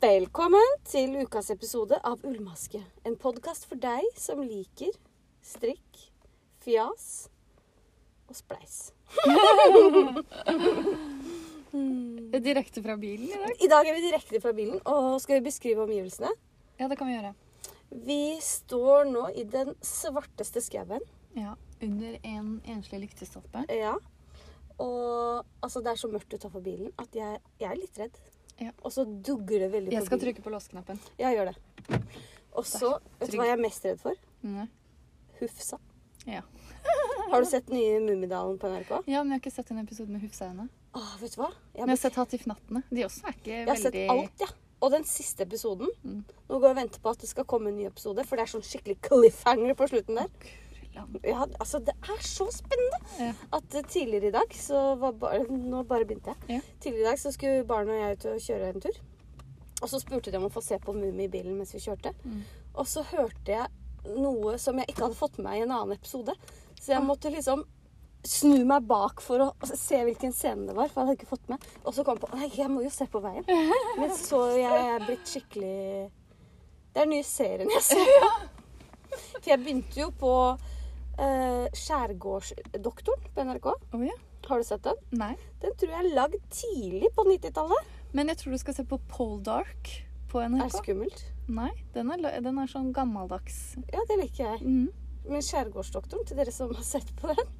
Velkommen 0.00 0.78
til 0.88 1.12
ukas 1.20 1.50
episode 1.52 1.98
av 2.08 2.22
Ullmaske. 2.24 2.78
En 3.04 3.18
podkast 3.20 3.66
for 3.68 3.76
deg 3.76 4.06
som 4.16 4.38
liker 4.40 4.94
strikk, 5.44 5.98
fjas 6.64 7.26
og 8.24 8.38
spleis. 8.38 8.78
Direkte 12.48 12.80
fra 12.80 12.96
bilen 12.96 13.28
i 13.28 13.42
dag? 13.42 13.52
I 13.60 13.68
dag 13.74 13.90
er 13.92 13.98
vi 13.98 14.06
direkte 14.06 14.40
fra 14.40 14.54
bilen, 14.56 14.80
og 14.88 15.20
skal 15.20 15.36
vi 15.36 15.50
beskrive 15.50 15.84
omgivelsene? 15.84 16.32
Ja, 16.80 16.88
det 16.88 16.96
kan 16.96 17.12
vi 17.12 17.18
gjøre. 17.18 17.34
Vi 18.08 18.40
står 18.40 19.04
nå 19.12 19.28
i 19.36 19.44
den 19.52 19.76
svarteste 19.84 20.64
skauen. 20.64 21.04
Ja, 21.36 21.58
Under 21.84 22.16
en 22.24 22.56
enslig 22.64 23.04
lyktestolpe. 23.04 23.68
Ja. 23.68 23.98
Og 24.80 25.44
altså, 25.60 25.84
det 25.84 25.92
er 25.92 26.00
så 26.00 26.08
mørkt 26.08 26.32
utafor 26.32 26.64
bilen 26.64 26.88
at 26.96 27.12
jeg, 27.12 27.44
jeg 27.60 27.68
er 27.68 27.82
litt 27.84 28.00
redd. 28.00 28.16
Ja. 28.60 28.72
Og 28.84 28.92
så 28.92 29.04
dugger 29.06 29.64
det 29.64 29.70
veldig 29.72 29.92
Jeg 29.94 30.06
skal 30.06 30.20
trykke 30.20 30.42
på 30.44 30.52
låsknappen. 30.52 30.98
Ja, 31.20 31.30
gjør 31.32 31.52
det. 31.52 32.00
Og 32.58 32.66
så, 32.66 32.96
vet 33.20 33.32
du 33.32 33.38
hva 33.38 33.46
jeg 33.48 33.56
er 33.56 33.62
mest 33.62 33.84
redd 33.86 34.00
for? 34.02 34.18
Nei. 34.44 34.66
Hufsa. 35.40 35.78
Ja. 36.28 36.42
Har 37.30 37.40
du 37.40 37.46
sett 37.48 37.70
nye 37.72 38.00
Mummidalen 38.04 38.58
på 38.60 38.68
NRK? 38.68 38.90
ja, 39.08 39.22
men 39.22 39.32
jeg 39.32 39.38
har 39.38 39.42
ikke 39.44 39.54
sett 39.54 39.70
en 39.72 39.78
episode 39.84 40.10
med 40.12 40.20
Hufsa 40.24 40.50
ennå. 40.50 40.66
Ah, 40.92 41.14
vet 41.20 41.36
du 41.36 41.40
hva? 41.40 41.52
Jeg, 41.72 41.84
Men 41.84 41.92
jeg 41.94 41.96
har 41.96 42.02
sett 42.02 42.18
Hatt 42.18 42.46
Nattene. 42.50 42.82
De 42.90 43.04
også 43.06 43.28
er 43.30 43.36
ikke 43.38 43.52
jeg 43.54 43.68
har 43.68 43.80
sett 43.80 43.98
alt. 44.10 44.42
Ja. 44.42 44.50
Og 44.80 44.90
den 44.94 45.04
siste 45.04 45.44
episoden 45.44 45.90
Mm. 46.02 46.24
Nå 46.48 46.58
går 46.58 46.70
jeg 46.70 46.74
og 46.74 46.80
venter 46.80 47.00
på 47.04 47.10
at 47.12 47.20
det 47.20 47.28
skal 47.30 47.44
komme 47.44 47.68
en 47.70 47.76
ny 47.76 47.86
episode, 47.86 48.24
for 48.26 48.36
det 48.36 48.42
er 48.46 48.52
sånn 48.52 48.64
skikkelig 48.66 48.96
cliffhanger 49.06 49.76
på 49.78 49.86
slutten 49.92 50.16
der. 50.18 50.28
Kurland. 50.92 51.18
Ja, 51.24 51.46
altså, 51.60 51.78
det 51.86 51.94
er 52.02 52.22
så 52.26 52.46
spennende! 52.52 53.00
Ja. 53.18 53.32
At 53.58 53.74
eh, 53.74 53.82
tidligere 53.88 54.28
i 54.28 54.34
dag 54.34 54.54
så 54.56 54.82
var 55.00 55.12
bare 55.12 55.44
Nå 55.50 55.82
bare 55.88 56.04
begynte 56.08 56.34
jeg. 56.34 56.56
Ja. 56.56 56.60
Tidligere 56.80 57.06
i 57.06 57.10
dag 57.10 57.18
så 57.22 57.32
skulle 57.34 57.64
barna 57.68 57.92
og 57.96 58.00
jeg 58.02 58.18
ut 58.18 58.28
og 58.34 58.40
kjøre 58.46 58.68
en 58.74 58.80
tur. 58.86 59.00
Og 59.82 59.88
så 59.88 60.00
spurte 60.02 60.30
de 60.32 60.36
om 60.36 60.48
å 60.50 60.52
få 60.52 60.60
se 60.64 60.76
på 60.82 60.92
Mummi 60.92 61.24
i 61.24 61.32
bilen 61.32 61.56
mens 61.56 61.72
vi 61.74 61.80
kjørte. 61.80 62.12
Mm. 62.24 62.40
Og 62.74 62.86
så 62.90 63.02
hørte 63.14 63.54
jeg 63.54 64.16
noe 64.20 64.56
som 64.60 64.78
jeg 64.80 64.90
ikke 64.92 65.06
hadde 65.06 65.16
fått 65.18 65.38
med 65.38 65.46
meg 65.46 65.60
i 65.60 65.62
en 65.66 65.72
annen 65.76 65.96
episode. 65.96 66.34
Så 66.80 66.92
jeg 66.92 67.00
Ah. 67.00 67.04
måtte 67.06 67.30
liksom 67.32 67.64
snu 68.24 68.64
meg 68.68 68.84
bak 68.88 69.20
for 69.24 69.40
å 69.40 69.48
se 69.64 69.96
hvilken 70.04 70.32
scene 70.36 70.66
det 70.68 70.74
var. 70.76 70.88
For 70.92 71.00
jeg 71.00 71.06
hadde 71.08 71.16
ikke 71.20 71.30
fått 71.30 71.48
med. 71.48 71.64
Og 71.86 71.94
så 71.96 72.04
kom 72.04 72.18
jeg 72.18 72.26
på 72.26 72.36
Nei, 72.36 72.48
jeg 72.52 72.68
må 72.68 72.82
jo 72.84 72.90
se 72.92 73.06
på 73.08 73.22
veien. 73.24 73.44
Men 73.98 74.10
så 74.16 74.42
jeg 74.58 74.84
er 74.94 75.06
blitt 75.06 75.24
skikkelig 75.28 76.10
Det 76.92 77.00
er 77.00 77.06
den 77.06 77.14
nye 77.14 77.24
serien 77.24 77.70
jeg 77.70 77.82
ser. 77.82 78.04
For 79.40 79.48
jeg 79.48 79.58
begynte 79.64 80.00
jo 80.00 80.10
på 80.20 80.32
uh, 81.20 81.66
Skjærgårdsdoktoren 81.76 83.26
på 83.34 83.44
NRK. 83.46 83.68
Oh, 83.94 84.04
ja? 84.04 84.16
Har 84.48 84.58
du 84.58 84.66
sett 84.66 84.82
den? 84.82 85.00
Nei. 85.14 85.34
Den 85.62 85.76
tror 85.78 85.92
jeg 85.92 86.00
er 86.00 86.14
lagd 86.16 86.38
tidlig 86.50 87.10
på 87.14 87.26
90-tallet. 87.28 87.90
Men 88.16 88.32
jeg 88.32 88.40
tror 88.40 88.56
du 88.56 88.62
skal 88.62 88.76
se 88.78 88.86
på 88.88 88.98
Poldark 89.10 89.92
på 90.32 90.42
NRK. 90.42 90.64
er 90.64 90.74
skummelt. 90.74 91.22
Nei, 91.50 91.70
den 91.94 92.10
er, 92.14 92.40
den 92.42 92.58
er 92.62 92.70
sånn 92.70 92.90
gammeldags. 92.96 93.60
Ja, 93.92 94.02
det 94.08 94.18
liker 94.22 94.54
jeg. 94.54 94.64
Mm. 94.64 94.90
Men 95.30 95.44
Skjærgårdsdoktoren, 95.44 96.26
til 96.26 96.40
dere 96.40 96.54
som 96.54 96.72
har 96.74 96.86
sett 96.86 97.12
på 97.20 97.30
den, 97.30 97.54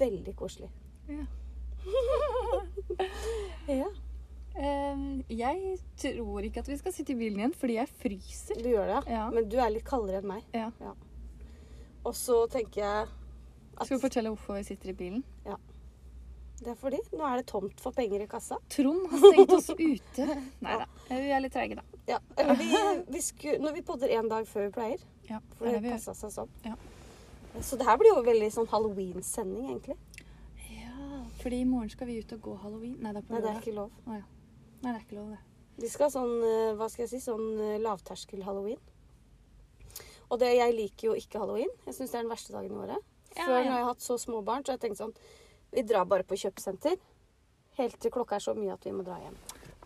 veldig 0.00 0.36
koselig. 0.38 0.72
Ja. 1.10 1.26
Ja, 3.68 3.84
Uh, 4.58 5.20
jeg 5.30 5.76
tror 6.00 6.42
ikke 6.42 6.64
at 6.64 6.68
vi 6.70 6.76
skal 6.80 6.94
sitte 6.94 7.14
i 7.14 7.18
bilen 7.18 7.38
igjen, 7.38 7.52
fordi 7.54 7.76
jeg 7.76 7.90
fryser. 8.02 8.58
du 8.58 8.72
gjør 8.72 8.88
det, 8.90 8.96
ja. 8.96 9.02
Ja. 9.14 9.26
Men 9.30 9.46
du 9.46 9.54
er 9.62 9.70
litt 9.70 9.86
kaldere 9.86 10.18
enn 10.18 10.26
meg. 10.26 10.48
Ja. 10.56 10.70
Og 12.08 12.14
så 12.16 12.42
tenker 12.52 12.80
jeg 12.82 13.08
at 13.78 13.84
Skal 13.86 13.98
vi 13.98 14.02
fortelle 14.02 14.30
hvorfor 14.32 14.56
vi 14.58 14.64
sitter 14.70 14.92
i 14.92 14.96
bilen? 14.96 15.24
Ja. 15.46 15.58
det 16.58 16.72
er 16.72 16.78
fordi 16.80 16.98
nå 17.14 17.26
er 17.28 17.38
det 17.38 17.46
tomt 17.50 17.80
for 17.82 17.94
penger 17.94 18.24
i 18.24 18.28
kassa. 18.30 18.56
Trond 18.72 19.04
har 19.12 19.20
stengt 19.22 19.52
oss 19.54 19.68
ute. 19.70 20.26
Nei 20.64 20.78
da. 20.80 20.86
Vi 21.10 21.34
er 21.36 21.44
litt 21.44 21.54
treige, 21.54 21.78
da. 21.78 22.00
Ja, 22.08 22.18
eller 22.40 22.58
vi, 22.58 22.70
vi 23.12 23.22
sku, 23.22 23.50
når 23.62 23.76
vi 23.76 23.84
podder 23.86 24.14
én 24.16 24.30
dag 24.32 24.48
før 24.48 24.66
vi 24.66 24.72
pleier. 24.78 25.04
Ja, 25.28 25.42
For 25.58 25.68
det 25.68 25.84
passa 25.84 26.16
seg 26.16 26.32
sånn. 26.34 26.56
Ja. 26.64 26.74
Så 27.60 27.78
det 27.78 27.86
her 27.86 28.00
blir 28.00 28.10
jo 28.14 28.24
veldig 28.26 28.48
sånn 28.54 28.68
halloween-sending, 28.72 29.68
egentlig. 29.68 29.98
Ja, 30.72 31.22
fordi 31.42 31.62
i 31.62 31.68
morgen 31.68 31.92
skal 31.92 32.08
vi 32.10 32.18
ut 32.22 32.34
og 32.36 32.42
gå 32.48 32.56
halloween. 32.64 32.96
Nei, 33.04 33.12
det 33.14 33.22
er 33.22 33.28
på 33.28 33.36
Nei, 33.36 33.44
det 33.44 33.52
er 33.52 33.62
ikke 33.62 33.76
lov. 33.76 33.92
Å, 34.06 34.18
ja. 34.18 34.26
Nei, 34.82 34.90
det 34.90 34.96
er 34.96 35.04
ikke 35.04 35.20
lov, 35.20 35.32
det. 35.36 35.40
Vi 35.78 35.90
skal 35.92 36.10
sånn, 36.10 36.34
eh, 36.42 36.72
hva 36.78 36.88
skal 36.90 37.04
jeg 37.04 37.12
si, 37.12 37.20
sånn 37.28 37.46
eh, 37.62 37.76
lavterskel-halloween. 37.84 38.80
Og 40.28 40.40
det, 40.40 40.50
jeg 40.58 40.74
liker 40.76 41.10
jo 41.10 41.14
ikke 41.18 41.40
halloween. 41.40 41.70
Jeg 41.86 41.96
syns 41.96 42.12
det 42.12 42.18
er 42.18 42.26
den 42.26 42.32
verste 42.32 42.54
dagen 42.54 42.74
i 42.74 42.80
året. 42.84 43.06
Før, 43.32 43.42
ja. 43.42 43.46
når 43.48 43.62
jeg 43.62 43.76
har 43.76 43.88
hatt 43.90 44.04
så 44.04 44.16
små 44.20 44.42
barn, 44.44 44.64
så 44.64 44.72
har 44.72 44.78
jeg 44.78 44.88
tenkt 44.88 45.00
sånn 45.00 45.14
Vi 45.72 45.84
drar 45.84 46.08
bare 46.08 46.26
på 46.26 46.36
kjøpesenter. 46.40 46.96
Helt 47.78 47.98
til 48.02 48.12
klokka 48.12 48.38
er 48.38 48.44
så 48.44 48.54
mye 48.56 48.74
at 48.74 48.84
vi 48.84 48.94
må 48.94 49.04
dra 49.06 49.18
hjem. 49.22 49.36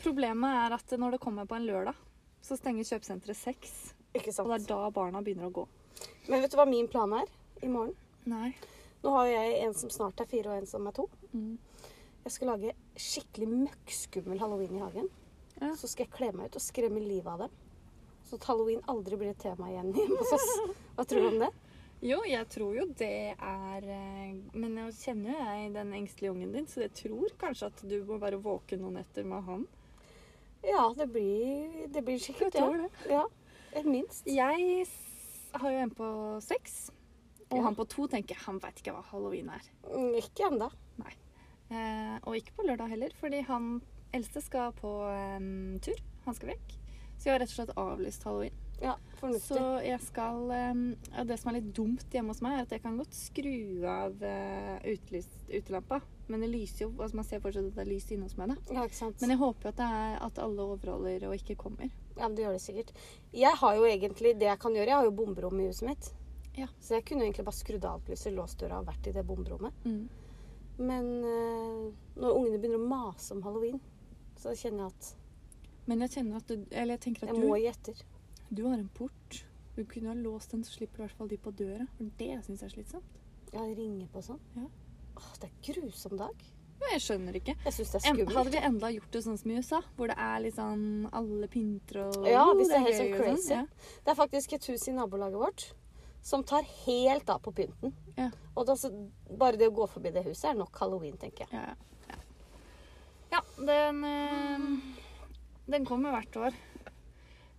Problemet 0.03 0.59
er 0.65 0.75
at 0.79 0.95
når 0.99 1.17
det 1.17 1.23
kommer 1.23 1.47
på 1.47 1.59
en 1.59 1.67
lørdag, 1.67 1.99
så 2.43 2.57
stenger 2.59 2.87
kjøpesenteret 2.89 3.39
seks. 3.39 3.75
Og 4.13 4.27
det 4.27 4.57
er 4.59 4.69
da 4.69 4.91
barna 4.95 5.23
begynner 5.25 5.49
å 5.49 5.55
gå. 5.55 5.67
Men 6.29 6.43
vet 6.43 6.53
du 6.53 6.59
hva 6.59 6.67
min 6.69 6.89
plan 6.91 7.13
er 7.17 7.29
i 7.63 7.71
morgen? 7.71 7.95
Nei. 8.29 8.53
Nå 9.03 9.13
har 9.17 9.29
jeg 9.31 9.59
en 9.65 9.75
som 9.75 9.91
snart 9.91 10.21
er 10.23 10.31
fire, 10.31 10.53
og 10.53 10.63
en 10.63 10.69
som 10.71 10.87
er 10.87 10.95
to. 10.97 11.09
Mm. 11.33 11.57
Jeg 12.23 12.35
skal 12.37 12.53
lage 12.53 12.75
skikkelig 13.03 13.49
møkkskummel 13.51 14.43
halloween 14.43 14.79
i 14.79 14.83
hagen. 14.83 15.09
Ja. 15.59 15.73
Så 15.79 15.91
skal 15.91 16.07
jeg 16.07 16.15
kle 16.15 16.31
meg 16.37 16.51
ut 16.51 16.59
og 16.59 16.65
skremme 16.65 17.03
livet 17.03 17.31
av 17.33 17.45
dem. 17.45 17.57
Så 18.33 18.39
at 18.41 18.47
halloween 18.49 18.81
aldri 18.89 19.19
blir 19.21 19.35
et 19.35 19.43
tema 19.43 19.67
igjen 19.69 19.91
hjemme 19.99 20.17
hos 20.23 20.33
oss. 20.39 20.53
Hva 20.97 21.05
tror 21.05 21.21
du 21.21 21.29
om 21.35 21.43
det? 21.43 21.51
Jo, 22.03 22.17
jeg 22.27 22.49
tror 22.51 22.73
jo 22.75 22.87
det 22.99 23.11
er 23.37 23.85
eh, 23.85 24.31
Men 24.57 24.79
jeg 24.81 24.95
kjenner 25.03 25.37
jo 25.37 25.43
jeg 25.45 25.69
den 25.77 25.93
engstelige 26.01 26.33
ungen 26.33 26.55
din, 26.57 26.65
så 26.67 26.81
jeg 26.87 26.95
tror 26.99 27.37
kanskje 27.39 27.69
at 27.69 27.83
du 27.93 27.99
må 28.09 28.17
være 28.23 28.41
våken 28.43 28.81
noen 28.83 28.97
netter 29.03 29.29
med 29.29 29.45
han. 29.47 29.67
Ja, 30.65 30.89
det 30.97 31.11
blir, 31.13 31.77
det 31.93 32.03
blir 32.07 32.19
sikkert 32.23 32.57
Jeg 32.57 32.65
tror 32.65 32.81
det. 32.87 32.91
Ja. 33.13 33.23
Ja, 33.77 33.85
minst. 33.87 34.27
Jeg 34.27 34.87
har 35.61 35.71
jo 35.77 35.85
en 35.85 35.95
på 36.01 36.09
seks, 36.43 36.89
og 37.51 37.59
Ja. 37.59 37.63
han 37.69 37.77
på 37.77 37.85
to 37.93 38.09
tenker 38.11 38.41
han 38.49 38.59
veit 38.65 38.81
ikke 38.81 38.97
hva 38.97 39.05
halloween 39.13 39.53
er. 39.53 39.71
Mm, 39.87 40.15
Ikke 40.25 40.49
ennå. 40.49 40.73
Eh, 41.73 42.17
og 42.25 42.35
ikke 42.37 42.57
på 42.57 42.67
lørdag 42.67 42.91
heller, 42.97 43.15
fordi 43.21 43.45
han 43.49 43.77
eldste 44.13 44.43
skal 44.45 44.73
på 44.77 44.91
en 45.13 45.79
tur. 45.85 46.01
Han 46.27 46.35
skal 46.37 46.51
vekk. 46.57 46.75
Så 47.23 47.29
jeg 47.31 47.37
har 47.37 47.43
rett 47.45 47.53
og 47.53 47.59
slett 47.61 47.75
avlyst 47.79 48.25
halloween. 48.27 48.59
Ja, 48.83 48.97
fornuftig. 49.21 49.55
Så 49.55 49.67
jeg 49.87 50.03
skal 50.03 50.49
em, 50.57 50.81
ja, 51.13 51.23
Det 51.29 51.37
som 51.39 51.53
er 51.53 51.61
litt 51.61 51.69
dumt 51.77 52.11
hjemme 52.11 52.35
hos 52.35 52.41
meg, 52.43 52.57
er 52.57 52.65
at 52.67 52.73
jeg 52.75 52.83
kan 52.83 52.97
godt 52.99 53.15
skru 53.15 53.85
av 53.87 54.25
utlyst, 54.91 55.37
utelampa. 55.53 56.01
Men 56.27 56.43
det 56.43 56.49
lyser 56.51 56.87
jo 56.87 56.89
altså 56.97 57.19
Man 57.21 57.27
ser 57.29 57.43
fortsatt 57.45 57.69
at 57.69 57.77
det 57.77 57.85
er 57.85 57.91
lys 57.93 58.09
inne 58.11 58.27
hos 58.27 58.35
meg. 58.41 58.51
da. 58.51 58.75
Ja, 58.75 58.87
ikke 58.89 58.99
sant. 58.99 59.21
Men 59.23 59.35
jeg 59.35 59.41
håper 59.43 59.69
jo 59.69 59.73
at, 59.75 59.85
er, 59.87 60.17
at 60.27 60.41
alle 60.43 60.67
overholder 60.75 61.29
og 61.29 61.37
ikke 61.39 61.59
kommer. 61.61 61.93
Ja, 62.17 62.27
men 62.27 62.35
det 62.35 62.43
gjør 62.47 62.57
det 62.59 62.65
sikkert. 62.65 62.91
Jeg 63.37 63.55
har 63.63 63.79
jo 63.79 63.87
egentlig 63.87 64.35
det 64.41 64.51
jeg 64.51 64.61
kan 64.67 64.75
gjøre. 64.75 64.91
Jeg 64.91 64.99
har 64.99 65.07
jo 65.07 65.15
bomberom 65.23 65.63
i 65.63 65.69
huset 65.71 65.87
mitt. 65.87 66.11
Ja. 66.59 66.67
Så 66.83 66.99
jeg 66.99 67.07
kunne 67.09 67.25
egentlig 67.25 67.47
bare 67.47 67.57
skrudd 67.57 67.87
av 67.87 68.01
alt 68.01 68.11
lyset, 68.13 68.35
låst 68.37 68.59
døra 68.61 68.83
og 68.83 68.91
vært 68.91 69.09
i 69.09 69.15
det 69.15 69.25
bomberommet. 69.29 69.87
Men 70.83 71.09
eh, 71.23 71.87
når 72.19 72.37
ungene 72.37 72.59
begynner 72.59 72.81
å 72.83 72.91
mase 72.91 73.33
om 73.37 73.43
halloween, 73.47 73.79
så 74.41 74.57
kjenner 74.59 74.89
jeg 74.89 74.97
at 74.97 75.13
Men 75.87 76.05
jeg 76.05 76.15
kjenner 76.17 76.37
at 76.39 76.47
du 76.47 76.67
Eller 76.71 76.95
jeg 76.95 77.01
tenker 77.09 77.27
at 77.27 77.33
jeg 77.33 77.43
du, 77.43 77.49
må 77.49 77.59
gi 77.59 77.67
etter. 77.71 78.05
du 78.51 78.63
har 78.69 78.79
en 78.79 78.89
port. 78.95 79.45
Du 79.77 79.85
kunne 79.89 80.13
ha 80.13 80.15
låst 80.15 80.53
den, 80.53 80.65
så 80.65 80.77
slipper 80.77 80.97
du 80.97 81.03
i 81.03 81.07
hvert 81.07 81.19
fall 81.19 81.29
de 81.29 81.39
på 81.41 81.51
døra. 81.57 81.87
For 81.97 82.11
det 82.19 82.33
syns 82.45 82.61
jeg 82.61 82.69
er 82.69 82.75
slitsomt. 82.77 83.21
Ja, 83.53 83.63
ringer 83.65 84.09
på 84.13 84.23
sånn. 84.25 84.41
Ja. 84.57 84.69
Åh, 85.17 85.31
det 85.41 85.49
er 85.49 85.73
grusom 85.73 86.17
dag. 86.21 86.45
Men 86.83 86.95
jeg 86.97 87.03
skjønner 87.05 87.37
ikke. 87.39 87.55
Jeg 87.65 87.75
synes 87.77 87.91
det 87.93 87.99
er 87.99 88.05
skummelt. 88.07 88.37
hadde 88.37 88.53
vi 88.53 88.61
enda 88.69 88.89
gjort 88.91 89.13
det 89.15 89.21
sånn 89.25 89.39
som 89.39 89.51
i 89.53 89.59
USA, 89.61 89.81
hvor 89.97 90.11
det 90.11 90.17
er 90.19 90.41
litt 90.43 90.57
sånn 90.57 90.87
alle 91.15 91.49
pynter 91.53 92.01
og 92.09 92.27
Ja, 92.27 92.43
hvis 92.59 92.73
det 92.73 92.79
er 92.79 92.87
helt 92.89 92.99
sånn 92.99 93.13
crazy. 93.13 93.29
crazy. 93.37 93.55
Ja. 93.55 93.93
Det 94.03 94.13
er 94.13 94.19
faktisk 94.19 94.57
et 94.57 94.67
hus 94.73 94.89
i 94.89 94.97
nabolaget 94.97 95.39
vårt 95.39 95.67
som 96.23 96.45
tar 96.45 96.67
helt 96.87 97.31
av 97.31 97.43
på 97.43 97.53
pynten. 97.53 97.95
Ja. 98.17 98.31
Og 98.55 98.67
det, 98.67 98.77
altså, 98.77 98.91
bare 99.39 99.59
det 99.59 99.69
å 99.71 99.75
gå 99.75 99.87
forbi 99.91 100.13
det 100.15 100.25
huset 100.27 100.53
er 100.53 100.59
nok 100.59 100.77
halloween, 100.79 101.17
tenker 101.19 101.47
jeg. 101.47 101.53
Ja, 101.53 101.75
ja. 102.09 102.19
ja 103.37 103.41
den, 103.59 104.05
eh, 104.07 104.69
den 105.71 105.87
kommer 105.89 106.15
hvert 106.15 106.39
år. 106.49 106.59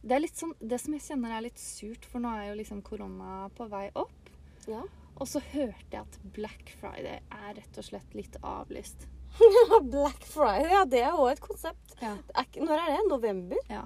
Det 0.03 0.19
sånn, 0.35 0.51
det 0.59 0.81
som 0.83 0.95
jeg 0.97 1.05
kjenner 1.05 1.37
er 1.37 1.45
litt 1.45 1.61
surt, 1.61 2.05
for 2.11 2.23
nå 2.23 2.33
er 2.35 2.49
jo 2.49 2.59
liksom 2.59 2.81
korona 2.83 3.47
på 3.55 3.69
vei 3.71 3.85
opp. 3.95 4.31
Ja. 4.67 4.81
Og 5.13 5.29
så 5.29 5.39
hørte 5.53 5.93
jeg 5.93 6.01
at 6.01 6.17
Black 6.35 6.73
Friday 6.79 7.21
er 7.21 7.53
rett 7.55 7.79
og 7.79 7.87
slett 7.87 8.15
litt 8.17 8.35
avlyst. 8.43 9.07
Black 9.93 10.25
Friday, 10.27 10.71
ja, 10.73 10.83
det 10.89 11.03
er 11.05 11.15
òg 11.15 11.31
et 11.31 11.43
konsept. 11.43 11.95
Ja. 12.01 12.17
Når 12.59 12.75
er 12.77 12.89
det? 12.95 13.03
November? 13.09 13.67
ja. 13.71 13.85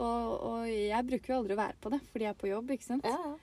Og, 0.00 0.28
og 0.48 0.68
jeg 0.70 1.04
bruker 1.04 1.32
jo 1.32 1.38
aldri 1.42 1.52
å 1.52 1.60
være 1.60 1.76
på 1.76 1.90
det, 1.92 1.98
fordi 2.08 2.24
jeg 2.24 2.32
er 2.32 2.40
på 2.40 2.48
jobb, 2.48 2.70
ikke 2.72 2.86
sant? 2.86 3.08
Ja, 3.08 3.18
ja. 3.20 3.38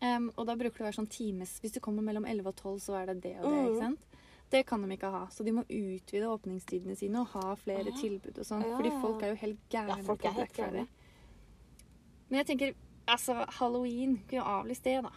Um, 0.00 0.30
og 0.32 0.46
da 0.48 0.56
bruker 0.56 0.78
det 0.78 0.80
å 0.80 0.86
være 0.86 0.96
sånn 0.96 1.10
times 1.12 1.50
Hvis 1.60 1.74
du 1.74 1.82
kommer 1.84 2.00
mellom 2.00 2.24
11 2.24 2.46
og 2.48 2.54
12, 2.56 2.78
så 2.86 2.94
er 2.96 3.10
det 3.10 3.18
det 3.26 3.34
og 3.42 3.50
det. 3.50 3.50
mm. 3.52 3.66
ikke 3.66 3.82
sant? 3.82 4.09
Det 4.50 4.64
kan 4.66 4.82
de 4.82 4.96
ikke 4.96 5.10
ha. 5.14 5.24
Så 5.30 5.44
de 5.46 5.52
må 5.54 5.62
utvide 5.68 6.26
åpningstidene 6.26 6.96
sine 6.98 7.20
og 7.22 7.28
ha 7.36 7.54
flere 7.60 7.92
Ah. 7.92 7.96
tilbud 8.00 8.38
og 8.38 8.44
sånn. 8.44 8.64
Ja. 8.66 8.76
Fordi 8.76 8.90
folk 9.00 9.22
er 9.22 9.28
jo 9.34 9.40
helt 9.44 9.60
gærne 9.70 9.96
Ja, 9.96 10.02
på 10.06 10.16
Black 10.18 10.52
Friday. 10.56 10.86
Men 12.30 12.44
jeg 12.44 12.46
tenker 12.46 12.74
altså, 13.06 13.44
halloween 13.58 14.16
kunne 14.28 14.40
jo 14.42 14.46
avlyst 14.46 14.82
det, 14.86 15.02
da. 15.02 15.10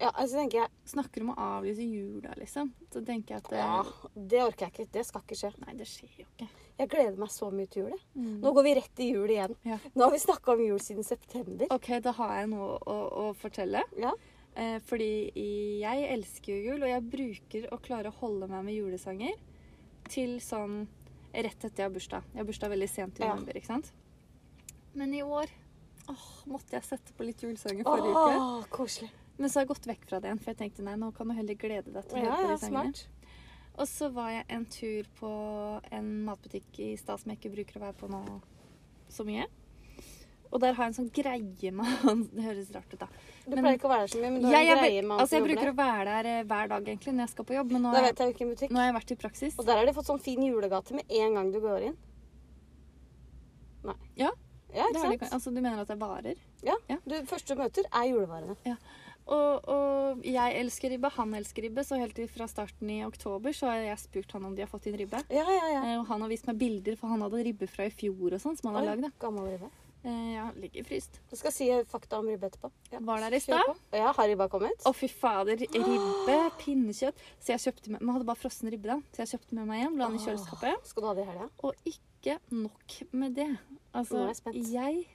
Ja, 0.00 0.12
altså 0.14 0.36
tenker 0.38 0.60
jeg 0.60 0.68
Snakker 0.86 1.20
om 1.24 1.32
å 1.34 1.36
avlyse 1.36 1.82
jula, 1.84 2.32
liksom. 2.38 2.70
Så 2.92 3.02
tenker 3.04 3.34
jeg 3.34 3.42
at 3.42 3.50
det, 3.50 3.58
Ja, 3.58 3.82
det 4.14 4.42
orker 4.44 4.66
jeg 4.66 4.72
ikke. 4.72 4.92
Det 4.92 5.02
skal 5.06 5.20
ikke 5.20 5.36
skje. 5.36 5.50
Nei, 5.66 5.74
det 5.76 5.86
skjer 5.90 6.08
jo 6.22 6.24
ikke. 6.24 6.48
Jeg 6.78 6.88
gleder 6.88 7.18
meg 7.18 7.28
så 7.34 7.50
mye 7.52 7.66
til 7.68 7.82
jul. 7.82 7.96
Mm. 8.14 8.40
Nå 8.40 8.52
går 8.54 8.62
vi 8.64 8.74
rett 8.78 9.00
i 9.04 9.08
jul 9.10 9.28
igjen. 9.28 9.56
Ja. 9.66 9.78
Nå 9.94 10.04
har 10.06 10.10
vi 10.14 10.18
snakka 10.22 10.52
om 10.54 10.60
jul 10.64 10.78
siden 10.80 11.04
september. 11.04 11.66
OK, 11.74 11.88
da 12.00 12.12
har 12.12 12.36
jeg 12.38 12.48
noe 12.54 12.78
å, 12.78 12.96
å 13.26 13.34
fortelle. 13.36 13.82
Ja. 13.98 14.12
Eh, 14.58 14.78
fordi 14.82 15.08
jeg 15.84 16.06
elsker 16.16 16.50
jo 16.56 16.72
jul, 16.72 16.82
og 16.82 16.90
jeg 16.90 17.04
bruker 17.12 17.68
å 17.74 17.78
klare 17.84 18.10
å 18.10 18.16
holde 18.18 18.48
meg 18.50 18.64
med 18.66 18.74
julesanger 18.74 19.36
til 20.10 20.38
sånn 20.42 20.80
rett 21.34 21.62
etter 21.62 21.84
jeg 21.84 21.86
har 21.86 21.94
bursdag. 21.94 22.26
Jeg 22.32 22.40
har 22.42 22.48
bursdag 22.48 22.72
veldig 22.74 22.88
sent 22.90 23.20
i 23.20 23.26
Ja. 23.28 23.36
ikke 23.36 23.66
sant? 23.68 23.92
Men 24.94 25.12
i 25.14 25.22
år 25.22 25.46
åh, 26.08 26.26
måtte 26.48 26.72
jeg 26.74 26.82
sette 26.88 27.12
på 27.14 27.24
litt 27.28 27.42
julesanger 27.44 27.84
forrige 27.86 28.10
uke. 28.16 28.40
Åh, 28.40 28.64
koselig. 28.72 29.10
Men 29.38 29.48
så 29.50 29.60
har 29.60 29.66
jeg 29.66 29.70
gått 29.76 29.86
vekk 29.86 30.08
fra 30.08 30.18
det 30.18 30.26
igjen, 30.32 30.40
for 30.42 30.50
jeg 30.50 30.58
tenkte 30.58 30.82
nei, 30.82 30.96
nå 30.98 31.12
kan 31.14 31.28
du 31.28 31.34
heller 31.34 31.54
glede 31.54 31.92
deg 31.94 32.08
til 32.08 32.18
å 32.18 32.24
Ja, 32.24 32.30
høre 32.32 32.42
på 32.42 32.48
ja, 32.48 32.56
de 32.56 32.58
sangene. 32.64 32.94
smart. 32.96 33.06
Og 33.78 33.86
så 33.86 34.08
var 34.12 34.30
jeg 34.34 34.44
en 34.48 34.64
tur 34.66 35.04
på 35.20 35.82
en 35.92 36.24
matbutikk 36.26 36.80
i 36.82 36.96
stad 36.98 37.20
som 37.20 37.30
jeg 37.30 37.38
ikke 37.38 37.54
bruker 37.54 37.78
å 37.78 37.84
være 37.84 37.94
på 38.00 38.08
nå 38.10 38.40
så 39.08 39.22
mye. 39.28 39.46
Og 40.52 40.60
der 40.62 40.72
har 40.72 40.84
jeg 40.88 40.92
en 40.94 40.96
sånn 40.98 41.10
greie 41.12 41.70
med 41.76 41.86
han 42.04 42.22
Det 42.32 42.44
høres 42.46 42.70
rart 42.74 42.92
ut, 42.94 42.98
da. 43.02 43.08
Du 43.44 43.54
Men- 43.56 43.64
pleier 43.64 43.76
ikke 43.78 43.88
å 43.88 43.92
være 43.92 44.06
der 44.06 44.12
så 44.14 44.20
mye, 44.22 44.30
men 44.32 44.42
du 44.42 44.48
har 44.48 44.54
Jeg, 44.62 44.68
en 44.72 44.78
greie 44.84 45.02
med 45.02 45.10
han 45.10 45.20
altså, 45.24 45.36
jeg 45.38 45.44
bruker 45.48 45.70
å 45.72 45.76
være 45.78 46.04
der 46.16 46.30
eh, 46.32 46.42
hver 46.48 46.68
dag 46.72 46.82
egentlig 46.88 47.14
når 47.14 47.26
jeg 47.26 47.32
skal 47.34 47.44
på 47.50 47.56
jobb, 47.58 47.72
men 47.76 47.82
nå, 47.86 47.92
Da 47.92 48.02
vet 48.06 48.18
jeg, 48.22 48.32
hvilken 48.32 48.52
butikk. 48.54 48.70
nå 48.72 48.80
har 48.82 48.86
jeg 48.92 48.96
vært 48.98 49.10
i 49.12 49.18
praksis. 49.24 49.58
Og 49.58 49.66
der 49.68 49.76
har 49.82 49.86
de 49.86 49.92
fått 49.96 50.08
sånn 50.12 50.20
fin 50.24 50.42
julegate 50.46 50.94
med 50.96 51.04
en 51.22 51.34
gang 51.40 51.52
du 51.52 51.60
går 51.60 51.88
inn. 51.90 51.96
Nei. 53.88 53.94
Ja, 54.18 54.30
Ja, 54.74 54.84
ikke 54.92 55.00
sant? 55.00 55.20
de, 55.20 55.28
altså, 55.32 55.50
du 55.54 55.60
mener 55.64 55.80
at 55.80 55.88
det 55.88 55.94
er 55.96 56.00
varer? 56.02 56.40
Ja. 56.66 56.74
Ja. 56.92 56.98
Du, 57.08 57.14
første 57.30 57.54
du 57.54 57.60
møter, 57.62 57.86
er 57.88 58.08
julevarene. 58.10 58.56
Og, 59.28 59.64
og 59.68 60.22
jeg 60.24 60.56
elsker 60.60 60.92
ribbe, 60.92 61.08
han 61.12 61.32
elsker 61.36 61.64
ribbe, 61.66 61.82
så 61.84 61.96
helt 62.00 62.16
fra 62.32 62.46
starten 62.48 62.88
i 62.92 62.98
oktober 63.04 63.52
så 63.56 63.68
har 63.68 63.82
jeg 63.84 63.98
spurt 64.00 64.32
han 64.36 64.44
om 64.48 64.54
de 64.56 64.64
har 64.64 64.68
fått 64.72 64.86
inn 64.88 64.96
ribbe. 65.00 65.20
Ja, 65.32 65.44
ja, 65.44 65.66
ja. 65.72 65.82
Eh, 65.84 65.98
Og 66.00 66.06
han 66.08 66.20
har 66.24 66.28
vist 66.32 66.46
meg 66.48 66.56
bilder, 66.60 66.96
for 67.00 67.08
han 67.12 67.20
hadde 67.24 67.42
ribbe 67.44 67.68
fra 67.68 67.84
i 67.88 67.92
fjor 67.92 68.32
og 68.36 68.40
sånn, 68.44 68.56
som 68.60 68.70
han 68.72 68.78
har 68.80 68.96
lagd. 68.96 69.08
Eh, 70.08 70.28
Ja, 70.38 70.46
ligger 70.56 70.84
fryst. 70.88 71.18
Du 71.30 71.36
skal 71.36 71.52
si 71.52 71.66
fakta 71.90 72.18
om 72.22 72.28
ribbe 72.30 72.48
etterpå. 72.48 72.70
Ja. 72.94 73.00
Var 73.04 73.20
der 73.26 73.36
i 73.36 73.40
stad. 73.44 73.74
Ja, 73.92 74.12
har 74.16 74.28
ribba 74.30 74.46
kommet? 74.48 74.80
Å, 74.88 74.92
fy 74.96 75.08
fader. 75.12 75.60
Ribbe, 75.60 76.38
pinnekjøtt. 76.62 77.20
Så 77.42 77.52
jeg 77.52 77.60
kjøpte 77.66 77.92
med, 77.92 78.00
Man 78.00 78.16
hadde 78.16 78.28
bare 78.30 78.40
frossen 78.40 78.70
ribbe, 78.72 78.88
da. 78.88 78.98
Så 79.12 79.24
jeg 79.26 79.32
kjøpte 79.36 79.58
med 79.58 79.68
meg 79.68 79.82
hjem, 79.84 79.98
la 80.00 80.08
den 80.08 80.16
i 80.20 80.24
kjøleskapet. 80.24 80.86
Skal 80.88 81.04
du 81.04 81.08
ha 81.10 81.14
det 81.18 81.26
i 81.26 81.30
helga? 81.32 81.48
Og 81.68 81.74
ikke 81.92 82.38
nok 82.54 82.98
med 83.12 83.34
det. 83.36 83.50
Altså, 83.92 84.16
Nå 84.16 84.24
er 84.24 84.32
jeg 84.32 84.40
spent. 84.42 84.72
jeg 84.72 85.06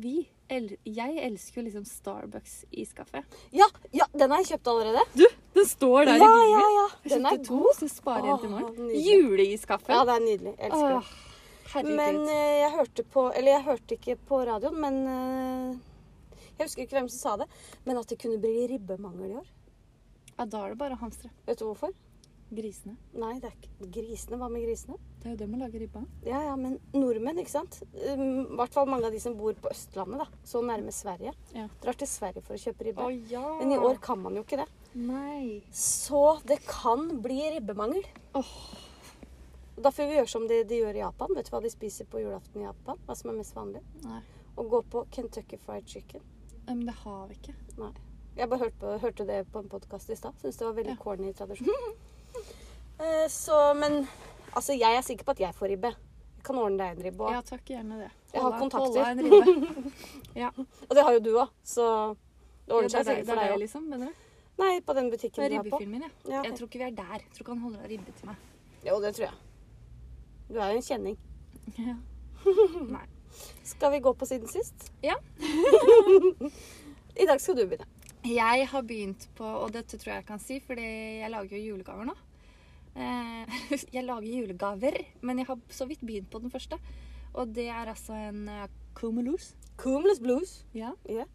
Vi 0.00 0.28
el, 0.48 0.76
Jeg 0.86 1.16
elsker 1.26 1.60
jo 1.60 1.64
liksom 1.66 1.84
Starbucks 1.84 2.60
iskaffe. 2.70 3.24
Ja, 3.52 3.66
ja, 3.92 4.06
den 4.14 4.30
har 4.30 4.38
jeg 4.38 4.52
kjøpt 4.54 4.68
allerede. 4.70 5.02
Du, 5.18 5.26
den 5.54 5.66
står 5.66 6.04
der 6.06 6.16
Ja, 6.16 6.28
i 6.30 6.30
bilen 6.30 6.50
ja, 6.54 6.60
ja. 6.60 6.70
ja. 6.76 6.86
Jeg 7.02 7.10
Den 7.18 7.26
er 7.26 7.42
to, 7.44 7.56
god. 7.58 7.74
så 7.74 7.82
jeg 7.88 7.90
sparer 7.96 8.24
igjen 8.28 8.38
til 8.38 8.48
i 8.48 8.52
morgen. 8.54 8.94
Juleiskaffe. 9.08 9.90
Ja, 9.92 10.04
det 10.06 10.14
er 10.14 10.24
nydelig. 10.24 10.54
Jeg 10.58 10.70
elsker 10.70 10.94
det. 11.00 11.29
Herregud. 11.74 11.96
Men 12.00 12.20
eh, 12.28 12.58
jeg 12.64 12.74
hørte 12.76 13.04
på 13.14 13.24
Eller 13.32 13.56
jeg 13.56 13.66
hørte 13.68 13.96
ikke 13.98 14.16
på 14.28 14.42
radioen, 14.48 14.76
men 14.82 15.00
eh, 15.06 15.78
Jeg 16.58 16.66
husker 16.68 16.84
ikke 16.84 16.98
hvem 17.00 17.08
som 17.08 17.18
sa 17.22 17.36
det, 17.44 17.48
men 17.86 17.98
at 18.00 18.08
det 18.12 18.18
kunne 18.20 18.40
bli 18.42 18.66
ribbemangel 18.74 19.30
i 19.32 19.40
år. 19.40 19.48
ja, 20.36 20.44
da 20.46 20.64
er 20.66 20.74
det 20.74 20.80
bare 20.80 20.96
å 20.96 21.02
hamstre. 21.02 21.30
Vet 21.46 21.58
du 21.60 21.66
hvorfor? 21.70 21.92
Grisene. 22.50 22.96
Nei, 23.14 23.36
det 23.38 23.46
er 23.46 23.52
ikke 23.54 23.86
grisene. 23.94 24.36
Hva 24.40 24.48
med 24.50 24.64
grisene? 24.64 24.96
Det 25.20 25.28
er 25.28 25.34
jo 25.36 25.38
dem 25.44 25.52
å 25.54 25.60
lage 25.60 25.78
ribba. 25.78 26.00
Ja, 26.26 26.40
ja, 26.48 26.56
men 26.58 26.78
nordmenn, 26.96 27.38
ikke 27.38 27.52
sant? 27.52 27.76
Um, 27.94 28.56
hvert 28.58 28.74
fall 28.74 28.88
mange 28.90 29.06
av 29.06 29.14
de 29.14 29.20
som 29.22 29.36
bor 29.38 29.54
på 29.54 29.70
Østlandet, 29.70 30.24
da. 30.24 30.40
Så 30.50 30.58
nærme 30.66 30.90
Sverige. 30.96 31.30
Ja. 31.54 31.68
Drar 31.84 31.94
til 32.00 32.10
Sverige 32.10 32.42
for 32.42 32.56
å 32.56 32.62
kjøpe 32.64 32.88
ribbe. 32.88 33.06
Å 33.06 33.14
ja. 33.30 33.44
Men 33.60 33.76
i 33.76 33.78
år 33.78 34.00
kan 34.02 34.18
man 34.24 34.34
jo 34.34 34.42
ikke 34.42 34.58
det. 34.64 34.66
Nei. 34.98 35.60
Så 35.70 36.40
det 36.50 36.58
kan 36.66 37.06
bli 37.22 37.38
ribbemangel. 37.54 38.02
Åh. 38.40 38.56
Og 39.80 39.84
Da 39.86 39.90
får 39.96 40.10
vi 40.10 40.16
gjøre 40.18 40.28
som 40.28 40.42
de, 40.44 40.58
de 40.68 40.76
gjør 40.82 40.96
i 40.98 41.00
Japan. 41.00 41.30
Vet 41.32 41.46
du 41.48 41.54
hva 41.54 41.60
de 41.64 41.70
spiser 41.72 42.04
på 42.12 42.20
julaften 42.20 42.60
i 42.60 42.66
Japan? 42.66 42.98
Hva 43.06 43.14
som 43.16 43.30
er 43.32 43.38
mest 43.38 43.54
vanlig? 43.56 43.80
Nei. 44.04 44.18
Å 44.60 44.64
gå 44.68 44.80
på 44.92 45.06
Kentucky 45.14 45.56
Fried 45.62 45.86
Chicken. 45.88 46.20
Men 46.66 46.82
det 46.84 46.92
har 47.00 47.22
vi 47.30 47.38
ikke. 47.38 47.54
Nei. 47.80 47.88
Jeg 48.36 48.50
bare 48.52 48.60
hørte, 48.66 48.76
på, 48.82 48.92
hørte 49.00 49.24
det 49.30 49.38
på 49.54 49.62
en 49.64 49.70
podkast 49.72 50.12
i 50.12 50.18
stad. 50.20 50.36
Syns 50.42 50.60
det 50.60 50.66
var 50.68 50.76
veldig 50.76 50.92
Ja. 50.98 51.00
corny 51.00 51.32
tradisjon. 51.32 51.96
Eh, 53.00 53.28
så, 53.32 53.56
men 53.80 54.02
altså, 54.52 54.74
jeg 54.76 54.92
er 54.98 55.00
sikker 55.00 55.24
på 55.24 55.32
at 55.32 55.38
jeg 55.40 55.56
får 55.56 55.70
ribbe. 55.72 55.88
Jeg 56.36 56.44
kan 56.44 56.58
ordne 56.60 56.76
deg 56.82 56.98
en 56.98 57.06
ribbe 57.06 57.24
òg. 57.24 57.32
Ja 57.32 57.40
takk, 57.48 57.62
gjerne 57.72 57.96
det. 58.02 58.10
Jeg 58.34 58.42
har 58.44 58.58
kontakter. 58.60 59.00
holde 59.00 59.06
en 59.08 59.22
ribbe. 59.24 59.92
ja. 60.42 60.50
Og 60.84 60.92
det 60.98 61.04
har 61.06 61.16
jo 61.16 61.22
du 61.24 61.30
òg, 61.40 61.54
så 61.64 61.86
det 62.66 62.74
ordner 62.76 62.92
det 62.92 62.98
er 63.00 63.06
seg 63.06 63.08
sikkert 63.08 63.30
for 63.30 63.40
deg 63.40 63.54
òg. 63.54 63.62
liksom, 63.64 63.86
mener 63.88 64.10
du? 64.12 64.26
Nei, 64.60 64.74
på 64.84 64.96
den 65.00 65.08
butikken 65.14 65.40
du 65.40 65.46
er 65.46 65.56
på. 65.56 65.62
ribbefilmen, 65.64 66.04
ja. 66.04 66.10
Ja, 66.34 66.42
Jeg 66.50 66.58
tror 66.58 66.68
ikke 66.68 66.82
vi 66.82 66.88
er 66.90 66.98
der. 67.00 67.24
Jeg 67.24 67.32
tror 67.38 67.46
ikke 67.46 67.54
han 67.56 67.64
holder 67.64 67.86
av 67.86 67.88
ribbe 67.94 68.16
til 68.20 68.28
meg. 68.28 68.44
Jo, 68.90 68.98
det 69.00 69.14
tror 69.16 69.26
jeg. 69.30 69.38
Du 70.50 70.58
er 70.58 70.72
jo 70.72 70.80
en 70.80 70.82
kjenning. 70.82 71.18
Ja. 71.78 71.94
Nei. 72.96 73.06
Skal 73.64 73.92
vi 73.92 74.00
gå 74.02 74.12
på 74.18 74.26
siden 74.26 74.50
sist? 74.50 74.88
Ja. 75.02 75.14
I 77.22 77.26
dag 77.28 77.38
skal 77.40 77.56
du 77.56 77.62
begynne. 77.68 77.86
Jeg 78.26 78.66
har 78.68 78.82
begynt 78.82 79.28
på, 79.38 79.46
og 79.46 79.70
dette 79.72 79.96
tror 79.96 80.10
jeg 80.10 80.24
jeg 80.24 80.28
kan 80.28 80.42
si, 80.42 80.58
fordi 80.60 80.88
jeg 81.20 81.30
lager 81.30 81.56
jo 81.56 81.70
julegaver 81.70 82.10
nå. 82.10 82.16
Eh, 82.98 83.60
jeg 83.94 84.04
lager 84.04 84.26
julegaver, 84.26 84.98
men 85.22 85.38
jeg 85.38 85.46
har 85.52 85.62
så 85.70 85.86
vidt 85.86 86.02
begynt 86.02 86.30
på 86.30 86.42
den 86.42 86.50
første. 86.50 86.80
Og 87.32 87.54
det 87.54 87.68
er 87.68 87.86
altså 87.86 88.18
en 88.18 88.48
uh, 88.48 88.66
Cumulus. 88.94 89.54
Cumulus 89.78 90.18
blues. 90.20 90.66
Ja. 90.74 90.90
Yeah. 91.10 91.30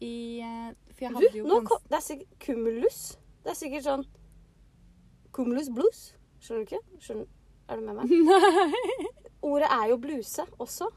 I, 0.00 0.40
eh, 0.42 0.74
for 0.90 1.06
jeg 1.06 1.14
Du, 1.14 1.38
jo 1.38 1.46
nå 1.46 1.62
kom, 1.64 1.80
det 1.86 2.00
er 2.00 2.04
sikkert 2.04 2.34
Cumulus. 2.42 3.00
Det 3.44 3.54
er 3.54 3.56
sikkert 3.62 3.86
sånn 3.86 4.04
Cumulus 5.32 5.70
blues. 5.72 6.02
Skjønner 6.42 6.66
du 6.66 6.74
ikke? 6.74 6.82
Skjønner, 7.00 7.30
er 7.68 7.80
du 7.80 7.86
med 7.86 7.94
meg? 7.98 8.06
Nei. 8.30 9.08
Ordet 9.46 9.68
er 9.70 9.90
jo 9.92 9.96
bluse 10.02 10.44
også. 10.62 10.88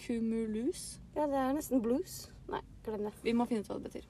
Kumulus? 0.00 1.00
Ja, 1.16 1.26
det 1.26 1.36
er 1.36 1.52
nesten 1.56 1.82
blues. 1.84 2.22
Nei, 2.50 2.60
glem 2.86 3.04
det. 3.08 3.12
Vi 3.24 3.34
må 3.36 3.46
finne 3.50 3.64
ut 3.64 3.70
hva 3.70 3.78
det 3.80 3.90
betyr. 3.90 4.06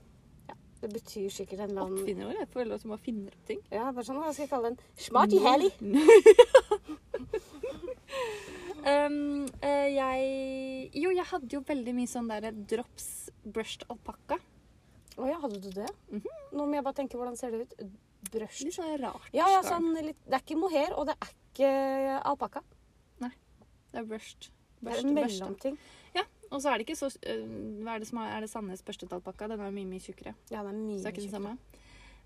Ja, 0.51 0.57
Det 0.83 0.91
betyr 0.95 1.33
sikkert 1.33 1.65
en 1.65 1.73
eller 1.73 1.87
annen 1.87 2.03
Oppfinner 2.03 2.29
ord. 2.29 2.39
Jeg 2.41 2.51
føler 2.53 2.77
at 2.77 2.85
du 2.85 2.91
må 2.93 2.99
finne 3.01 3.33
opp 3.33 3.47
ting. 3.49 3.63
Ja, 3.73 3.89
bare 3.91 4.07
sånn, 4.07 4.21
hva 4.21 4.33
skal 4.35 4.47
jeg 4.47 4.53
kalle 4.53 4.71
den? 4.71 4.79
Smarty 5.01 5.41
Helly. 5.45 5.71
um, 8.93 9.49
eh, 9.63 9.89
jeg 9.97 10.21
Jo, 11.01 11.11
jeg 11.15 11.27
hadde 11.33 11.51
jo 11.57 11.63
veldig 11.67 11.97
mye 11.97 12.11
sånn 12.11 12.31
der 12.31 12.51
drops 12.75 13.09
brushed 13.45 13.87
alpakka. 13.93 14.39
Å 15.21 15.27
ja, 15.29 15.41
hadde 15.43 15.59
du 15.61 15.71
det? 15.75 15.91
Mhm. 16.13 16.39
Nå 16.57 16.67
må 16.67 16.79
jeg 16.79 16.87
bare 16.87 17.01
tenke 17.03 17.19
hvordan 17.19 17.37
ser 17.39 17.53
det 17.55 17.67
ut. 17.67 17.75
Brøst. 18.31 18.61
Litt 18.67 18.77
sånn 18.77 18.93
rart. 19.01 19.31
Ja, 19.33 19.47
ja, 19.49 19.63
sånn 19.65 19.95
litt 19.97 20.19
Det 20.27 20.37
er 20.37 20.43
ikke 20.45 20.59
mohair, 20.61 20.93
og 20.99 21.09
det 21.09 21.17
er 21.17 21.33
ikke 21.33 21.71
alpakka. 22.31 22.63
Det 23.91 23.99
er 23.99 24.05
brushed. 24.07 24.51
Det 24.81 24.93
er 24.95 25.01
en 25.03 25.17
mellomting. 25.17 25.79
Ja, 26.15 26.23
og 26.51 26.61
så 26.63 26.71
er 26.71 26.79
det 26.79 26.87
ikke 26.87 26.99
så 26.99 27.09
Hva 27.11 27.97
er 27.97 28.03
det 28.03 28.09
som 28.09 28.21
er, 28.23 28.37
er 28.37 28.45
det 28.45 28.51
Sandnes 28.53 28.85
børstet 28.87 29.13
alpakka? 29.17 29.49
Den 29.51 29.63
er 29.65 29.73
mye, 29.75 29.89
mye 29.91 30.03
tjukkere. 30.05 30.35
Ja, 30.53 30.63
den 30.63 30.77
er 30.77 30.85
mye 30.85 31.01
Så 31.01 31.09
det 31.09 31.11
er 31.11 31.17
ikke 31.17 31.27
den 31.27 31.35
samme. 31.35 31.57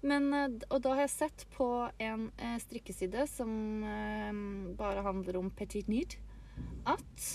Men, 0.04 0.26
og 0.68 0.82
da 0.84 0.92
har 0.92 1.06
jeg 1.06 1.14
sett 1.14 1.46
på 1.54 1.66
en 2.04 2.26
strikkeside 2.60 3.24
som 3.30 3.48
bare 4.76 5.04
handler 5.06 5.38
om 5.40 5.48
petit 5.56 5.88
nude, 5.88 6.20
at 6.84 7.30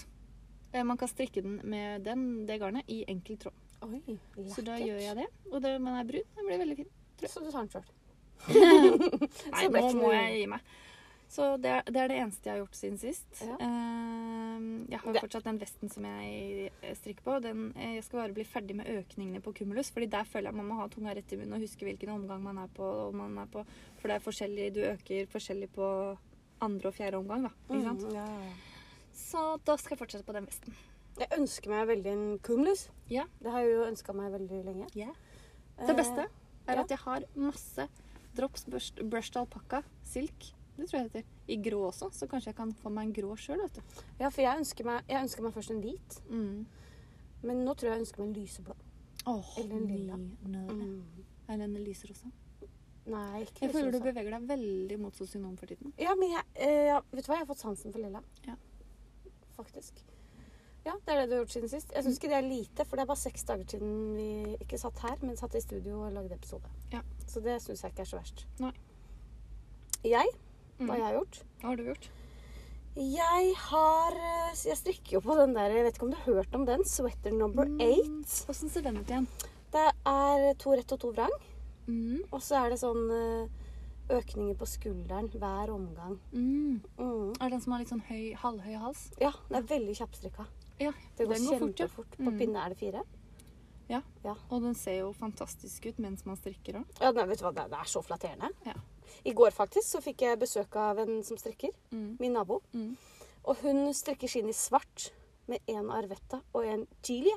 man 0.85 0.99
kan 1.01 1.09
strikke 1.09 1.41
den 1.41 1.57
med 1.65 2.05
den, 2.05 2.45
det 2.45 2.59
garnet 2.61 2.85
i 2.93 3.01
enkel 3.09 3.39
tråd. 3.41 3.57
Oi, 3.87 4.19
Så 4.53 4.61
da 4.61 4.77
gjør 4.77 5.01
jeg 5.01 5.17
det. 5.17 5.25
Og 5.49 5.63
det, 5.63 5.73
man 5.81 5.97
er 5.97 6.05
brun. 6.05 6.29
Den 6.37 6.45
blir 6.51 6.61
veldig 6.61 6.77
fin. 6.83 6.93
Så 7.25 7.41
du 7.41 7.49
tar 7.49 7.63
den 7.65 7.73
sjøl. 7.73 7.89
Nei, 9.53 9.65
nå 9.67 9.89
må 9.99 10.13
jeg 10.13 10.37
gi 10.39 10.45
meg. 10.51 10.77
Så 11.29 11.45
det 11.61 11.69
er, 11.69 11.83
det 11.85 11.99
er 12.01 12.09
det 12.09 12.15
eneste 12.23 12.49
jeg 12.49 12.55
har 12.55 12.61
gjort 12.63 12.77
siden 12.77 12.95
sist. 12.97 13.27
Ja. 13.45 13.55
Ehm, 13.61 14.87
jeg 14.89 14.97
har 14.97 15.13
jo 15.13 15.21
fortsatt 15.21 15.45
den 15.45 15.59
vesten 15.61 15.91
som 15.93 16.07
jeg 16.09 16.71
eh, 16.81 16.95
strikker 16.97 17.27
på. 17.27 17.35
Den, 17.43 17.67
eh, 17.75 17.99
jeg 17.99 18.07
skal 18.07 18.23
bare 18.23 18.33
bli 18.33 18.45
ferdig 18.49 18.79
med 18.79 18.89
økningene 18.89 19.41
på 19.45 19.53
Cumulus, 19.59 19.91
fordi 19.93 20.07
der 20.09 20.25
føler 20.25 20.49
jeg 20.49 20.57
man 20.57 20.71
må 20.71 20.79
ha 20.79 20.87
tunga 20.89 21.13
rett 21.13 21.35
i 21.35 21.37
munnen 21.37 21.59
og 21.59 21.61
huske 21.61 21.85
hvilken 21.85 22.15
omgang 22.15 22.41
man 22.47 22.63
er 22.63 22.73
på. 22.73 22.87
Og 23.05 23.13
man 23.19 23.37
er 23.43 23.51
på 23.53 23.61
for 23.99 24.09
det 24.09 24.17
er 24.17 24.25
forskjellig, 24.25 24.71
du 24.73 24.81
øker 24.89 25.29
forskjellig 25.29 25.69
på 25.77 25.91
andre 26.65 26.89
og 26.89 26.97
fjerde 26.97 27.21
omgang. 27.21 27.45
da, 27.45 27.53
ikke 27.69 27.85
sant? 27.85 28.09
Mm, 28.09 28.17
ja. 28.17 28.27
Så 29.21 29.45
da 29.69 29.77
skal 29.77 29.93
jeg 29.93 30.01
fortsette 30.01 30.25
på 30.25 30.37
den 30.39 30.49
vesten. 30.49 30.81
Jeg 31.19 31.29
ønsker 31.37 31.75
meg 31.75 31.87
veldig 31.93 32.11
en 32.15 32.27
cumulus. 32.41 32.87
Ja. 33.11 33.29
Det 33.37 33.53
har 33.53 33.67
jeg 33.67 33.75
jo 33.75 33.85
ønska 33.85 34.17
meg 34.17 34.33
veldig 34.33 34.65
lenge. 34.65 34.89
Det 35.77 35.95
beste 35.95 36.25
er 36.25 36.79
ja. 36.79 36.81
at 36.81 36.89
jeg 36.89 37.05
har 37.05 37.25
masse 37.37 37.85
drops 38.35 38.65
brushed, 38.65 39.03
brushed 39.09 39.37
alpakka 39.41 39.83
silk. 40.03 40.51
Det 40.77 40.87
tror 40.87 40.99
jeg 41.01 41.11
det 41.11 41.21
heter. 41.23 41.29
I 41.47 41.57
grå 41.69 41.79
også, 41.89 42.07
så 42.15 42.27
kanskje 42.29 42.51
jeg 42.53 42.55
kan 42.55 42.71
få 42.73 42.89
meg 42.93 43.07
en 43.09 43.13
grå 43.13 43.33
sjøl, 43.35 43.59
ja, 44.19 44.29
for 44.29 44.41
jeg 44.41 44.59
ønsker, 44.61 44.85
meg, 44.87 45.03
jeg 45.09 45.23
ønsker 45.25 45.43
meg 45.43 45.53
først 45.53 45.71
en 45.71 45.81
hvit, 45.83 46.19
Mm. 46.29 46.65
men 47.43 47.65
nå 47.65 47.73
tror 47.75 47.89
jeg 47.89 47.97
jeg 47.97 48.05
ønsker 48.05 48.19
meg 48.23 48.29
en 48.29 48.43
lyseblå. 48.43 48.75
Oh, 49.27 49.43
Eller 49.59 49.75
en 49.75 49.87
lilla. 49.87 50.15
Mm. 50.15 51.03
Eller 51.49 51.63
en 51.65 51.73
lyserosa? 51.83 52.31
Nei, 53.09 53.41
ikke 53.43 53.65
Jeg 53.65 53.71
føler 53.73 53.91
du 53.91 53.99
beveger 53.99 54.31
deg 54.31 54.47
veldig 54.47 54.99
mot 55.01 55.15
sosionom 55.17 55.57
for 55.57 55.65
tiden. 55.65 55.91
Ja, 55.97 56.13
men 56.15 56.29
jeg, 56.31 56.43
eh, 56.55 56.99
vet 57.11 57.25
du 57.25 57.31
hva? 57.31 57.39
Jeg 57.39 57.45
har 57.47 57.49
fått 57.55 57.63
sansen 57.65 57.91
for 57.91 57.99
lilla. 57.99 58.21
Ja. 58.47 58.55
Faktisk. 59.57 60.03
Ja, 60.85 60.93
det 61.05 61.13
er 61.13 61.19
det 61.21 61.29
du 61.29 61.35
har 61.35 61.41
gjort 61.43 61.53
siden 61.53 61.69
sist. 61.69 61.91
Jeg 61.93 62.03
syns 62.05 62.17
ikke 62.19 62.29
det 62.31 62.37
er 62.39 62.47
lite, 62.47 62.85
for 62.87 62.95
det 62.95 63.03
er 63.03 63.09
bare 63.11 63.19
seks 63.19 63.43
dager 63.43 63.65
siden 63.67 64.15
vi 64.15 64.27
ikke 64.63 64.79
satt 64.79 64.99
her, 65.03 65.17
men 65.21 65.35
satt 65.37 65.55
i 65.55 65.61
studio 65.61 66.05
og 66.05 66.13
lagde 66.15 66.33
episode. 66.37 66.69
Ja. 66.93 67.01
Så 67.27 67.41
det 67.43 67.57
syns 67.61 67.83
jeg 67.83 67.91
ikke 67.93 68.05
er 68.05 68.11
så 68.13 68.19
verst. 68.21 68.45
Nei. 68.59 68.71
Jeg, 70.07 70.27
Mm. 70.79 70.87
hva 70.87 70.95
jeg 70.95 71.03
har 71.03 71.13
gjort? 71.17 71.37
Hva 71.59 71.67
har 71.67 71.75
du 71.75 71.83
gjort? 71.83 72.05
Jeg 72.95 73.53
har 73.55 74.11
eh, 74.15 74.53
Jeg 74.65 74.77
strikker 74.79 75.11
jo 75.17 75.19
på 75.21 75.35
den 75.37 75.53
der 75.53 75.69
Jeg 75.75 75.83
vet 75.83 75.95
ikke 75.97 76.05
om 76.07 76.11
du 76.11 76.15
har 76.17 76.33
hørt 76.33 76.55
om 76.55 76.65
den? 76.65 76.83
Sweater 76.85 77.31
number 77.35 77.65
Mm. 77.65 78.23
Hvordan 78.23 78.69
ser 78.71 78.81
den 78.81 78.97
ut 78.97 79.07
igjen? 79.11 79.27
Det 79.71 79.91
er 80.07 80.53
to 80.57 80.71
rett 80.71 80.91
og 80.91 80.99
to 80.99 81.11
vrang. 81.11 81.35
Mm. 81.87 82.21
Og 82.31 82.39
så 82.41 82.55
er 82.65 82.69
det 82.69 82.79
sånn 82.79 83.11
eh, 83.11 83.49
økninger 84.09 84.55
på 84.57 84.65
skulderen 84.65 85.27
hver 85.29 85.69
omgang. 85.69 86.17
Mm. 86.33 86.81
Mm. 86.97 87.29
Er 87.39 87.43
det 87.43 87.51
den 87.51 87.61
som 87.61 87.73
har 87.73 87.79
litt 87.83 87.89
sånn 87.91 88.01
høy, 88.07 88.33
halvhøy 88.35 88.79
hals? 88.79 89.11
Ja, 89.21 89.31
Den 89.49 89.57
er 89.57 89.67
veldig 89.67 89.95
kjappstrikka. 89.99 90.47
Ja, 90.79 90.91
Det 91.17 91.27
går 91.27 91.35
går 91.35 91.59
kjempefort. 91.59 92.15
ja. 92.17 92.25
På 92.25 92.31
Mm. 92.31 92.37
pinne 92.39 92.65
er 92.65 92.69
det 92.69 92.77
fire. 92.77 93.03
Og 94.51 94.61
den 94.61 94.75
ser 94.75 94.99
jo 94.99 95.11
fantastisk 95.17 95.85
ut 95.89 95.99
mens 95.99 96.25
man 96.25 96.37
strikker 96.37 96.79
òg. 96.81 96.85
Ja, 97.01 97.11
nei, 97.11 97.25
vet 97.25 97.39
du 97.41 97.45
hva, 97.47 97.53
det, 97.55 97.65
er 97.73 97.89
så 97.89 98.01
flatterende. 98.05 98.51
Ja. 98.65 98.73
I 99.25 99.33
går 99.33 99.51
faktisk 99.55 99.87
så 99.95 100.01
fikk 100.05 100.21
jeg 100.21 100.39
besøk 100.41 100.75
av 100.77 100.99
en 100.99 101.23
som 101.25 101.37
strikker. 101.37 101.71
Mm. 101.91 102.17
Min 102.19 102.33
nabo. 102.33 102.61
Mm. 102.73 102.95
Og 103.45 103.57
hun 103.63 103.93
strikker 103.93 104.29
skinn 104.29 104.49
i 104.49 104.53
svart 104.53 105.09
med 105.49 105.59
en 105.67 105.89
arvetta 105.89 106.41
og 106.53 106.65
en 106.65 106.85
chili. 107.01 107.31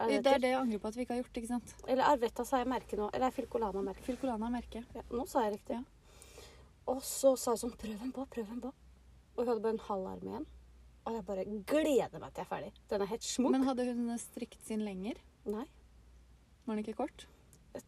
Er 0.00 0.08
Det 0.08 0.26
er 0.26 0.38
det 0.38 0.50
jeg 0.50 0.58
angrer 0.58 0.78
på 0.82 0.88
at 0.88 0.96
vi 0.96 1.04
ikke 1.04 1.14
har 1.14 1.22
gjort. 1.22 1.36
ikke 1.38 1.48
sant? 1.52 1.74
Eller 1.86 2.02
arvetta 2.04 2.44
sa 2.44 2.58
jeg 2.58 2.66
merke 2.66 2.96
nå. 2.98 3.10
Eller 3.14 3.30
filcolana-merke. 3.30 4.02
Filcolana-merke. 4.02 4.84
Ja, 4.94 5.02
nå 5.10 5.28
sa 5.28 5.44
jeg 5.44 5.60
riktig. 5.60 5.76
Ja. 5.78 5.84
Og 6.88 7.02
så 7.02 7.36
sa 7.38 7.52
hun 7.52 7.58
sånn 7.58 7.76
Prøv 7.78 7.98
den 8.00 8.12
på, 8.12 8.26
prøv 8.26 8.46
den 8.48 8.60
på. 8.60 8.72
Og 9.36 9.44
hun 9.44 9.46
hadde 9.46 9.62
bare 9.62 9.72
en 9.72 9.78
halv 9.78 10.06
arm 10.06 10.26
igjen. 10.28 10.46
Og 11.02 11.16
jeg 11.16 11.24
bare 11.26 11.44
gleder 11.66 12.20
meg 12.22 12.32
til 12.32 12.42
jeg 12.42 12.46
er 12.46 12.50
ferdig. 12.50 12.72
Den 12.90 13.04
er 13.04 13.10
helt 13.10 13.26
smuk. 13.26 13.54
Men 13.54 13.66
hadde 13.66 13.86
hun 13.88 14.10
strikket 14.22 14.66
sin 14.68 14.84
lenger? 14.86 15.18
Nei. 15.50 15.64
Var 16.66 16.76
den 16.76 16.84
ikke 16.84 16.98
kort? 17.00 17.26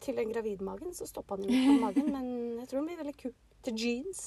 Til 0.02 0.16
den 0.16 0.32
gravidmagen 0.32 0.94
så 0.96 1.06
stoppa 1.06 1.36
den 1.38 1.52
jo 1.52 1.60
på 1.68 1.76
magen, 1.82 2.08
men 2.10 2.26
jeg 2.58 2.70
tror 2.70 2.80
den 2.80 2.88
blir 2.88 3.00
veldig 3.02 3.16
kul. 3.20 3.34
Til 3.64 3.78
jeans. 3.80 4.26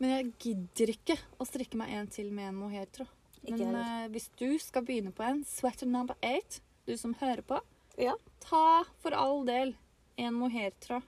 Men 0.00 0.12
jeg 0.12 0.32
gidder 0.42 0.92
ikke 0.92 1.16
å 1.40 1.46
strikke 1.48 1.78
meg 1.80 1.94
en 1.96 2.10
til 2.12 2.32
med 2.34 2.50
en. 2.50 3.06
Ikke 3.46 3.60
Men 3.62 3.76
uh, 3.78 4.06
hvis 4.12 4.28
du 4.40 4.48
skal 4.60 4.84
begynne 4.84 5.12
på 5.14 5.24
en 5.24 5.44
sweater 5.46 5.86
number 5.88 6.18
eight, 6.24 6.60
du 6.88 6.96
som 6.98 7.14
hører 7.20 7.44
på, 7.46 7.60
Ja. 7.98 8.16
ta 8.40 8.84
for 9.00 9.14
all 9.16 9.44
del 9.46 9.76
en 10.18 10.34
mohairtråd. 10.34 11.04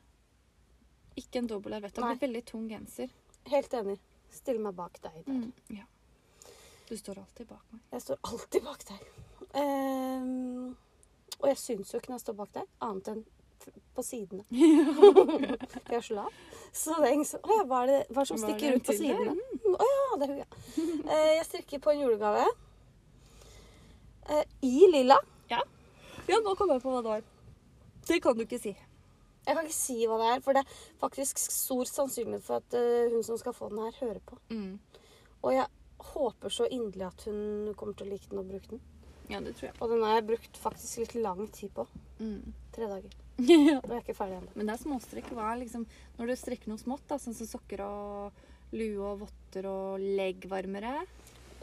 Ikke 1.19 1.43
en 1.43 1.49
dobbel 1.51 1.75
arvett. 1.75 1.95
Det 1.95 2.05
blir 2.05 2.21
veldig 2.29 2.45
tung 2.47 2.69
genser. 2.71 3.11
Helt 3.51 3.75
enig. 3.75 3.99
Stille 4.31 4.63
meg 4.63 4.77
bak 4.77 5.01
deg 5.03 5.25
der. 5.25 5.33
Mm, 5.33 5.53
ja. 5.81 5.85
Du 6.89 6.97
står 6.97 7.19
alltid 7.19 7.47
bak 7.47 7.65
meg. 7.71 7.81
Jeg 7.93 8.03
står 8.03 8.21
alltid 8.23 8.63
bak 8.65 8.85
deg. 8.89 9.09
Um, 9.59 10.77
og 11.39 11.49
jeg 11.51 11.59
syns 11.61 11.93
jo 11.93 11.99
ikke 12.01 12.13
når 12.13 12.17
jeg 12.17 12.25
står 12.25 12.37
bak 12.39 12.55
deg, 12.55 12.71
annet 12.87 13.11
enn 13.13 13.27
på 13.95 14.05
sidene. 14.07 14.45
jeg 15.91 15.99
er 15.99 16.05
så 16.07 16.17
lav. 16.17 16.39
Så 16.73 16.97
det 16.97 17.11
er 17.11 17.17
ingen 17.17 17.29
som 17.29 17.43
Å 17.45 17.59
ja, 17.59 17.65
hva 17.69 17.83
er 17.83 17.91
det, 17.91 17.99
hva 18.15 18.25
som 18.29 18.39
er 18.39 18.45
stikker 18.45 18.73
rundt 18.73 18.87
på 18.89 18.97
sidene? 18.97 19.35
Å 19.69 19.89
ja, 19.91 20.07
det 20.21 20.29
er 20.29 20.33
hun, 20.33 20.41
ja. 20.41 20.49
Uh, 20.79 21.31
jeg 21.35 21.47
strikker 21.51 21.83
på 21.85 21.93
en 21.93 22.05
julegave. 22.07 22.47
uh, 24.31 24.45
I 24.65 24.77
lilla. 24.95 25.19
Ja, 26.29 26.41
nå 26.45 26.53
kom 26.57 26.73
jeg 26.73 26.83
på 26.85 26.93
hva 26.93 27.03
det 27.05 27.13
var. 27.13 27.27
Det 28.09 28.21
kan 28.25 28.37
du 28.37 28.45
ikke 28.45 28.61
si. 28.61 28.75
Jeg 29.49 29.57
kan 29.57 29.65
ikke 29.65 29.77
si 29.77 29.99
hva 30.09 30.19
det 30.21 30.33
er, 30.33 30.41
for 30.45 30.57
det 30.57 30.65
er 30.65 30.81
faktisk 31.01 31.41
stor 31.41 31.89
sannsynlighet 31.89 32.45
for 32.45 32.61
at 32.61 32.77
uh, 32.77 33.13
hun 33.13 33.25
som 33.25 33.37
skal 33.41 33.57
få 33.57 33.71
den 33.73 33.81
her, 33.85 33.97
hører 34.01 34.21
på. 34.25 34.41
Mm. 34.53 34.79
Og 35.43 35.55
jeg 35.55 35.69
håper 35.99 36.53
så 36.55 36.67
inderlig 36.71 37.07
at 37.09 37.25
hun 37.29 37.75
kommer 37.77 37.95
til 37.99 38.07
å 38.07 38.11
like 38.13 38.31
den 38.31 38.41
og 38.43 38.51
bruke 38.51 38.71
den. 38.71 38.81
Ja, 39.29 39.41
det 39.45 39.55
tror 39.59 39.69
jeg. 39.69 39.77
Og 39.83 39.91
den 39.93 40.03
har 40.07 40.15
jeg 40.17 40.27
brukt 40.31 40.57
faktisk 40.57 41.03
litt 41.03 41.15
lang 41.21 41.43
tid 41.53 41.73
på. 41.77 41.85
Mm. 42.19 42.55
Tre 42.73 42.89
dager. 42.89 43.17
ja. 43.45 43.77
Og 43.83 43.91
jeg 43.91 43.97
er 43.99 44.05
ikke 44.05 44.17
ferdig 44.17 44.39
ennå. 44.39 44.53
Men 44.57 44.71
det 44.71 44.75
er 44.75 44.83
småstrekk. 44.83 45.33
Hva 45.37 45.51
er 45.53 45.61
liksom 45.63 45.85
Når 46.19 46.31
du 46.31 46.37
strekker 46.41 46.73
noe 46.73 46.81
smått, 46.81 47.05
da, 47.11 47.19
sånn 47.23 47.37
som 47.37 47.51
sokker 47.51 47.83
og 47.85 48.45
lue 48.75 49.05
og 49.05 49.23
votter 49.27 49.69
og 49.69 50.03
leggvarmere, 50.03 50.95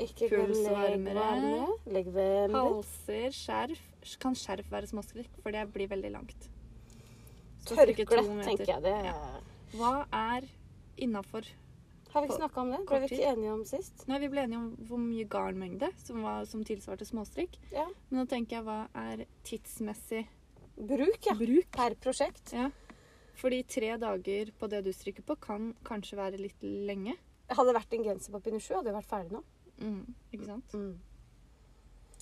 Ikke 0.02 0.30
Pulsvarmere. 0.30 1.66
leggvarmere. 1.88 2.52
Halser, 2.54 3.30
skjerf 3.36 4.18
Kan 4.22 4.36
skjerf 4.38 4.70
være 4.72 4.90
småstrekk? 4.92 5.42
For 5.42 5.56
det 5.56 5.66
blir 5.74 5.90
veldig 5.92 6.12
langt. 6.14 6.50
Tørkle, 7.66 8.24
tenker 8.46 8.68
jeg. 8.70 8.82
Det 8.86 8.96
Ja. 9.10 9.16
Hva 9.76 9.94
er 10.14 10.46
innafor 11.02 11.48
har 12.16 12.24
vi 12.24 12.30
ikke 12.32 12.40
snakka 12.40 12.62
om 12.64 12.72
det. 12.74 12.80
Ble 12.90 13.00
vi 13.04 13.10
ikke 13.12 13.28
enige 13.34 13.52
om 13.54 13.62
sist? 13.68 14.06
Nå 14.08 14.16
er 14.16 14.24
vi 14.24 14.30
ble 14.32 14.46
enige 14.48 14.62
om 14.62 14.70
hvor 14.88 15.02
mye 15.04 15.28
garnmengde 15.30 15.90
som, 16.02 16.22
var, 16.26 16.46
som 16.50 16.64
tilsvarte 16.66 17.06
småstrikk. 17.08 17.60
Ja. 17.76 17.86
Men 18.10 18.22
nå 18.22 18.26
tenker 18.32 18.58
jeg 18.60 18.66
hva 18.68 18.80
er 19.06 19.26
tidsmessig 19.48 20.24
Bruk, 20.76 21.22
ja. 21.24 21.36
bruk? 21.40 21.70
Per 21.72 21.94
prosjekt. 22.04 22.52
Ja. 22.56 22.70
Fordi 23.40 23.62
tre 23.68 23.94
dager 24.00 24.50
på 24.60 24.68
det 24.72 24.82
du 24.84 24.92
strikker 24.96 25.24
på, 25.28 25.36
kan 25.44 25.70
kanskje 25.88 26.18
være 26.20 26.40
litt 26.40 26.64
lenge. 26.64 27.14
Hadde 27.52 27.70
det 27.70 27.78
vært 27.78 27.96
en 27.96 28.04
genser 28.08 28.34
på 28.34 28.42
Pinusju, 28.44 28.74
hadde 28.76 28.92
jeg 28.92 28.98
vært 28.98 29.12
ferdig 29.12 29.36
nå. 29.38 29.42
Mm, 29.80 30.02
ikke 30.36 30.48
sant? 30.50 30.76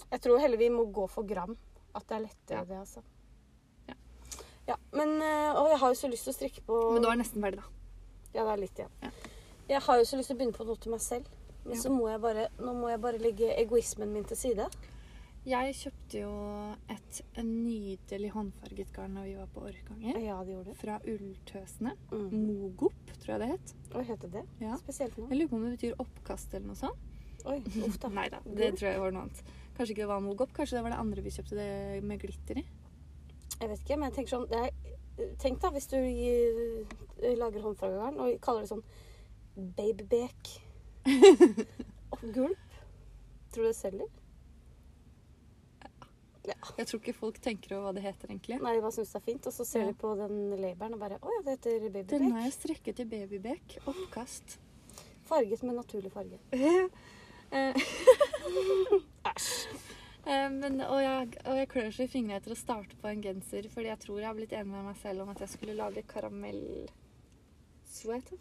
Jeg 0.10 0.22
tror 0.26 0.42
heller 0.42 0.58
vi 0.62 0.70
må 0.74 0.86
gå 0.94 1.06
for 1.10 1.26
gram. 1.30 1.54
At 1.94 2.08
det 2.10 2.16
er 2.18 2.24
lettere, 2.28 2.58
Ja. 2.58 2.64
det, 2.66 2.78
altså. 2.82 3.04
Ja. 3.90 3.96
Ja, 4.68 4.76
men 4.94 5.18
Og 5.22 5.70
jeg 5.70 5.80
har 5.80 5.90
jo 5.94 6.00
så 6.00 6.10
lyst 6.10 6.24
til 6.26 6.34
å 6.34 6.38
strikke 6.38 6.62
på 6.66 6.78
Men 6.94 7.02
du 7.04 7.10
er 7.10 7.20
nesten 7.22 7.42
ferdig, 7.42 7.62
da. 7.62 7.70
Ja, 8.34 8.44
det 8.46 8.52
er 8.54 8.62
litt 8.64 8.80
igjen. 8.82 8.94
Ja. 9.04 9.12
Jeg 9.70 9.82
har 9.82 9.98
jo 10.00 10.06
så 10.08 10.18
lyst 10.20 10.28
til 10.32 10.36
å 10.36 10.40
begynne 10.42 10.58
på 10.58 10.66
noe 10.68 10.76
til 10.82 10.92
meg 10.92 11.02
selv. 11.02 11.30
Men 11.64 11.76
Ja. 11.78 11.82
så 11.82 11.90
må 11.94 12.10
jeg 12.12 12.20
bare, 12.22 12.48
nå 12.60 12.74
må 12.76 12.90
jeg 12.90 13.00
bare 13.02 13.18
legge 13.22 13.54
egoismen 13.56 14.12
min 14.12 14.26
til 14.28 14.38
side. 14.38 14.66
Jeg 15.46 15.74
kjøpte 15.76 16.20
jo 16.22 16.32
et 16.90 17.22
nydelig 17.44 18.30
håndfarget 18.32 18.94
garn 18.96 19.16
da 19.16 19.24
vi 19.24 19.34
var 19.36 19.48
på 19.54 19.62
Orkanger. 19.68 20.20
Ja, 20.24 20.38
det 20.44 20.54
gjorde 20.54 20.66
det. 20.72 20.76
Fra 20.80 21.00
Ulltøsene. 21.04 21.96
Mm. 22.12 22.30
Mogop, 22.48 22.94
tror 23.20 23.34
jeg 23.34 23.40
det 23.40 23.50
het. 23.50 23.74
Hva 23.92 24.04
heter 24.08 24.32
det? 24.32 24.44
Ja. 24.62 24.78
Spesielt 24.78 25.18
nå. 25.18 25.28
Jeg 25.30 25.38
lurer 25.40 25.50
på 25.52 25.56
om 25.60 25.66
det 25.68 25.74
betyr 25.80 26.00
oppkast 26.00 26.54
eller 26.54 26.68
noe 26.68 26.76
sånt. 26.80 26.98
Oi, 27.46 27.58
uff 27.84 27.98
da. 28.00 28.08
Nei 28.20 28.30
da, 28.32 28.40
det 28.46 28.72
tror 28.80 28.88
jeg 28.92 29.00
var 29.04 29.12
noe 29.12 29.26
annet. 29.28 29.44
Kanskje 29.76 29.92
ikke 29.92 30.04
det 30.06 30.12
var 30.14 30.22
Mogop, 30.24 30.54
kanskje 30.56 30.78
det 30.78 30.84
var 30.86 30.92
det 30.96 31.00
andre 31.04 31.22
vi 31.26 31.30
kjøpte 31.36 31.56
det 31.60 32.04
med 32.04 32.20
glitter 32.24 32.60
i. 32.62 32.66
Jeg 33.60 33.70
vet 33.70 33.80
ikke, 33.84 33.98
men 34.00 34.10
jeg 34.12 34.16
tenker 34.20 34.36
sånn 34.38 34.52
er, 34.52 34.72
Tenk 35.38 35.60
da 35.62 35.70
hvis 35.70 35.86
du 35.92 35.98
gir, 36.00 36.88
lager 37.38 37.62
håndfargegarn 37.62 38.16
og 38.18 38.40
kaller 38.42 38.64
det 38.64 38.70
sånn 38.72 38.82
babybek 39.56 40.50
og 42.12 42.20
gulp. 42.34 42.68
Tror 43.54 43.64
du 43.64 43.68
det 43.70 43.76
selger? 43.78 44.08
Ja. 46.44 46.54
Jeg 46.78 46.88
tror 46.90 47.00
ikke 47.00 47.14
folk 47.16 47.38
tenker 47.40 47.76
over 47.78 47.84
hva 47.88 47.94
det 47.96 48.04
heter 48.04 48.28
egentlig. 48.34 48.58
Nei, 48.62 48.74
de 48.76 48.82
bare 48.84 48.92
syns 48.98 49.12
det 49.14 49.20
er 49.22 49.26
fint, 49.30 49.48
og 49.48 49.54
så 49.56 49.64
ser 49.66 49.80
Ja. 49.86 49.92
de 49.92 49.96
på 50.02 50.10
den 50.20 50.36
labelen 50.60 50.94
og 50.98 51.00
bare 51.00 51.18
Å 51.22 51.30
ja, 51.38 51.42
det 51.46 51.52
heter 51.56 51.80
Den 51.80 51.94
babybek. 51.94 52.32
har 52.34 52.42
jeg 52.50 52.54
strekket 52.58 52.96
til 53.00 53.08
babybek. 53.08 53.66
Oppkast. 53.88 54.58
Farget 55.30 55.64
med 55.64 55.76
naturlig 55.80 56.12
farge. 56.12 56.38
Eh, 57.54 57.74
Eh, 60.26 60.50
men, 60.50 60.80
og, 60.82 61.02
jeg, 61.04 61.28
og 61.46 61.58
jeg 61.60 61.68
klør 61.70 61.90
så 61.92 62.04
i 62.06 62.08
fingrene 62.08 62.38
etter 62.40 62.52
å 62.56 62.58
starte 62.58 62.96
på 63.02 63.08
en 63.12 63.22
genser, 63.22 63.68
fordi 63.70 63.88
jeg 63.92 64.00
tror 64.00 64.20
jeg 64.22 64.28
har 64.30 64.36
blitt 64.38 64.54
enig 64.56 64.72
med 64.72 64.86
meg 64.88 64.96
selv 65.02 65.22
om 65.26 65.30
at 65.34 65.40
jeg 65.44 65.50
skulle 65.52 65.76
lage 65.76 66.02
karamell-sweat. 66.08 68.32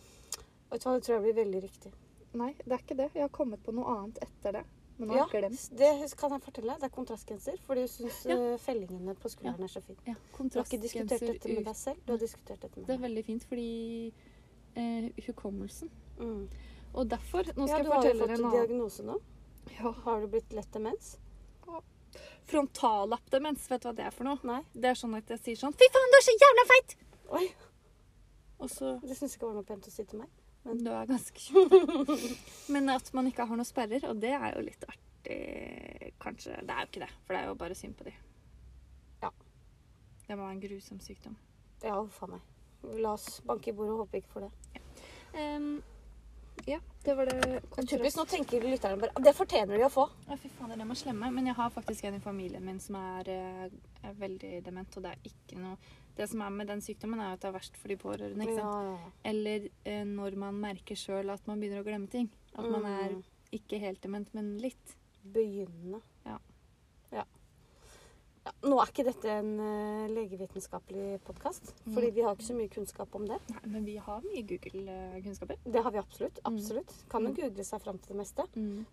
Vet 0.72 0.80
du 0.82 0.88
hva, 0.88 0.94
det 0.98 1.04
tror 1.06 1.18
jeg 1.18 1.22
blir 1.26 1.36
veldig 1.44 1.60
riktig. 1.62 1.92
Nei, 2.40 2.54
det 2.64 2.72
er 2.72 2.80
ikke 2.80 2.96
det. 2.96 3.10
Jeg 3.14 3.26
har 3.26 3.28
kommet 3.34 3.60
på 3.62 3.74
noe 3.76 3.92
annet 3.92 4.18
etter 4.24 4.52
det. 4.56 4.62
Men 4.98 5.08
nå 5.08 5.14
Ja, 5.16 5.24
har 5.26 5.32
jeg 5.32 5.42
glemt. 5.50 5.76
det 5.78 6.16
kan 6.20 6.30
jeg 6.32 6.42
fortelle. 6.44 6.74
Det 6.80 6.86
er 6.88 6.92
kontrastgenser, 6.94 7.58
fordi 7.66 7.82
du 7.84 7.88
syns 7.92 8.24
Ja. 8.28 8.36
eh, 8.36 8.56
fellingene 8.58 9.14
på 9.18 9.28
skulderen 9.32 9.64
er 9.64 9.68
så 9.72 9.82
fint. 9.82 9.98
Ja, 10.06 10.14
Du 10.38 10.58
har 10.58 10.64
ikke 10.64 10.80
diskutert 10.80 11.20
dette 11.20 11.48
med 11.54 11.64
deg 11.64 11.76
selv, 11.76 11.98
du 12.06 12.12
har 12.12 12.18
diskutert 12.18 12.60
dette 12.60 12.76
med 12.76 12.86
Det 12.86 12.94
er 12.94 13.02
veldig 13.08 13.24
fint 13.24 13.44
fordi 13.44 14.12
eh, 14.76 15.10
hukommelsen. 15.26 15.90
Mm. 16.18 16.48
Og 16.94 17.08
derfor 17.08 17.42
Nå 17.56 17.66
Ja, 17.68 17.76
skal 17.76 17.84
du 17.84 17.90
jeg 17.90 17.92
har 17.92 18.02
jo 18.02 18.02
fortelle 18.02 18.20
fått 18.20 18.28
har 18.28 18.36
en 18.38 18.44
annen. 18.44 18.68
diagnose 18.68 19.02
nå. 19.02 19.20
Ja, 19.78 19.90
Har 19.92 20.20
du 20.20 20.26
blitt 20.28 20.52
lett 20.52 20.70
demens? 20.72 21.16
Frontallappdemens, 22.46 23.68
vet 23.70 23.82
du 23.82 23.88
hva 23.88 23.94
det 23.96 24.04
er 24.06 24.10
for 24.10 24.24
noe? 24.24 24.38
Nei? 24.44 24.60
Det 24.74 24.84
er 24.90 24.94
sånn 24.98 25.14
at 25.16 25.28
jeg 25.32 25.38
sier 25.40 25.56
sånn 25.62 25.74
Fy 25.78 25.88
faen, 25.94 26.10
du 26.12 26.16
er 26.18 26.24
så 26.26 26.34
jævla 26.42 26.64
feit! 26.72 26.96
Oi, 27.38 27.46
Og 28.60 28.68
så 28.70 29.00
det 29.00 29.16
syns 29.16 29.36
ikke 29.36 29.46
var 29.48 29.54
noe 29.54 29.66
pent 29.66 29.86
å 29.88 29.90
si 29.90 30.04
til 30.04 30.18
meg. 30.20 30.28
Men- 30.64 30.84
Du 30.84 30.90
er 30.90 31.06
ganske 31.06 31.38
tjukk. 31.38 32.68
Men 32.68 32.88
at 32.88 33.12
man 33.14 33.26
ikke 33.26 33.46
har 33.46 33.56
noen 33.56 33.66
sperrer, 33.66 34.04
og 34.08 34.20
det 34.22 34.30
er 34.36 34.52
jo 34.56 34.62
litt 34.66 34.84
artig, 34.88 36.12
kanskje. 36.22 36.58
Det 36.62 36.70
er 36.70 36.84
jo 36.84 36.90
ikke 36.90 37.04
det, 37.06 37.10
for 37.26 37.34
det 37.34 37.40
er 37.42 37.48
jo 37.50 37.54
bare 37.54 37.74
synd 37.78 37.96
på 37.98 38.04
de. 38.04 38.14
Ja. 39.22 39.30
Det 40.28 40.36
må 40.36 40.44
være 40.44 40.52
en 40.56 40.60
grusom 40.66 41.00
sykdom. 41.02 41.36
Ja, 41.82 41.96
a 41.98 42.26
meg. 42.30 42.40
La 43.02 43.12
oss 43.14 43.40
banke 43.46 43.70
i 43.70 43.72
bordet 43.72 43.94
og 43.94 44.04
håpe 44.06 44.20
ikke 44.20 44.32
for 44.32 44.46
det. 44.46 44.82
Em, 45.38 45.82
ja, 46.66 46.78
det 47.04 47.16
var 47.16 47.26
det. 47.30 47.62
Typisk, 47.88 48.16
nå 48.18 48.24
tenker 48.28 48.62
lytterne 48.62 49.00
bare 49.00 49.22
Det 49.24 49.34
fortjener 49.34 49.78
de 49.78 49.86
å 49.86 49.90
få. 49.90 50.08
Ja, 50.28 50.36
fy 50.36 50.50
fader, 50.58 50.76
de 50.78 50.86
er 50.86 50.98
slemme. 50.98 51.30
Men 51.32 51.46
jeg 51.46 51.54
har 51.58 51.70
faktisk 51.74 52.04
en 52.04 52.18
i 52.18 52.22
familien 52.22 52.64
min 52.64 52.78
som 52.80 52.96
er, 52.96 53.28
eh, 53.28 53.68
er 54.04 54.14
veldig 54.18 54.64
dement, 54.64 54.96
og 54.96 55.02
det 55.02 55.12
er 55.12 55.30
ikke 55.30 55.58
noe 55.62 55.76
Det 56.16 56.28
som 56.28 56.42
er 56.42 56.50
med 56.50 56.66
den 56.68 56.80
sykdommen, 56.84 57.20
er 57.20 57.32
at 57.32 57.40
det 57.40 57.48
er 57.48 57.58
verst 57.58 57.76
for 57.76 57.88
de 57.88 57.96
pårørende. 57.96 58.42
ikke 58.44 58.56
sant? 58.58 58.68
Ja, 58.68 58.82
ja, 58.82 58.96
ja. 58.98 59.10
Eller 59.30 59.68
eh, 59.84 60.04
når 60.04 60.36
man 60.36 60.54
merker 60.60 60.94
sjøl 60.94 61.30
at 61.32 61.46
man 61.46 61.58
begynner 61.60 61.80
å 61.80 61.86
glemme 61.86 62.10
ting. 62.10 62.28
At 62.54 62.68
man 62.68 62.84
er 62.84 63.08
Mm. 63.16 63.22
ikke 63.52 63.78
helt 63.80 64.00
dement, 64.02 64.28
men 64.34 64.58
litt. 64.58 64.96
Begynne. 65.24 66.02
Ja, 68.44 68.54
nå 68.66 68.74
er 68.82 68.88
ikke 68.90 69.04
dette 69.06 69.30
en 69.38 69.50
uh, 69.62 70.08
legevitenskapelig 70.10 71.20
podkast, 71.22 71.68
Mm. 71.86 71.92
fordi 71.94 72.08
vi 72.16 72.22
har 72.26 72.34
ikke 72.34 72.46
så 72.48 72.56
mye 72.58 72.68
kunnskap 72.74 73.14
om 73.14 73.24
det. 73.28 73.38
Nei, 73.52 73.60
men 73.70 73.84
vi 73.86 73.94
har 74.02 74.20
mye 74.20 74.42
Google-kunnskaper. 74.42 75.56
Det 75.62 75.82
har 75.84 75.90
vi 75.94 75.98
absolutt. 76.00 76.40
Mm. 76.42 76.56
absolutt. 76.56 76.92
Kan 77.08 77.22
jo 77.22 77.28
Mm. 77.30 77.36
google 77.36 77.64
seg 77.64 77.80
fram 77.82 77.98
til 77.98 78.16
det 78.16 78.16
meste. 78.16 78.42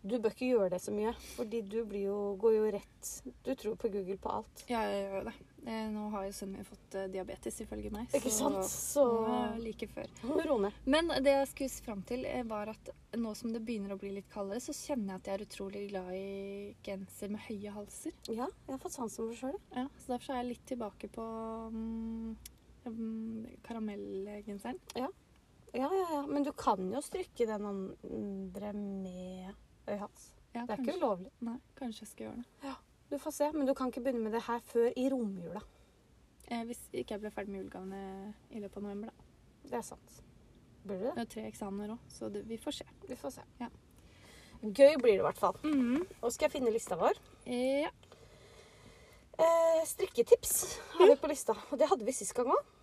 Du 0.06 0.20
bør 0.20 0.30
ikke 0.36 0.52
gjøre 0.54 0.70
det 0.70 0.82
så 0.82 0.92
mye, 0.94 1.16
fordi 1.36 1.62
du 1.68 1.84
blir 1.86 2.04
jo, 2.06 2.36
går 2.38 2.54
jo 2.60 2.72
rett 2.78 3.34
Du 3.44 3.56
tror 3.56 3.76
på 3.76 3.90
Google 3.92 4.18
på 4.18 4.30
alt. 4.30 4.66
Ja, 4.70 4.82
jeg 4.86 5.10
gjør 5.10 5.18
jo 5.18 5.24
det. 5.32 5.34
Eh, 5.66 5.90
Nå 5.92 6.10
har 6.10 6.26
jo 6.28 6.34
sønnen 6.34 6.60
min 6.60 6.68
fått 6.68 6.96
eh, 6.96 7.08
diabetes, 7.12 7.60
ifølge 7.64 7.92
meg. 7.94 8.08
Ikke 8.16 8.32
sant? 8.34 8.62
Så 8.70 9.04
er 9.28 9.58
jeg 9.58 9.64
like 9.66 9.90
før. 9.92 10.08
Men 10.86 11.12
det 11.26 11.34
jeg 11.36 11.50
skulle 11.52 11.84
fram 11.88 12.04
til, 12.08 12.26
eh, 12.30 12.44
var 12.48 12.72
at 12.72 12.92
nå 13.18 13.34
som 13.38 13.54
det 13.54 13.62
begynner 13.68 13.96
å 13.96 14.00
bli 14.00 14.14
litt 14.16 14.30
kaldere, 14.32 14.62
så 14.64 14.76
kjenner 14.76 15.16
jeg 15.16 15.22
at 15.22 15.30
jeg 15.30 15.38
er 15.40 15.46
utrolig 15.48 15.84
glad 15.92 16.12
i 16.16 16.76
genser 16.86 17.34
med 17.34 17.44
høye 17.48 17.76
halser. 17.76 18.16
Ja, 18.30 18.48
jeg 18.48 18.74
har 18.76 18.82
fått 18.86 18.98
sansen 18.98 19.30
for 19.30 19.42
sjøl. 19.42 19.60
Ja, 19.76 19.88
så 20.00 20.16
derfor 20.16 20.36
er 20.36 20.44
jeg 20.44 20.52
litt 20.54 20.66
tilbake 20.74 21.12
på 21.14 21.26
mm, 21.76 22.36
karamellgenseren. 23.68 24.80
Ja, 24.96 25.10
ja, 25.74 25.86
ja. 25.86 26.06
ja, 26.16 26.26
Men 26.28 26.44
du 26.48 26.52
kan 26.58 26.88
jo 26.94 27.02
strykke 27.06 27.46
den 27.50 27.66
andre 27.70 28.74
med 28.74 29.56
høy 29.90 29.98
hals. 30.02 30.30
Ja, 30.54 30.64
Det 30.66 30.74
er 30.74 30.78
kanskje, 30.80 30.86
ikke 30.86 31.02
ulovlig. 31.04 31.32
Nei, 31.46 31.58
kanskje 31.78 32.06
jeg 32.06 32.14
skal 32.14 32.26
gjøre 32.26 32.40
det. 32.42 32.78
Du 33.10 33.18
får 33.18 33.34
se, 33.34 33.52
men 33.54 33.66
du 33.66 33.74
kan 33.74 33.90
ikke 33.90 34.04
begynne 34.06 34.22
med 34.22 34.36
det 34.38 34.44
her 34.46 34.62
før 34.70 34.90
i 34.96 35.08
romjula. 35.10 35.62
Eh, 36.50 36.64
hvis 36.70 36.82
ikke 36.94 37.16
jeg 37.16 37.24
ble 37.24 37.32
ferdig 37.34 37.54
med 37.54 37.64
julegavene 37.64 38.02
i 38.54 38.62
løpet 38.62 38.78
av 38.78 38.86
november, 38.86 39.12
da. 39.14 39.28
Det 39.70 39.78
er 39.80 39.86
sant. 39.86 40.20
Blir 40.84 40.98
det 40.98 41.08
det? 41.08 41.14
Det 41.16 41.24
er 41.24 41.32
tre 41.34 41.46
eksamener 41.50 41.94
òg, 41.96 42.04
så 42.10 42.30
det, 42.34 42.44
vi 42.50 42.58
får 42.62 42.80
se. 42.80 42.88
Vi 43.10 43.18
får 43.20 43.34
se. 43.40 43.46
Ja. 43.60 43.70
Gøy 44.62 44.98
blir 45.02 45.16
det 45.16 45.22
i 45.22 45.26
hvert 45.26 45.40
fall. 45.40 45.58
Mm. 45.64 46.04
Og 46.22 46.32
skal 46.34 46.48
jeg 46.48 46.58
finne 46.58 46.74
lista 46.74 46.98
vår. 47.00 47.18
Ja. 47.50 47.92
Eh, 49.40 49.82
strikketips 49.88 50.56
har 50.98 51.08
vi 51.08 51.16
på 51.22 51.30
lista. 51.32 51.56
Og 51.72 51.80
det 51.80 51.88
hadde 51.90 52.06
vi 52.08 52.16
sist 52.16 52.36
gang 52.38 52.52
òg. 52.52 52.74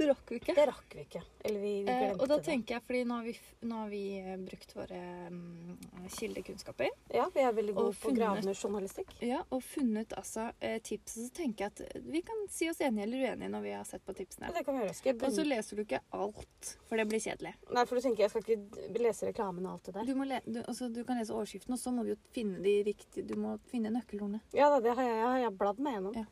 Det 0.00 0.06
rakk 0.08 0.30
vi 0.32 0.38
ikke. 0.40 0.54
Det 0.56 0.64
rakk 0.70 0.94
vi 0.96 1.02
ikke. 1.04 1.20
Eller 1.44 1.60
vi, 1.60 1.72
vi 1.84 1.92
Eh, 1.92 2.12
og 2.16 2.22
da 2.30 2.36
det. 2.38 2.44
tenker 2.46 2.74
jeg, 2.78 2.84
fordi 2.88 3.00
nå 3.08 3.18
har 3.20 3.26
vi, 3.28 3.34
nå 3.68 3.80
har 3.82 3.88
vi 3.92 4.02
eh, 4.20 4.36
brukt 4.48 4.72
våre 4.76 5.00
um, 5.28 5.76
kildekunnskaper 6.14 6.88
Ja, 7.14 7.26
vi 7.34 7.42
er 7.44 7.52
veldig 7.56 7.74
gode 7.76 7.94
på 8.00 8.12
gravende 8.16 8.54
journalistikk. 8.56 9.12
ja, 9.24 9.42
og 9.52 9.62
funnet 9.64 10.14
altså 10.16 10.48
tipset, 10.60 10.84
tips. 10.90 11.16
Så 11.20 11.32
tenker 11.36 11.66
jeg 11.68 11.72
at 11.90 12.04
vi 12.06 12.22
kan 12.26 12.40
si 12.50 12.68
oss 12.70 12.80
enige 12.84 13.04
eller 13.06 13.24
uenige 13.28 13.50
når 13.52 13.64
vi 13.66 13.72
har 13.76 13.84
sett 13.88 14.04
på 14.06 14.14
tipsene. 14.16 14.48
Ja, 14.50 14.56
det 14.56 14.64
kan 14.66 14.78
vi 14.78 14.84
gjøre. 14.86 14.94
Skal 15.00 15.12
jeg 15.12 15.22
Og 15.28 15.34
så 15.36 15.44
leser 15.46 15.76
du 15.76 15.82
ikke 15.84 16.00
alt, 16.16 16.70
for 16.88 16.96
det 17.00 17.06
blir 17.10 17.20
kjedelig. 17.24 17.54
Nei, 17.76 17.84
for 17.86 17.96
du 18.00 18.06
tenker 18.06 18.24
jeg 18.26 18.32
skal 18.34 18.46
ikke 18.46 19.00
lese 19.04 19.28
reklamen 19.30 19.66
og 19.68 19.72
alt 19.76 19.90
det 19.90 19.94
der. 19.98 20.08
Du, 20.10 20.14
må 20.18 20.24
le 20.28 20.40
du, 20.46 20.60
altså, 20.64 20.88
du 20.88 21.02
kan 21.04 21.20
lese 21.20 21.34
overskriften, 21.36 21.76
og 21.76 21.82
så 21.82 21.92
må 21.94 22.06
du 22.06 22.14
jo 22.14 22.18
finne 22.34 22.60
de 22.64 22.78
riktige 22.88 23.26
Du 23.28 23.36
må 23.40 23.58
finne 23.70 23.92
nøkkelordene. 23.94 24.40
Ja 24.56 24.70
da, 24.72 24.80
det 24.80 24.96
har 24.96 25.04
jeg, 25.04 25.18
jeg, 25.20 25.28
har 25.34 25.42
jeg 25.44 25.58
bladd 25.60 25.78
meg 25.84 25.98
gjennom. 25.98 26.16
Ja. 26.16 26.24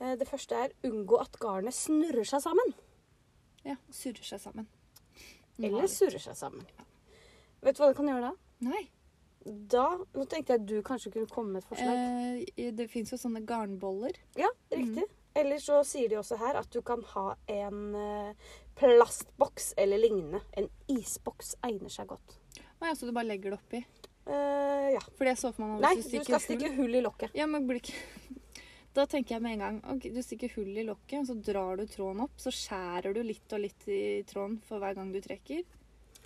Eh, 0.00 0.14
Det 0.20 0.28
første 0.28 0.54
er 0.64 0.74
unngå 0.86 1.18
at 1.20 1.34
garnet 1.42 1.74
snurrer 1.74 2.24
seg 2.28 2.44
sammen. 2.44 2.74
Ja, 3.66 3.76
Surrer 3.90 4.24
seg 4.24 4.42
sammen. 4.42 4.68
Eller 5.58 5.88
surrer 5.90 6.22
seg 6.22 6.36
sammen. 6.38 6.66
Vet 7.64 7.74
du 7.76 7.82
hva 7.82 7.90
du 7.90 7.96
kan 7.98 8.08
gjøre 8.10 8.30
da? 8.30 8.32
Nei. 8.68 8.84
Da, 9.70 9.86
Nå 10.14 10.26
tenkte 10.30 10.54
jeg 10.54 10.60
at 10.62 10.66
du 10.68 10.76
kanskje 10.86 11.12
kunne 11.14 11.30
komme 11.30 11.56
med 11.56 11.64
et 11.64 11.70
forslag. 11.70 12.02
Eh, 12.54 12.72
det 12.76 12.86
fins 12.92 13.10
jo 13.14 13.18
sånne 13.18 13.42
garnboller. 13.48 14.18
Ja, 14.38 14.50
riktig. 14.74 15.06
Eller 15.38 15.60
så 15.62 15.80
sier 15.86 16.10
de 16.10 16.18
også 16.18 16.38
her 16.40 16.58
at 16.58 16.70
du 16.74 16.80
kan 16.86 17.02
ha 17.14 17.26
en 17.52 17.80
eh, 17.98 18.52
plastboks 18.78 19.72
eller 19.78 20.00
lignende. 20.02 20.42
En 20.58 20.68
isboks 20.90 21.56
egner 21.66 21.92
seg 21.94 22.10
godt. 22.10 22.38
Å 22.78 22.90
ja, 22.90 22.94
så 22.94 23.08
du 23.08 23.14
bare 23.14 23.30
legger 23.30 23.54
det 23.54 23.58
oppi? 23.58 23.82
Eh, 24.28 24.88
ja. 24.94 25.02
Fordi 25.16 25.32
jeg 25.32 25.40
så 25.40 25.52
for 25.54 25.64
meg 25.64 25.76
nå 25.76 25.82
Nei, 25.86 25.94
hvis 25.98 26.10
du 26.12 26.18
skal 26.26 26.42
stikke 26.44 26.72
hull 26.76 26.98
i 26.98 27.02
lokket. 27.04 27.34
Ja, 27.38 27.48
men 27.50 27.66
blir 27.68 27.80
ikke 27.82 27.96
Da 28.98 29.04
tenker 29.06 29.36
jeg 29.36 29.44
med 29.44 29.54
en 29.56 29.62
gang 29.62 29.76
ok, 29.94 30.08
Du 30.14 30.20
stikker 30.26 30.50
hull 30.56 30.72
i 30.80 30.84
lokket, 30.86 31.20
og 31.22 31.26
så 31.30 31.36
drar 31.52 31.78
du 31.78 31.84
tråden 31.86 32.24
opp. 32.24 32.34
Så 32.40 32.50
skjærer 32.54 33.14
du 33.14 33.20
litt 33.22 33.52
og 33.54 33.60
litt 33.62 33.84
i 33.94 34.00
tråden 34.26 34.56
for 34.66 34.82
hver 34.82 34.96
gang 34.98 35.12
du 35.14 35.20
trekker. 35.22 35.62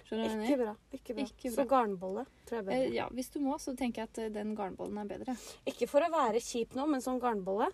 Skjønner 0.06 0.32
du 0.32 0.44
ikke 0.46 0.60
bra, 0.62 0.72
Ikke 0.96 1.14
bra. 1.16 1.24
ikke 1.28 1.50
bra. 1.50 1.56
Så 1.58 1.64
garnbolle 1.68 2.24
tror 2.48 2.56
jeg 2.58 2.62
er 2.62 2.68
bedre. 2.70 2.86
Eh, 2.88 2.94
ja, 2.96 3.06
hvis 3.16 3.30
du 3.34 3.38
må, 3.44 3.58
så 3.62 3.74
tenker 3.78 4.02
jeg 4.02 4.10
at 4.10 4.20
eh, 4.24 4.32
den 4.34 4.54
garnbollen 4.58 4.98
er 5.04 5.10
bedre. 5.12 5.36
Ikke 5.68 5.88
for 5.88 6.04
å 6.04 6.10
være 6.12 6.40
kjip 6.42 6.74
nå, 6.78 6.86
men 6.90 7.04
sånn 7.04 7.20
garnbolle 7.22 7.68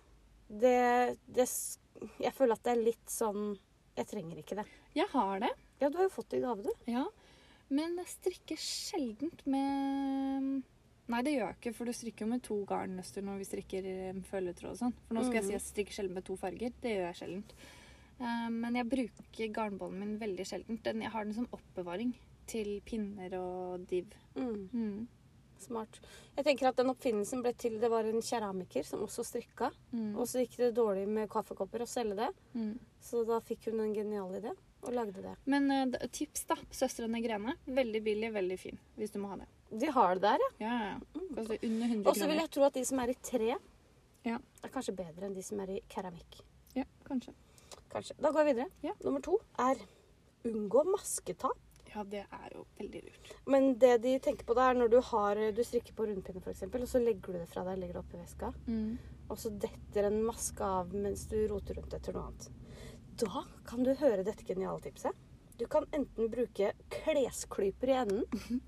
det, 0.48 1.16
det, 1.26 1.46
Jeg 2.22 2.32
føler 2.36 2.56
at 2.58 2.64
det 2.64 2.72
er 2.74 2.82
litt 2.86 3.10
sånn 3.12 3.50
Jeg 3.98 4.06
trenger 4.12 4.38
ikke 4.42 4.58
det. 4.60 4.66
Jeg 4.96 5.10
har 5.14 5.42
det, 5.44 5.50
Ja, 5.82 5.90
du 5.90 5.98
har 5.98 6.06
jo 6.08 6.14
fått 6.14 6.30
det 6.34 6.40
i 6.40 6.44
gave, 6.46 6.62
du. 6.66 6.90
ja. 6.90 7.06
Men 7.68 7.98
jeg 8.00 8.08
strikker 8.14 8.56
sjeldent 8.56 9.42
med 9.44 10.62
Nei, 11.08 11.22
det 11.24 11.32
gjør 11.32 11.46
jeg 11.46 11.56
ikke, 11.56 11.72
for 11.78 11.88
du 11.88 11.92
strikker 11.96 12.26
jo 12.26 12.30
med 12.34 12.42
to 12.44 12.56
garnnøster 12.68 13.24
når 13.24 13.38
vi 13.40 13.46
strikker 13.48 13.86
eh, 13.88 14.22
følgetråd 14.28 14.74
og 14.74 14.80
sånn. 14.82 14.96
For 15.06 15.16
nå 15.16 15.22
skal 15.24 15.38
jeg 15.38 15.46
si 15.46 15.54
at 15.54 15.58
jeg 15.58 15.66
strikker 15.66 15.96
sjelden 15.96 16.18
med 16.18 16.26
to 16.28 16.36
farger. 16.36 16.74
Det 16.82 16.92
gjør 16.94 17.06
jeg 17.06 17.18
sjeldent. 17.22 17.54
Uh, 18.18 18.48
men 18.50 18.76
jeg 18.76 18.88
bruker 18.90 19.52
garnbollen 19.54 20.00
min 20.02 20.16
veldig 20.20 20.44
sjeldent. 20.50 20.82
Den, 20.84 21.04
jeg 21.06 21.14
har 21.14 21.24
den 21.24 21.36
som 21.38 21.48
oppbevaring 21.54 22.12
til 22.50 22.80
pinner 22.84 23.38
og 23.38 23.86
div. 23.88 24.12
Mm, 24.36 24.68
Mm. 24.72 25.06
Smart. 25.62 25.98
Jeg 26.36 26.46
tenker 26.46 26.68
at 26.70 26.78
den 26.78 26.92
oppfinnelsen 26.92 27.42
ble 27.44 27.52
til 27.58 27.78
Det 27.82 27.90
var 27.90 28.06
en 28.08 28.22
keramiker 28.24 28.86
som 28.86 29.02
også 29.06 29.24
strikka. 29.26 29.70
Mm. 29.92 30.16
Og 30.16 30.28
så 30.30 30.44
gikk 30.44 30.56
det 30.60 30.72
dårlig 30.76 31.06
med 31.10 31.30
kaffekopper 31.32 31.84
å 31.84 31.88
selge 31.88 32.18
det. 32.20 32.30
Mm. 32.54 32.74
Så 33.02 33.24
da 33.28 33.40
fikk 33.44 33.70
hun 33.70 33.82
en 33.84 33.94
genial 33.96 34.34
idé 34.38 34.54
og 34.82 34.94
lagde 34.94 35.22
det. 35.24 35.34
Men 35.50 35.70
uh, 35.70 36.08
tips, 36.14 36.44
da. 36.50 36.56
Søstrene 36.74 37.20
Grene. 37.24 37.56
Veldig 37.66 38.02
billig, 38.04 38.30
veldig 38.34 38.58
fin. 38.60 38.78
Hvis 38.98 39.14
du 39.14 39.18
må 39.22 39.32
ha 39.32 39.40
det. 39.40 39.48
De 39.82 39.90
har 39.92 40.14
det 40.16 40.24
der, 40.24 40.44
ja. 40.44 40.68
Ja, 40.68 40.76
ja. 40.94 41.24
Koster 41.34 41.66
under 41.66 41.90
100 41.90 42.08
Og 42.08 42.16
så 42.16 42.28
vil 42.30 42.40
jeg 42.40 42.52
tro 42.54 42.64
at 42.68 42.78
de 42.78 42.84
som 42.88 43.02
er 43.02 43.12
i 43.12 43.18
tre, 43.20 43.58
Ja. 44.24 44.38
er 44.64 44.72
kanskje 44.72 44.96
bedre 44.96 45.26
enn 45.26 45.34
de 45.36 45.42
som 45.44 45.60
er 45.60 45.76
i 45.76 45.82
keramikk. 45.92 46.40
Ja, 46.76 46.84
kanskje. 47.04 47.34
Kanskje. 47.92 48.16
Da 48.20 48.30
går 48.30 48.44
jeg 48.44 48.54
videre. 48.54 48.70
Ja. 48.84 48.94
Nummer 49.04 49.20
to 49.24 49.38
er 49.58 49.80
unngå 50.48 50.84
masketap. 50.88 51.58
Ja, 51.94 52.02
det 52.04 52.24
er 52.30 52.48
jo 52.54 52.66
veldig 52.78 53.00
lurt. 53.04 53.30
Men 53.46 53.78
det 53.80 53.94
de 54.02 54.18
tenker 54.20 54.44
på 54.44 54.54
da, 54.54 54.66
er 54.70 54.74
når 54.76 54.90
du, 54.92 54.98
har, 55.00 55.34
du 55.56 55.62
strikker 55.64 55.94
på 55.96 56.04
rundpinne, 56.06 56.42
f.eks., 56.44 56.62
og 56.68 56.88
så 56.88 57.00
legger 57.00 57.32
du 57.32 57.38
det 57.38 57.48
fra 57.48 57.64
deg, 57.64 57.78
legger 57.80 57.94
det 57.98 58.02
oppi 58.04 58.18
veska, 58.20 58.52
Mm. 58.66 58.98
og 59.30 59.38
så 59.40 59.50
detter 59.58 60.04
en 60.10 60.22
maske 60.26 60.60
av 60.64 60.92
mens 60.94 61.26
du 61.30 61.38
roter 61.48 61.74
rundt 61.80 61.94
etter 61.96 62.12
noe 62.12 62.26
annet. 62.28 62.50
Da 63.18 63.44
kan 63.66 63.82
du 63.82 63.94
høre 63.94 64.22
dette 64.24 64.44
geniale 64.44 64.80
tipset. 64.84 65.12
Du 65.58 65.64
kan 65.66 65.86
enten 65.92 66.28
bruke 66.30 66.72
klesklyper 66.90 67.88
i 67.88 67.96
enden 68.04 68.24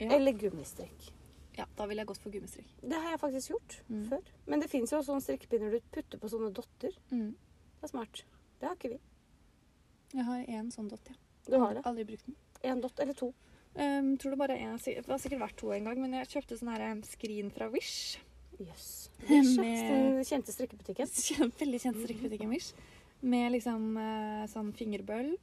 Ja. 0.00 0.10
eller 0.12 0.32
gummistrikk. 0.36 1.12
ja, 1.56 1.64
da 1.76 1.86
ville 1.86 2.02
jeg 2.02 2.06
gått 2.10 2.18
for 2.20 2.30
gummistrikk. 2.34 2.68
Det 2.82 2.98
har 3.00 3.10
jeg 3.14 3.20
faktisk 3.20 3.50
gjort 3.54 3.78
Mm. 3.88 4.02
før. 4.10 4.20
Men 4.46 4.60
det 4.60 4.68
fins 4.68 4.90
jo 4.92 4.98
sånne 5.06 5.22
strikkepinner 5.24 5.70
du 5.70 5.80
putter 5.94 6.18
på 6.18 6.28
sånne 6.28 6.50
dotter. 6.52 6.90
Mm. 7.10 7.30
Det 7.80 7.84
er 7.84 7.88
smart. 7.94 8.24
Det 8.60 8.68
har 8.68 8.74
ikke 8.76 8.90
vi. 8.90 8.98
Jeg 10.12 10.24
har 10.24 10.44
én 10.44 10.68
sånn 10.74 10.88
dott, 10.90 11.08
ja. 11.08 11.14
Du 11.48 11.56
har 11.58 11.74
det. 11.74 11.82
Aldri 11.86 12.04
brukt 12.04 12.26
den. 12.26 12.36
Én 12.66 12.80
dott 12.82 12.98
eller 13.02 13.16
to. 13.18 13.32
Um, 13.76 14.14
tror 14.16 14.32
det 14.32 14.38
bare 14.40 14.54
er 14.56 14.70
en. 14.70 14.78
Det 14.80 15.04
har 15.06 15.20
sikkert 15.20 15.42
vært 15.42 15.56
to 15.60 15.72
en 15.74 15.84
gang, 15.84 15.98
men 16.00 16.14
jeg 16.16 16.30
kjøpte 16.32 16.56
sånn 16.58 16.70
her 16.72 16.80
Screen 16.86 17.02
skrin 17.04 17.50
fra 17.52 17.68
Wish. 17.72 18.18
Jøss. 18.58 19.10
Yes. 19.30 19.56
Den 19.56 20.22
kjente 20.24 20.52
strikkebutikken. 20.54 21.10
Veldig 21.60 21.80
kjent 21.82 21.98
strikkebutikken 22.04 22.52
Wish. 22.52 22.72
Med 23.26 23.52
liksom 23.56 23.96
eh, 24.00 24.46
sånn 24.52 24.72
fingerbøll. 24.76 25.34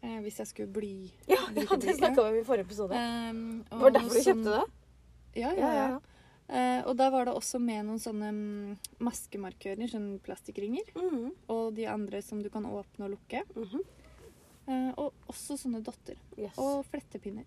eh, 0.00 0.18
hvis 0.24 0.38
jeg 0.42 0.50
skulle 0.50 0.72
bly. 0.74 0.92
Ja, 1.30 1.40
ja 1.54 1.76
det 1.78 1.96
snakka 1.98 2.24
vi 2.26 2.28
om 2.32 2.40
i 2.40 2.44
forrige 2.46 2.66
episode. 2.68 2.94
Um, 3.30 3.64
og 3.70 3.80
Var 3.86 3.90
det 3.94 4.00
derfor 4.00 4.14
du 4.14 4.18
sånn- 4.18 4.42
kjøpte 4.44 4.58
det? 4.58 4.66
Ja, 5.42 5.52
ja, 5.52 5.70
Ja, 5.74 5.86
ja. 5.94 6.00
Eh, 6.44 6.82
og 6.84 6.96
da 6.98 7.06
var 7.08 7.24
det 7.24 7.32
også 7.38 7.56
med 7.58 7.86
noen 7.88 7.98
sånne 8.02 8.28
mm, 8.30 8.74
maskemarkører, 9.00 9.88
sånne 9.88 10.18
plastikkringer. 10.26 10.90
Mhm. 10.94 11.30
Og 11.54 11.70
de 11.78 11.86
andre 11.88 12.20
som 12.22 12.42
du 12.42 12.50
kan 12.52 12.66
åpne 12.68 13.06
og 13.06 13.14
lukke. 13.14 13.40
Mhm. 13.56 13.80
Eh, 13.80 14.03
og 14.68 15.12
også 15.28 15.56
sånne 15.60 15.82
dotter. 15.84 16.16
Yes. 16.38 16.56
Og 16.58 16.84
flettepinner. 16.88 17.44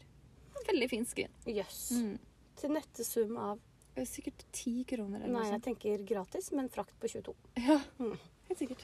Veldig 0.68 0.90
fin 0.90 1.06
skrin. 1.06 1.32
Jøss. 1.48 1.92
Mm. 1.98 2.18
Til 2.58 2.70
nette 2.72 3.04
sum 3.06 3.38
av 3.38 3.60
Eh, 3.98 4.06
Sikkert 4.06 4.44
ti 4.54 4.84
kroner 4.86 5.24
eller 5.24 5.34
Nei, 5.34 5.42
noe 5.48 5.54
jeg 5.56 5.62
tenker 5.66 6.04
gratis, 6.06 6.52
men 6.54 6.68
frakt 6.70 6.94
på 7.02 7.08
22. 7.10 7.34
Ja, 7.58 7.80
Mm. 7.98 8.12
helt 8.48 8.60
sikkert. 8.60 8.84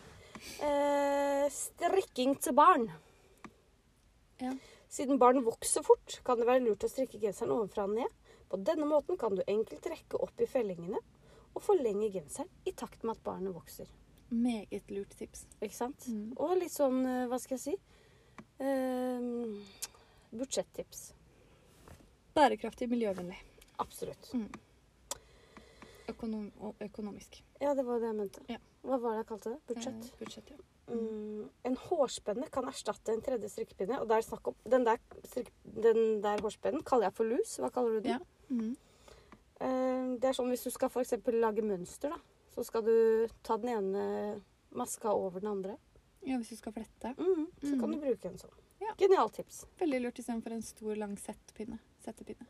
Eh, 0.60 1.44
strikking 1.54 2.34
til 2.42 2.54
barn. 2.58 2.88
Ja. 4.42 4.56
Siden 4.90 5.20
barn 5.22 5.44
vokser 5.46 5.84
fort, 5.86 6.20
kan 6.26 6.40
det 6.40 6.48
være 6.48 6.64
lurt 6.66 6.84
å 6.86 6.90
strikke 6.90 7.20
genseren 7.22 7.54
ovenfra 7.54 7.84
og 7.86 7.94
ned. 7.94 8.10
På 8.50 8.58
denne 8.58 8.86
måten 8.90 9.18
kan 9.18 9.36
du 9.36 9.44
enkelt 9.48 9.86
rekke 9.86 10.20
opp 10.20 10.42
i 10.42 10.46
fellingene 10.50 10.98
og 11.54 11.62
forlenge 11.62 12.10
genseren 12.14 12.50
i 12.66 12.72
takt 12.72 13.04
med 13.04 13.16
at 13.18 13.24
barnet 13.24 13.54
vokser. 13.54 13.86
Meget 14.32 14.90
lurt 14.90 15.14
tips. 15.18 15.46
Ikke 15.62 15.78
sant? 15.78 16.08
Mm. 16.10 16.34
Og 16.38 16.58
litt 16.58 16.72
sånn, 16.74 17.06
eh, 17.06 17.28
hva 17.30 17.40
skal 17.40 17.58
jeg 17.58 17.66
si 17.68 17.74
eh, 17.74 17.80
Budsjettips. 20.34 21.14
Bærekraftig, 22.34 22.88
miljøvennlig. 22.90 23.38
Absolutt. 23.82 24.32
Økonom 26.10 26.52
og 26.60 26.80
økonomisk. 26.82 27.44
Ja, 27.62 27.74
det 27.78 27.86
var 27.86 28.00
det 28.00 28.10
jeg 28.10 28.18
mente. 28.18 28.46
Ja. 28.50 28.60
Hva 28.84 29.00
var 29.00 29.16
det 29.16 29.24
jeg 29.24 29.28
kalte 29.32 29.52
det? 29.54 29.60
Budsjett? 29.70 30.08
Eh, 30.08 30.16
budsjett, 30.20 30.50
ja. 30.52 30.58
Mm, 30.94 31.50
en 31.64 31.78
hårspenne 31.80 32.50
kan 32.52 32.66
erstatte 32.68 33.14
en 33.14 33.22
tredje 33.24 33.50
strikkepinne. 33.52 34.02
Og 34.02 34.10
er 34.18 34.26
snakk 34.26 34.50
om 34.52 34.56
Den 34.70 34.84
der, 34.88 35.00
den 35.64 36.22
der 36.24 36.42
hårspennen 36.44 36.84
kaller 36.84 37.08
jeg 37.08 37.18
for 37.20 37.30
lus. 37.30 37.56
Hva 37.62 37.70
kaller 37.72 38.00
du 38.00 38.08
den? 38.08 38.18
Ja. 38.18 38.20
Mm. 38.50 38.76
Eh, 39.64 40.20
det 40.20 40.30
er 40.30 40.36
sånn 40.38 40.52
hvis 40.52 40.66
du 40.68 40.74
skal 40.74 40.92
eksempel 41.04 41.40
lage 41.40 41.64
mønster, 41.64 42.12
da. 42.12 42.20
Så 42.54 42.66
skal 42.68 42.84
du 42.86 43.28
ta 43.44 43.58
den 43.58 43.72
ene 43.78 44.04
maska 44.76 45.14
over 45.14 45.40
den 45.40 45.54
andre. 45.54 45.78
Ja, 46.26 46.38
hvis 46.40 46.50
du 46.50 46.56
skal 46.56 46.74
flette. 46.74 47.14
Mm, 47.18 47.48
Så 47.62 47.80
kan 47.80 47.92
du 47.92 47.98
bruke 48.00 48.26
en 48.30 48.38
sånn. 48.40 48.54
Ja. 48.82 48.94
Genialt 49.00 49.34
tips. 49.36 49.66
Veldig 49.80 50.02
lurt 50.02 50.20
istedenfor 50.20 50.52
en 50.56 50.62
stor, 50.62 50.96
lang 50.96 51.16
settepinne. 51.18 51.80
settepinne. 52.04 52.46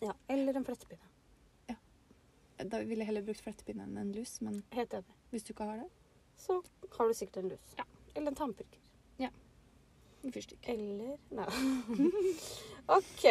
Ja. 0.00 0.12
Eller 0.28 0.56
en 0.56 0.64
flettepinne. 0.64 1.08
Ja. 1.68 1.76
Da 2.64 2.78
ville 2.84 3.00
jeg 3.04 3.06
heller 3.06 3.22
brukt 3.22 3.40
flettepinne 3.44 3.82
enn 3.86 3.96
en 3.98 4.12
lus, 4.12 4.40
men 4.40 4.62
Helt 4.72 4.92
enig. 4.94 5.14
hvis 5.32 5.44
du 5.44 5.52
ikke 5.54 5.64
har 5.68 5.76
det 5.82 5.90
Så 6.36 6.62
har 6.98 7.08
du 7.08 7.14
sikkert 7.14 7.36
en 7.44 7.48
lus. 7.50 7.74
Ja. 7.78 7.84
Eller 8.14 8.28
en 8.28 8.34
tannpirker. 8.34 8.78
en 10.24 10.32
fyrstikk. 10.32 10.58
Eller 10.72 11.18
Nei. 11.30 11.44
OK. 12.88 13.24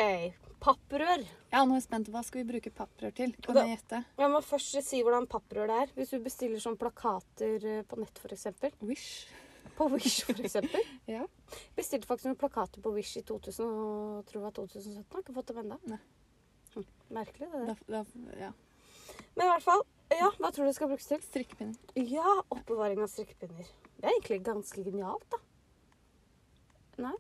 Papprør. 0.64 1.24
Ja, 1.52 1.64
nå 1.66 1.74
er 1.74 1.80
jeg 1.82 1.86
spent. 1.88 2.10
Hva 2.14 2.22
skal 2.24 2.44
vi 2.44 2.52
bruke 2.54 2.72
papprør 2.72 3.12
til? 3.18 3.34
Kan 3.42 3.56
Da- 3.56 3.66
jeg 3.66 3.78
gjette? 3.80 4.06
Jeg 4.18 4.30
må 4.32 4.42
først 4.46 4.82
si 4.84 5.02
hvordan 5.04 5.28
papprør 5.28 5.68
det 5.68 5.78
er. 5.82 5.94
Hvis 5.98 6.12
du 6.12 6.20
bestiller 6.20 6.60
sånn 6.62 6.78
plakater 6.78 7.66
eh, 7.66 7.82
på 7.84 7.98
nett, 8.00 8.20
f.eks. 8.24 8.48
Wish. 8.82 9.26
På 9.78 9.88
Wish, 9.94 10.24
f.eks. 10.30 10.56
Ja. 11.16 11.24
Bestilte 11.78 12.08
faktisk 12.08 12.30
noen 12.30 12.40
plakater 12.40 12.84
på 12.84 12.92
Wish 12.96 13.18
i 13.18 13.24
2000, 13.26 13.66
og 13.66 14.28
tror 14.30 14.40
det 14.40 14.46
var 14.46 14.56
2017. 14.60 15.08
Har 15.14 15.24
ikke 15.24 15.36
fått 15.38 15.50
dem 15.52 15.62
ennå. 15.64 15.80
Hm. 16.76 16.86
Merkelig, 17.14 17.50
det 17.54 17.66
Da, 17.68 17.76
der. 17.88 18.06
da, 18.14 18.38
ja. 18.40 18.52
Men 19.34 19.48
i 19.48 19.50
hvert 19.50 19.66
fall, 19.66 19.84
ja, 20.14 20.30
hva 20.38 20.52
tror 20.54 20.66
du 20.66 20.70
det 20.70 20.78
skal 20.78 20.90
brukes 20.92 21.10
til? 21.10 21.22
Strikkepinner. 21.26 21.94
Ja, 21.98 22.36
oppbevaring 22.54 23.02
av 23.02 23.10
strikkepinner. 23.12 23.70
Det 23.98 24.06
er 24.06 24.14
egentlig 24.14 24.40
ganske 24.46 24.86
genialt, 24.86 25.26
da. 25.34 25.42
Nei? 27.04 27.16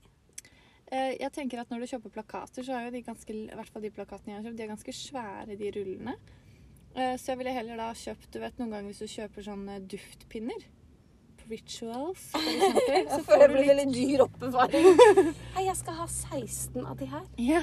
Eh, 0.94 1.16
jeg 1.18 1.32
tenker 1.34 1.63
at 1.63 1.72
Når 1.72 1.82
du 1.82 1.89
kjøper 1.89 2.13
plakater, 2.13 2.66
så 2.66 2.76
er 2.78 2.86
jo 2.86 2.94
de 2.94 3.02
ganske, 3.06 3.34
i 3.34 3.58
hvert 3.58 3.72
fall 3.74 3.82
de 3.82 3.89
plakatene 3.94 4.34
jeg 4.36 4.38
har 4.39 4.46
kjøpt, 4.46 4.58
de 4.60 4.66
er 4.66 4.74
ganske 4.76 4.94
svære, 5.00 5.58
de 5.58 5.72
rullene. 5.74 6.16
Eh, 6.94 7.16
så 7.18 7.32
jeg 7.32 7.39
ville 7.39 7.56
heller 7.56 7.80
da 7.82 7.89
kjøpt 7.98 8.30
du 8.36 8.39
vet 8.44 8.60
noen 8.62 8.76
ganger 8.76 8.92
hvis 8.92 9.02
du 9.02 9.10
kjøper 9.10 9.48
sånne 9.48 9.80
duftpinner 9.89 10.68
Rituals, 11.49 12.25
for 12.32 12.39
eksempel, 12.53 13.08
så 13.10 13.21
får 13.27 13.47
du 13.47 13.56
litt 13.58 13.69
veldig 13.71 13.88
dyr 13.93 14.23
oppbevaring. 14.25 14.88
Nei, 15.56 15.65
jeg 15.67 15.75
skal 15.79 15.97
ha 16.01 16.08
16 16.08 16.86
av 16.86 16.97
de 16.99 17.06
her. 17.12 17.25
ja. 17.38 17.62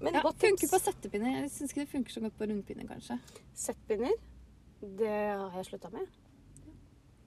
Men 0.00 0.14
ja, 0.16 0.22
Funker 0.32 0.70
på 0.72 0.78
settepinner. 0.80 1.34
Jeg 1.42 1.50
syns 1.52 1.72
ikke 1.74 1.82
det 1.84 1.90
funker 1.92 2.14
så 2.14 2.20
godt 2.24 2.36
på 2.38 2.46
rundpinner, 2.48 2.86
kanskje. 2.88 3.18
Settpinner. 3.52 4.14
Det 4.80 5.10
har 5.12 5.58
jeg 5.58 5.66
slutta 5.68 5.90
med. 5.92 6.06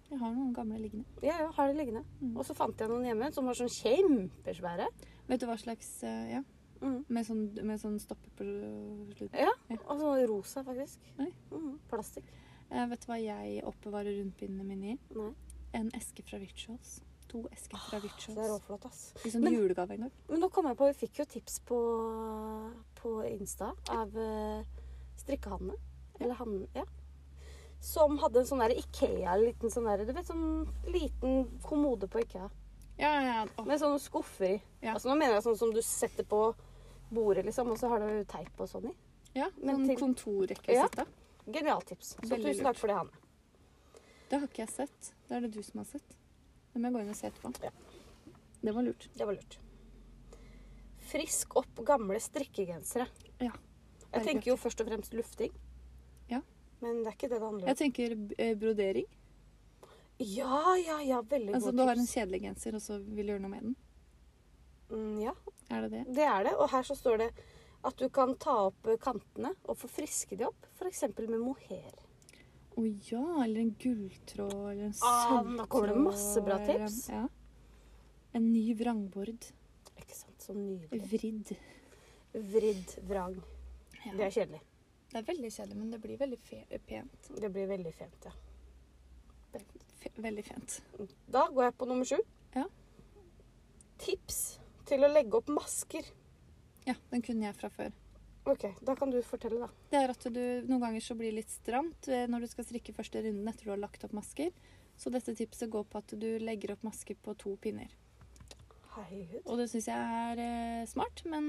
Jeg 0.09 0.17
har 0.21 0.31
noen 0.33 0.55
gamle 0.57 0.79
liggende. 0.81 1.05
Ja, 1.21 1.35
jeg 1.43 1.51
har 1.53 1.69
det 1.69 1.77
liggende. 1.77 2.01
Mm. 2.21 2.31
Og 2.37 2.47
så 2.47 2.55
fant 2.57 2.81
jeg 2.81 2.89
noen 2.89 3.05
hjemme 3.05 3.29
som 3.35 3.45
var 3.45 3.57
sånn 3.59 3.69
kjempesvære. 3.75 4.87
Vet 5.29 5.41
du 5.41 5.45
hva 5.49 5.57
slags 5.61 5.93
eh, 6.05 6.33
Ja, 6.39 6.43
Mm. 6.83 7.05
med 7.15 7.23
sånn, 7.23 7.43
med 7.63 7.79
sånn 7.79 7.93
stopper 8.01 8.27
på 8.35 8.43
slutten. 9.15 9.37
Ja, 9.39 9.53
Ja. 9.71 9.77
og 9.87 10.01
sånn 10.01 10.25
rosa, 10.27 10.63
faktisk. 10.67 10.99
Mm, 11.15 11.77
plastikk. 11.87 12.25
Eh, 12.73 12.85
vet 12.89 13.03
du 13.03 13.09
hva 13.11 13.19
jeg 13.21 13.63
oppbevarer 13.69 14.15
rundpinnene 14.17 14.65
mine 14.65 14.93
i? 14.95 14.99
Nei. 15.13 15.31
En 15.77 15.89
eske 15.97 16.23
fra 16.25 16.39
Rituals. 16.41 17.01
To 17.29 17.43
esker 17.53 17.77
fra 17.77 17.99
Det 17.99 18.37
er 18.37 18.49
råflott, 18.49 18.85
ass. 18.85 19.13
I 19.25 19.29
sånn 19.29 19.43
Men- 19.43 19.53
julegave 19.53 19.91
en 19.93 20.05
gang. 20.05 20.11
Men 20.29 20.39
nå 20.41 20.49
kom 20.51 20.65
jeg 20.67 20.77
på, 20.77 20.87
vi 20.91 21.05
fikk 21.07 21.19
jo 21.19 21.25
tips 21.25 21.59
på, 21.65 21.79
på 22.95 23.13
Insta 23.29 23.71
av 23.89 24.15
uh, 24.15 24.63
strikkehanne. 25.17 25.77
Eller 26.19 26.33
han, 26.35 26.67
ja. 26.75 26.83
Som 27.81 28.17
hadde 28.21 28.39
en 28.39 28.45
sånn 28.45 28.61
der 28.63 28.75
Ikea, 28.77 29.35
liten 29.41 29.69
sånn 29.73 29.89
der, 29.89 30.05
du 30.05 30.13
vet, 30.13 30.25
sånn 30.29 30.67
liten 30.93 31.59
kommode 31.65 32.07
på 32.07 32.21
Ikea. 32.21 32.49
Ja, 32.97 33.13
ja, 33.21 33.47
oh. 33.57 33.65
Med 33.65 33.81
sånne 33.81 33.99
skuffer 33.99 34.45
i. 34.53 34.61
Ja. 34.81 34.93
Altså, 34.93 35.09
nå 35.09 35.17
mener 35.17 35.39
jeg 35.39 35.47
sånn 35.47 35.57
som 35.57 35.73
du 35.73 35.81
setter 35.81 36.23
på 36.29 36.53
bordet, 37.13 37.45
liksom, 37.45 37.71
og 37.73 37.77
så 37.81 37.89
har 37.89 37.99
du 37.99 38.23
teip 38.29 38.61
og 38.61 38.69
sånn 38.69 38.91
i. 38.91 38.93
ja 39.33 39.49
Men 39.57 39.87
sånn 39.87 39.97
kontorrekvisitt. 39.97 40.93
kontorrekvisita. 40.93 41.07
Genialt 41.45 41.85
tips. 41.89 42.15
Så 42.15 42.29
Veldig 42.29 42.53
tusen 42.53 42.69
takk 42.69 42.79
for 42.79 42.91
det, 42.91 42.95
Hanne. 43.01 43.19
Det 44.29 44.39
har 44.39 44.47
ikke 44.47 44.63
jeg 44.63 44.71
sett. 44.73 45.11
Det 45.27 45.35
er 45.37 45.43
det 45.45 45.51
du 45.53 45.61
som 45.63 45.81
har 45.83 45.89
sett. 45.89 46.15
Det 46.73 46.81
må 46.81 46.89
jeg 46.89 46.95
gå 46.95 47.03
inn 47.03 47.11
og 47.13 47.19
se 47.19 47.27
etterpå. 47.29 47.51
Ja. 47.63 47.73
Det 48.63 48.73
var 48.73 48.87
lurt. 48.87 49.09
Det 49.13 49.27
var 49.27 49.37
lurt. 49.37 49.59
Frisk 51.11 51.57
opp 51.59 51.83
gamle 51.85 52.19
strikkegensere. 52.23 53.05
Ja. 53.43 53.51
Jeg 54.13 54.25
tenker 54.27 54.53
jo 54.53 54.55
først 54.57 54.81
og 54.81 54.87
fremst 54.89 55.13
lufting. 55.17 55.53
Ja. 56.29 56.39
Men 56.81 57.03
det 57.03 57.11
er 57.11 57.17
ikke 57.17 57.29
det 57.29 57.39
det 57.39 57.45
handler 57.45 57.65
om. 57.65 57.69
Jeg 57.71 57.79
tenker 57.81 58.15
eh, 58.37 58.55
brodering. 58.57 59.09
Ja, 60.23 60.75
ja, 60.77 60.99
ja. 61.01 61.21
Veldig 61.21 61.55
Altså 61.57 61.71
god 61.71 61.79
du 61.79 61.83
har 61.89 61.99
en 61.99 62.07
kjedelig 62.07 62.41
genser, 62.45 62.77
og 62.77 62.81
så 62.85 62.99
vil 63.01 63.27
du 63.27 63.33
gjøre 63.33 63.43
noe 63.43 63.51
med 63.53 63.67
den. 63.67 63.75
Mm, 64.93 65.19
ja, 65.23 65.33
Er 65.69 65.85
det 65.85 65.91
det? 65.91 66.03
det 66.15 66.25
er 66.29 66.43
det. 66.47 66.53
Og 66.55 66.69
her 66.71 66.85
så 66.87 66.95
står 66.95 67.17
det 67.23 67.29
at 67.83 67.97
du 67.99 68.07
kan 68.09 68.35
ta 68.39 68.53
opp 68.69 68.87
eh, 68.87 68.97
kantene 69.01 69.53
og 69.67 69.77
få 69.77 69.89
friske 69.91 70.37
de 70.39 70.45
opp. 70.47 70.67
F.eks. 70.77 71.03
med 71.19 71.39
mohair. 71.39 71.93
Å 72.73 72.83
ja, 73.09 73.23
eller 73.43 73.59
en 73.61 73.73
gulltråd, 73.79 74.53
eller 74.71 74.85
en 74.89 74.93
Ah, 75.05 75.27
sølvtråd. 75.29 75.57
da 75.59 75.65
kommer 75.69 75.91
det 75.91 75.97
masse 76.01 76.41
bra 76.41 76.55
eller 76.57 76.85
tips. 76.87 77.09
Ja. 77.09 77.27
En 78.33 78.47
ny 78.53 78.63
vrangbord. 78.79 79.49
Ikke 79.99 80.15
sant? 80.17 80.39
Så 80.41 80.55
nydelig. 80.57 81.03
Vridd. 81.11 81.51
Vridd 82.33 82.95
vrang. 83.09 83.35
Ja. 84.05 84.15
Det 84.17 84.25
er 84.25 84.33
kjedelig. 84.39 84.61
Det 85.13 85.19
er 85.21 85.27
veldig 85.27 85.51
kjedelig, 85.53 85.77
men 85.77 85.91
det 85.93 85.99
blir 86.01 86.17
veldig 86.17 86.39
fe 86.41 86.63
pent. 86.87 87.29
Det 87.37 87.51
blir 87.53 87.67
veldig 87.69 87.93
fint, 87.93 88.25
ja. 88.25 88.31
Fe 90.01 90.09
veldig 90.17 90.43
fint. 90.47 90.79
Da 91.31 91.45
går 91.53 91.67
jeg 91.67 91.75
på 91.77 91.85
nummer 91.91 92.09
sju. 92.09 92.17
Ja. 92.57 92.65
Tips 94.01 94.39
til 94.89 95.05
å 95.05 95.11
legge 95.13 95.37
opp 95.37 95.51
masker. 95.53 96.09
Ja, 96.87 96.95
den 97.11 97.23
kunne 97.25 97.47
jeg 97.47 97.55
fra 97.59 97.69
før. 97.73 97.91
Ok, 98.45 98.65
da 98.83 98.95
kan 98.99 99.11
du 99.13 99.21
fortelle, 99.23 99.61
da. 99.63 99.69
Det 99.91 99.99
er 100.01 100.11
at 100.11 100.25
du 100.35 100.41
noen 100.67 100.81
ganger 100.83 101.03
så 101.03 101.15
blir 101.15 101.31
litt 101.31 101.51
stramt 101.53 102.09
eh, 102.11 102.25
når 102.27 102.43
du 102.43 102.51
skal 102.51 102.65
strikke 102.67 102.95
første 102.95 103.21
runden 103.23 103.47
etter 103.47 103.69
du 103.69 103.71
har 103.71 103.79
lagt 103.79 104.03
opp 104.03 104.15
masker. 104.17 104.51
Så 104.99 105.09
dette 105.13 105.33
tipset 105.37 105.71
går 105.71 105.85
på 105.89 106.01
at 106.03 106.11
du 106.19 106.27
legger 106.43 106.75
opp 106.75 106.83
masker 106.83 107.15
på 107.23 107.35
to 107.39 107.55
pinner. 107.63 107.93
Herregud. 108.93 109.39
Og 109.49 109.57
det 109.57 109.65
syns 109.71 109.87
jeg 109.89 110.17
er 110.27 110.41
eh, 110.43 110.83
smart, 110.91 111.23
men 111.25 111.47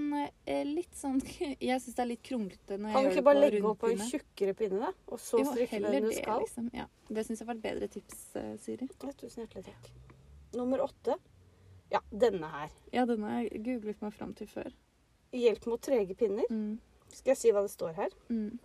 eh, 0.48 0.62
litt 0.64 0.94
sånn 0.96 1.18
Jeg 1.68 1.82
syns 1.82 1.98
det 1.98 2.04
er 2.06 2.08
litt 2.14 2.22
kronglete 2.24 2.78
når 2.78 2.88
jeg 2.88 2.94
Kan 2.94 3.02
du 3.04 3.04
gjør 3.04 3.10
ikke 3.10 3.18
det 3.20 3.26
bare 3.26 3.36
på 3.36 3.42
legge 3.44 3.68
opp 3.68 3.82
på 3.82 3.90
en 3.92 4.04
tjukkere 4.08 4.54
pinne, 4.60 4.78
da? 4.86 4.92
Og 5.12 5.20
så 5.20 5.42
Jo, 5.42 5.50
strikke 5.50 5.74
heller 5.76 5.96
den 5.98 6.06
du 6.06 6.08
det, 6.08 6.22
skal? 6.22 6.40
liksom. 6.46 6.70
Ja, 6.78 6.86
det 7.10 7.26
syns 7.28 7.42
jeg 7.42 7.50
var 7.50 7.58
et 7.58 7.66
bedre 7.66 7.90
tips, 7.98 8.22
eh, 8.40 8.54
Siri. 8.64 8.88
Ja, 9.02 9.12
tusen 9.20 9.44
hjertelig 9.44 9.66
takk. 9.68 9.90
Nummer 10.56 10.86
åtte. 10.86 11.18
Ja, 11.92 12.00
denne 12.24 12.48
her. 12.54 12.72
Ja, 12.94 13.04
denne 13.10 13.34
har 13.34 13.44
jeg 13.44 13.60
googlet 13.66 14.00
meg 14.00 14.14
fram 14.16 14.32
til 14.38 14.48
før. 14.48 14.72
Hjelp 15.34 15.66
mot 15.70 15.82
trege 15.82 16.14
pinner. 16.18 16.46
Mm. 16.50 16.78
Skal 17.14 17.34
jeg 17.34 17.40
si 17.40 17.52
hva 17.54 17.64
det 17.64 17.72
står 17.72 17.96
her? 17.98 18.14
Mm. 18.30 18.58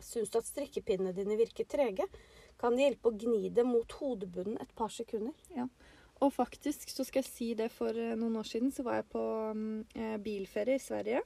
Syns 0.00 0.32
du 0.32 0.38
at 0.40 0.48
strikkepinnene 0.48 1.14
dine 1.16 1.36
virker 1.40 1.66
trege, 1.68 2.06
kan 2.60 2.76
det 2.76 2.86
hjelpe 2.86 3.10
å 3.10 3.16
gni 3.16 3.50
dem 3.56 3.72
mot 3.72 3.92
hodebunnen 4.00 4.60
et 4.60 4.72
par 4.76 4.92
sekunder. 4.92 5.36
Ja. 5.56 5.66
Og 6.20 6.32
faktisk 6.36 6.90
så 6.92 7.04
skal 7.08 7.22
jeg 7.22 7.30
si 7.30 7.48
det 7.56 7.70
for 7.72 7.96
eh, 7.96 8.16
noen 8.18 8.36
år 8.40 8.48
siden 8.48 8.72
så 8.74 8.84
var 8.84 8.98
jeg 9.00 9.08
på 9.14 9.22
mm, 9.56 9.76
eh, 9.96 10.16
bilferie 10.20 10.76
i 10.76 10.82
Sverige. 10.82 11.22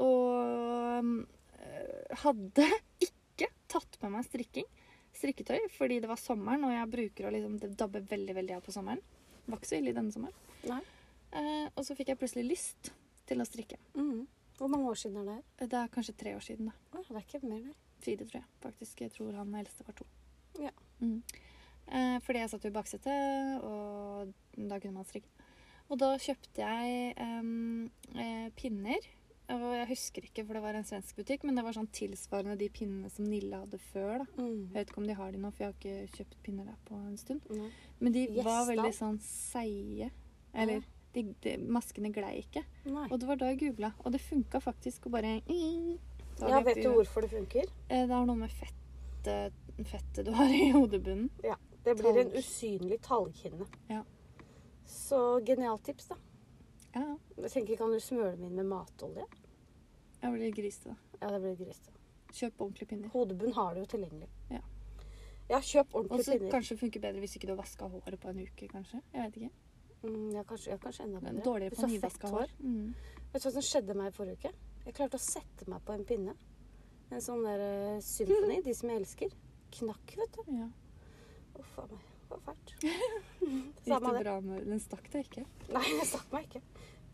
Og 0.00 1.10
eh, 1.60 2.20
hadde 2.22 2.68
ikke 3.08 3.50
tatt 3.70 4.00
med 4.00 4.16
meg 4.16 4.28
strikking. 4.28 4.68
Strikketøy 5.20 5.66
fordi 5.74 5.98
det 6.00 6.08
var 6.08 6.20
sommeren, 6.20 6.64
og 6.64 6.72
jeg 6.72 6.92
bruker 6.92 7.26
å 7.26 7.34
liksom 7.34 7.58
Det 7.60 7.74
dabber 7.76 8.04
veldig 8.08 8.36
veldig 8.38 8.56
av 8.56 8.64
på 8.64 8.72
sommeren. 8.72 9.02
Det 9.44 9.52
var 9.52 9.60
ikke 9.60 9.72
så 9.72 9.80
ille 9.80 9.96
denne 9.96 10.14
sommeren. 10.14 10.80
Eh, 11.30 11.66
og 11.74 11.84
så 11.84 11.96
fikk 11.98 12.14
jeg 12.14 12.20
plutselig 12.20 12.48
lyst 12.48 12.92
til 13.30 13.42
å 13.42 13.46
strikke. 13.48 13.78
Mm. 13.94 14.26
Hvor 14.60 14.68
mange 14.72 14.90
år 14.90 14.98
siden 15.00 15.22
er 15.22 15.28
det? 15.30 15.68
Det 15.70 15.78
er 15.78 15.92
kanskje 15.94 16.16
tre 16.20 16.34
år 16.36 16.44
siden, 16.44 16.68
da. 16.68 16.74
Å, 16.92 17.04
det 17.06 17.16
er 17.16 17.24
ikke 17.24 17.46
mer, 17.46 17.62
der. 17.70 17.78
Fire, 18.04 18.26
tror 18.26 18.40
jeg. 18.42 18.48
Faktisk. 18.64 19.04
Jeg 19.06 19.14
tror 19.14 19.38
han 19.38 19.54
eldste 19.60 19.86
var 19.86 19.96
to. 19.96 20.08
Ja. 20.60 20.72
Mm. 21.00 21.22
Eh, 21.90 22.16
fordi 22.24 22.42
jeg 22.42 22.50
satt 22.52 22.66
i 22.68 22.74
baksetet, 22.74 23.64
og 23.66 24.34
da 24.56 24.78
kunne 24.82 24.98
man 24.98 25.08
strikke. 25.08 25.32
Og 25.90 25.98
da 25.98 26.12
kjøpte 26.22 26.62
jeg 26.62 27.14
eh, 27.16 28.50
pinner. 28.58 29.08
Og 29.50 29.64
jeg 29.74 29.88
husker 29.90 30.26
ikke, 30.28 30.44
for 30.46 30.54
det 30.54 30.62
var 30.62 30.76
en 30.78 30.86
svensk 30.86 31.16
butikk, 31.18 31.42
men 31.42 31.56
det 31.58 31.64
var 31.66 31.74
sånn 31.74 31.88
tilsvarende 31.90 32.54
de 32.60 32.68
pinnene 32.70 33.08
som 33.10 33.26
Nille 33.26 33.64
hadde 33.64 33.80
før. 33.88 34.22
da. 34.22 34.28
Mm. 34.38 34.60
Jeg 34.68 34.76
vet 34.76 34.92
ikke 34.92 35.02
om 35.02 35.08
de 35.08 35.16
har 35.18 35.32
de 35.34 35.40
nå, 35.42 35.50
for 35.50 35.64
jeg 35.64 35.72
har 35.72 35.80
ikke 35.80 36.18
kjøpt 36.20 36.36
pinner 36.46 36.68
der 36.70 36.78
på 36.86 37.00
en 37.00 37.18
stund. 37.18 37.48
Mm. 37.50 37.66
Men 37.98 38.14
de 38.14 38.22
var 38.28 38.36
Gjesdal? 38.44 38.68
veldig 38.70 38.92
sånn 39.00 39.18
seige. 39.24 40.10
Eller 40.54 40.86
de, 41.14 41.24
de, 41.42 41.56
maskene 41.58 42.12
glei 42.14 42.36
ikke. 42.44 42.62
Nei. 42.86 43.06
Og 43.10 43.18
det 43.20 43.28
var 43.28 43.36
da 43.40 43.48
jeg 43.50 43.58
googla, 43.64 43.92
og 44.04 44.12
det 44.14 44.20
funka 44.22 44.60
faktisk 44.62 45.06
å 45.08 45.12
bare 45.16 45.40
Ja, 45.46 46.60
vet 46.64 46.80
du 46.82 46.88
hvorfor 46.94 47.24
det 47.26 47.30
funker? 47.32 47.66
Eh, 47.88 48.06
Det 48.06 48.14
har 48.14 48.26
noe 48.26 48.36
med 48.36 48.50
fettet, 48.50 49.52
fettet 49.84 50.24
du 50.24 50.32
har 50.32 50.48
i 50.48 50.70
hodebunnen. 50.72 51.28
Det 51.84 51.94
blir 51.96 52.18
en 52.20 52.32
usynlig 52.36 53.00
talghinne. 53.02 53.66
Ja. 53.88 54.02
Så 54.86 55.40
genialt 55.46 55.84
tips, 55.84 56.08
da. 56.10 56.16
Ja, 56.94 57.00
ja. 57.00 57.16
Jeg 57.44 57.50
tenker, 57.54 57.76
Kan 57.76 57.92
du 57.94 58.00
smøre 58.02 58.34
dem 58.36 58.44
inn 58.48 58.56
med 58.58 58.66
matolje? 58.66 59.24
Jeg 60.20 60.32
blir 60.34 60.52
grisete. 60.52 60.90
da. 60.92 60.96
Ja, 61.22 61.30
det 61.38 61.40
blir 61.44 61.56
grisete. 61.66 61.92
Kjøp 62.32 62.60
ordentlige 62.60 62.88
pinner. 62.90 63.08
Hodebunn 63.14 63.52
har 63.56 63.74
du 63.74 63.80
jo 63.80 63.86
tilgjengelig. 63.86 64.28
Ja. 64.50 64.60
Ja, 65.50 65.58
kjøp 65.60 65.94
Og 65.94 66.04
ordentlige 66.04 66.24
så 66.24 66.36
pinner. 66.38 66.50
kanskje 66.52 66.76
funker 66.78 67.00
bedre 67.00 67.20
hvis 67.24 67.36
ikke 67.36 67.48
du 67.48 67.54
har 67.54 67.62
vaska 67.62 67.88
håret 67.90 68.20
på 68.20 68.28
en 68.30 68.42
uke, 68.44 68.68
kanskje. 68.68 69.00
Jeg 69.14 69.22
vet 69.24 69.36
ikke. 69.40 69.50
Mm, 70.02 70.30
ja, 70.34 70.44
kanskje, 70.48 70.70
ja, 70.72 70.78
kanskje 70.80 71.04
enda 71.04 71.20
bedre. 71.20 71.42
dårligere 71.44 71.76
på 71.76 71.86
nyvaska 71.86 72.28
hår. 72.32 72.52
Mm. 72.60 72.94
Vet 73.32 73.42
du 73.42 73.48
hva 73.48 73.52
som 73.56 73.66
skjedde 73.66 73.96
meg 73.98 74.12
i 74.12 74.14
forrige 74.16 74.38
uke? 74.38 74.52
Jeg 74.86 74.96
klarte 74.96 75.20
å 75.20 75.22
sette 75.22 75.68
meg 75.68 75.82
på 75.84 75.96
en 75.96 76.06
pinne. 76.08 76.36
En 77.10 77.24
sånn 77.24 77.42
der 77.44 77.60
uh, 77.60 77.98
symfoni, 78.04 78.60
de 78.64 78.74
som 78.74 78.92
jeg 78.92 79.02
elsker. 79.02 79.34
knakk, 79.76 80.14
vet 80.16 80.38
du. 80.38 80.54
Ja. 80.60 80.68
Uff 81.60 81.76
a 81.78 81.86
meg. 81.90 82.06
Det 82.30 82.36
var 82.36 82.40
fælt. 82.46 82.74
Gikk 83.84 84.04
det 84.06 84.22
bra 84.22 84.36
med 84.44 84.66
Den 84.70 84.80
stakk 84.80 85.08
deg 85.12 85.26
ikke? 85.26 85.44
Nei, 85.74 85.84
den 85.88 86.06
stakk 86.06 86.32
meg 86.32 86.46
ikke. 86.46 86.62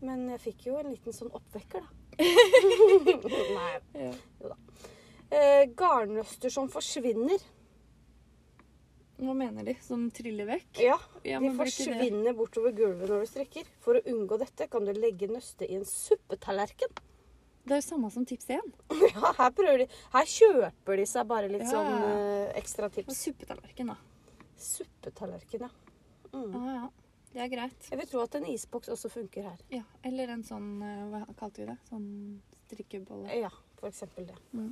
Men 0.05 0.27
jeg 0.35 0.43
fikk 0.43 0.67
jo 0.69 0.77
en 0.77 0.91
liten 0.93 1.15
sånn 1.15 1.33
oppvekker, 1.33 1.81
da. 1.81 1.89
Nei. 3.57 3.71
Ja. 3.97 4.57
Eh, 5.27 5.63
garnnøster 5.75 6.53
som 6.53 6.69
forsvinner. 6.71 7.41
Hva 9.17 9.33
mener 9.33 9.65
de? 9.65 9.73
Som 9.81 10.07
triller 10.13 10.45
vekk? 10.45 10.79
Ja, 10.83 10.97
Ja, 11.25 11.39
de 11.41 11.49
forsvinner 11.57 12.35
bortover 12.37 12.71
gulvet 12.77 13.09
når 13.09 13.23
du 13.23 13.29
strikker. 13.31 13.69
For 13.81 13.97
å 13.97 14.03
unngå 14.13 14.37
dette 14.37 14.67
kan 14.69 14.85
du 14.85 14.91
legge 14.93 15.27
nøstet 15.31 15.65
i 15.71 15.75
en 15.79 15.85
suppetallerken. 15.89 16.91
Det 17.67 17.73
er 17.75 17.81
jo 17.81 17.87
samme 17.89 18.11
som 18.13 18.25
tips 18.29 18.47
én. 18.55 18.69
Ja, 19.11 19.33
her 19.39 19.49
prøver 19.57 19.81
de 19.83 19.87
Her 20.13 20.29
kjøper 20.29 21.01
de 21.01 21.07
seg 21.09 21.27
bare 21.27 21.49
litt 21.51 21.65
Ja. 21.65 21.71
sånn 21.73 21.89
uh, 21.97 22.53
ekstra 22.61 22.87
Og 22.87 22.93
tips. 22.95 23.17
suppetallerken, 23.25 23.89
da. 23.91 23.97
Suppetallerken, 24.57 25.65
ja. 25.65 25.69
Mm. 26.31 26.55
Ah, 26.55 26.69
ja. 26.77 26.87
Det 27.33 27.41
er 27.43 27.49
greit. 27.51 27.89
Jeg 27.91 27.99
vil 27.99 28.07
tro 28.09 28.21
at 28.23 28.35
en 28.39 28.45
isboks 28.53 28.89
også 28.93 29.09
funker 29.11 29.43
her. 29.49 29.59
Ja. 29.73 29.83
Eller 30.07 30.31
en 30.33 30.43
sånn 30.47 30.69
eh, 30.81 31.03
Hva 31.11 31.19
kalte 31.37 31.61
vi 31.63 31.67
det? 31.69 31.75
Sånn 31.89 32.07
strikkebolle. 32.67 33.29
Ja, 33.37 33.51
for 33.79 33.89
eksempel 33.91 34.25
det. 34.29 34.37
Mm. 34.53 34.71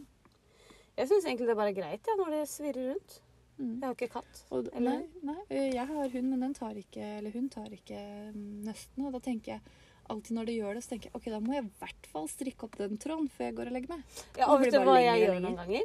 Jeg 0.95 1.09
syns 1.11 1.27
egentlig 1.27 1.49
det 1.49 1.53
er 1.57 1.59
bare 1.59 1.75
greit 1.75 2.07
ja, 2.07 2.15
når 2.21 2.31
det 2.37 2.41
svirrer 2.49 2.93
rundt. 2.93 3.19
Mm. 3.57 3.75
Jeg 3.79 3.87
har 3.87 3.95
ikke 3.95 4.11
katt. 4.11 4.39
Og, 4.51 4.67
Eller- 4.75 4.99
nei, 4.99 5.07
nei, 5.23 5.41
eh, 5.49 5.69
jeg 5.73 5.87
har 5.87 6.09
hund, 6.09 6.29
men 6.29 6.39
den 6.41 6.53
tar 6.53 6.73
ikke, 6.75 7.05
eller 7.17 7.31
hun 7.31 7.49
tar 7.49 7.67
ikke 7.71 7.99
Nøsten 8.35 8.65
nøstene. 8.65 9.05
Og 9.07 9.11
da 9.13 9.19
tenker 9.19 9.45
jeg 9.53 9.61
alltid 10.09 10.35
når 10.37 10.45
det 10.45 10.55
gjør 10.57 10.73
det, 10.75 10.83
så 10.83 10.89
tenker 10.89 11.09
jeg 11.09 11.15
ok, 11.15 11.25
da 11.31 11.39
må 11.39 11.53
jeg 11.55 11.63
i 11.65 11.71
hvert 11.79 12.05
fall 12.11 12.27
strikke 12.27 12.63
opp 12.67 12.75
den 12.77 12.97
tråden 12.97 13.29
før 13.29 13.45
jeg 13.47 13.55
går 13.55 13.67
og 13.71 13.71
legger 13.77 13.89
meg. 13.95 14.03
Ja, 14.37 14.49
og 14.51 14.59
vet 14.61 14.73
du 14.73 14.79
hva 14.79 14.97
jeg 15.01 15.23
gjør 15.27 15.39
noen 15.41 15.55
ganger? 15.61 15.81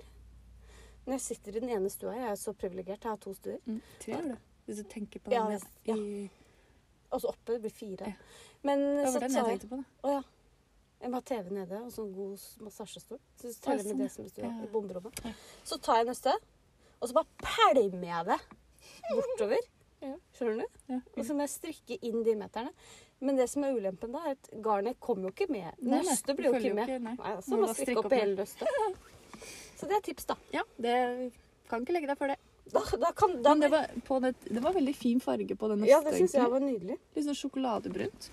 Når 1.06 1.12
jeg 1.16 1.20
sitter 1.20 1.56
i 1.56 1.60
den 1.60 1.70
ene 1.70 1.88
stua 1.90 2.12
Jeg 2.14 2.28
er 2.30 2.36
så 2.36 2.52
privilegert, 2.52 3.00
jeg 3.02 3.10
har 3.10 3.16
to 3.22 3.32
stuer. 3.34 3.58
Mm. 3.66 3.80
Tre 4.02 4.12
gjør 4.12 4.28
du, 4.28 4.36
Hvis 4.66 4.76
du 4.76 4.84
tenker 4.84 5.20
på 5.24 5.32
Ja, 5.32 5.46
den 5.48 5.60
ja. 5.86 5.94
i 5.96 6.30
Og 7.10 7.20
så 7.22 7.28
oppe 7.32 7.54
det 7.56 7.62
blir 7.62 7.72
fire. 7.72 8.06
Ja. 8.06 8.12
Men 8.62 8.78
Det 8.78 9.12
var 9.14 9.20
den 9.20 9.32
jeg 9.38 9.44
tenkte 9.44 9.68
på. 9.70 9.76
da. 9.80 10.08
Å 10.08 10.12
ja. 10.18 10.22
Jeg 11.00 11.10
må 11.10 11.14
ha 11.16 11.20
TV 11.22 11.50
nede 11.50 11.78
og 11.80 11.90
sånn 11.90 12.12
god 12.14 12.38
massasjestol. 12.60 13.18
Så 13.40 13.54
teller 13.64 13.82
sånn, 13.82 13.96
med 13.96 14.04
det 14.04 14.12
som 14.12 14.24
i 14.24 14.28
stua, 14.28 14.50
i 14.62 14.66
bomberommet. 14.68 15.22
Så 15.64 15.78
tar 15.80 15.96
jeg 16.02 16.06
nøstet, 16.10 16.36
og 17.00 17.08
så 17.08 17.16
bare 17.16 17.28
pælmer 17.42 18.08
jeg 18.12 18.32
det 18.32 18.40
bortover. 19.10 19.68
Ja. 20.00 20.14
Skjønner 20.32 20.62
du? 20.62 20.78
Ja. 20.94 20.96
Og 21.20 21.26
så 21.28 21.34
må 21.36 21.44
jeg 21.44 21.50
strikke 21.52 21.96
inn 22.08 22.22
de 22.24 22.32
meterne. 22.40 22.70
Men 23.20 23.36
det 23.36 23.50
som 23.52 23.66
er 23.66 23.74
ulempen 23.76 24.14
da, 24.14 24.22
er 24.30 24.38
at 24.38 24.46
garnet 24.64 24.96
kommer 24.96 25.28
jo 25.28 25.32
ikke 25.34 25.50
med. 25.52 25.74
Nøstet 25.84 26.38
blir 26.38 26.48
jo 26.48 26.54
ikke 26.56 26.70
med. 26.78 26.88
ikke, 26.88 27.02
nei. 27.04 27.12
Nei, 27.20 27.32
så 27.44 27.52
Må 27.52 27.66
må 27.66 27.74
strikke 27.76 28.00
opp 28.00 28.08
opp 28.08 28.14
hele 28.16 28.38
nøstet. 28.38 28.64
Så 29.76 29.90
det 29.90 29.98
er 29.98 30.06
tips, 30.08 30.24
da. 30.30 30.38
Ja, 30.56 30.64
det 30.80 30.94
kan 31.68 31.84
ikke 31.84 31.98
legge 31.98 32.08
deg 32.08 32.16
for 32.22 32.32
det. 32.32 32.38
Da, 32.72 32.82
da 33.04 33.12
kan, 33.12 33.36
da, 33.44 33.52
Men 33.52 33.66
det 33.66 33.70
var, 33.76 33.92
på 34.08 34.22
det, 34.24 34.32
det 34.48 34.64
var 34.64 34.76
veldig 34.80 34.96
fin 34.96 35.20
farge 35.20 35.56
på 35.60 35.68
den 35.74 35.82
nøstet. 35.84 35.92
ja, 35.92 36.00
det 36.08 36.16
syns 36.16 36.36
jeg 36.38 36.52
var 36.56 36.64
nydelig. 36.64 36.96
Litt 37.16 37.28
sånn 37.28 37.40
sjokoladebrunt. 37.44 38.32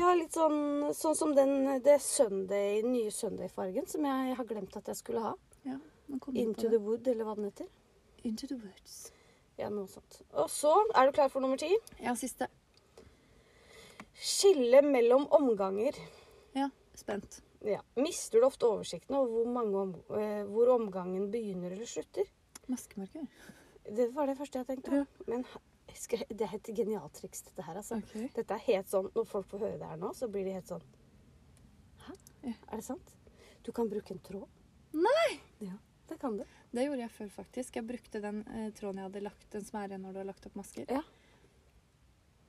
Ja, 0.00 0.16
litt 0.16 0.32
sånn, 0.32 0.60
sånn 0.96 1.16
som 1.18 1.36
den 1.36 1.58
det 1.84 2.00
Sunday, 2.08 2.80
nye 2.88 3.12
Sunday-fargen 3.12 3.84
som 3.90 4.08
jeg 4.08 4.36
har 4.40 4.48
glemt 4.48 4.80
at 4.80 4.88
jeg 4.92 5.04
skulle 5.04 5.28
ha. 5.28 5.36
Ja, 5.68 5.76
jeg 6.08 6.38
Into 6.40 6.70
the 6.72 6.80
Wood, 6.80 7.04
eller 7.12 7.28
hva 7.28 7.36
den 7.36 7.50
heter. 7.50 7.68
Into 8.26 8.48
the 8.50 8.58
woods. 8.58 9.12
Ja, 9.56 9.70
noe 9.72 9.88
sånt. 9.88 10.20
Og 10.36 10.50
så 10.52 10.72
er 10.92 11.08
du 11.08 11.16
klar 11.16 11.30
for 11.32 11.44
nummer 11.44 11.60
ti. 11.60 11.70
Ja, 12.02 12.12
siste. 12.18 12.48
Skille 14.16 14.82
mellom 14.84 15.26
omganger. 15.36 15.96
Ja, 16.56 16.68
spent. 16.96 17.40
Ja. 17.64 17.80
Mister 17.96 18.40
du 18.40 18.46
ofte 18.46 18.68
oversikten 18.68 19.16
over 19.16 19.46
hvor, 19.46 19.78
om, 19.82 19.94
eh, 20.18 20.42
hvor 20.48 20.72
omgangen 20.74 21.30
begynner 21.32 21.72
eller 21.72 21.88
slutter? 21.88 22.28
Maskemarker. 22.68 23.26
Det 23.96 24.10
var 24.14 24.26
det 24.26 24.36
første 24.38 24.60
jeg 24.60 24.68
tenkte. 24.70 25.02
Ja. 25.02 25.04
Men 25.30 25.46
det 25.86 26.44
er 26.44 26.54
et 26.58 26.70
genialt 26.76 27.14
triks, 27.16 27.42
dette 27.46 27.62
her. 27.62 27.78
altså. 27.80 28.00
Okay. 28.02 28.28
Dette 28.34 28.54
er 28.54 28.64
helt 28.66 28.90
sånn, 28.90 29.08
Når 29.14 29.28
folk 29.30 29.48
får 29.48 29.62
høre 29.64 29.78
det 29.80 29.88
her 29.88 30.00
nå, 30.00 30.12
så 30.14 30.28
blir 30.28 30.44
de 30.44 30.56
helt 30.58 30.68
sånn 30.68 30.82
Hæ? 32.04 32.16
Ja. 32.50 32.54
Er 32.68 32.82
det 32.82 32.84
sant? 32.84 33.14
Du 33.64 33.72
kan 33.72 33.88
bruke 33.90 34.14
en 34.14 34.20
tråd. 34.22 34.48
Nei! 34.94 35.40
Ja, 35.64 35.78
det 36.10 36.18
kan 36.20 36.36
du. 36.38 36.44
Det 36.76 36.84
gjorde 36.84 37.00
jeg 37.06 37.12
før, 37.14 37.28
faktisk. 37.32 37.76
Jeg 37.78 37.88
brukte 37.88 38.20
den 38.20 38.42
eh, 38.52 38.66
tråden 38.76 39.00
jeg 39.00 39.08
hadde 39.08 39.22
lagt, 39.24 39.46
den 39.54 39.64
som 39.64 39.78
er 39.80 39.88
igjen 39.88 40.02
når 40.04 40.16
du 40.16 40.20
har 40.20 40.28
lagt 40.28 40.48
opp 40.48 40.58
masker. 40.58 40.90
Ja. 40.92 41.00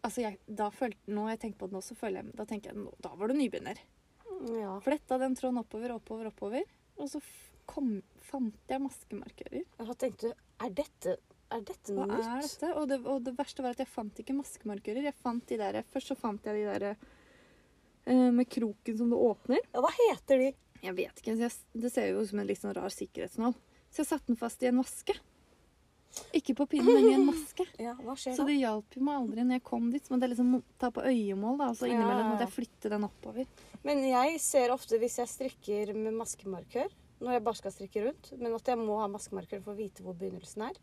Altså, 0.04 0.24
jeg, 0.26 0.40
da 0.46 0.68
følte, 0.72 1.00
nå 1.16 1.30
jeg 1.32 1.40
tenkt 1.44 1.60
på 1.62 1.70
det 1.70 1.78
nå, 1.78 1.84
så 1.84 1.96
føler 1.96 2.22
jeg, 2.22 2.36
da 2.36 2.46
tenker 2.48 2.74
jeg, 2.74 2.82
nå, 2.84 2.92
da 3.04 3.13
var 3.16 3.32
du 3.32 3.38
nybegynner. 3.40 3.80
Ja. 4.58 4.74
Fletta 4.84 5.18
den 5.22 5.36
tråden 5.40 5.62
oppover, 5.63 5.96
oppover, 5.96 6.30
oppover. 6.34 6.68
Og 6.98 7.10
så 7.12 7.22
kom, 7.70 7.98
fant 8.28 8.72
jeg 8.72 8.84
maskemarkører. 8.84 9.63
Jeg 9.63 9.98
tenkte 10.04 10.32
du, 10.32 10.46
er 10.66 10.76
dette, 10.76 11.16
er 11.54 11.63
dette 11.72 11.96
Hva 11.96 12.08
noe 12.10 12.20
er 12.20 12.44
dette? 12.44 12.72
Og 12.76 12.88
det, 12.92 13.00
og 13.08 13.24
det 13.26 13.34
verste 13.38 13.63
var 13.63 13.76
at 13.78 13.84
jeg 13.84 13.92
fant 13.92 14.22
ikke 14.24 14.36
maskemarkører. 14.38 15.08
Jeg 15.08 15.18
fant 15.22 15.48
de 15.48 15.60
der, 15.62 15.80
Først 15.94 16.12
så 16.12 16.20
fant 16.20 16.52
jeg 16.52 16.60
de 16.60 16.68
der 16.68 16.88
eh, 16.92 18.28
med 18.36 18.48
kroken 18.52 19.00
som 19.00 19.12
du 19.13 19.18
åpner. 19.20 19.63
Ja, 19.72 19.84
hva 19.84 19.94
heter 20.04 20.44
de? 20.44 20.52
Jeg 20.84 20.94
vet 21.00 21.24
ikke, 21.24 21.50
Det 21.74 21.90
ser 21.94 22.12
jo 22.12 22.22
ut 22.22 22.30
som 22.30 22.44
en 22.44 22.50
litt 22.50 22.62
sånn 22.62 22.76
rar 22.78 22.94
sikkerhetsnål. 22.94 23.56
Så 23.91 24.04
jeg 24.04 24.10
satte 24.12 24.28
den 24.28 24.38
fast 24.39 24.62
i 24.63 24.67
en 24.69 24.76
maske. 24.82 25.15
Ikke 26.34 26.56
på 26.58 26.65
pinnen, 26.71 26.93
men 26.95 27.10
i 27.12 27.13
en 27.17 27.26
maske. 27.28 27.65
Ja, 27.84 27.93
hva 28.02 28.15
skjer 28.17 28.36
Så 28.38 28.45
det 28.47 28.56
hjalp 28.58 28.95
jo 28.97 29.04
meg 29.06 29.19
aldri 29.19 29.43
når 29.45 29.60
jeg 29.60 29.63
kom 29.67 29.89
dit. 29.93 30.06
Så 30.08 30.13
måtte 30.15 30.26
jeg 30.28 30.34
liksom 30.34 30.54
ta 30.82 30.89
på 30.95 31.04
øyemål, 31.06 31.58
da, 31.62 31.67
og 31.73 31.78
så 31.78 31.89
innimellom 31.89 32.23
ja, 32.23 32.30
måtte 32.32 32.47
jeg 32.47 32.56
flytte 32.56 32.91
den 32.93 33.06
oppover. 33.08 33.50
Men 33.86 34.02
jeg 34.08 34.39
ser 34.41 34.73
ofte 34.73 34.97
hvis 35.02 35.19
jeg 35.21 35.30
strikker 35.34 35.93
med 35.97 36.15
maskemarkør, 36.17 36.89
når 37.21 37.34
jeg 37.38 37.43
bare 37.47 37.60
skal 37.62 37.73
strikke 37.73 38.06
rundt, 38.08 38.32
men 38.38 38.54
at 38.58 38.67
jeg 38.71 38.78
må 38.82 38.97
ha 39.02 39.08
maskemarkør 39.10 39.62
for 39.65 39.73
å 39.73 39.78
vite 39.80 40.04
hvor 40.06 40.17
begynnelsen 40.17 40.67
er, 40.69 40.80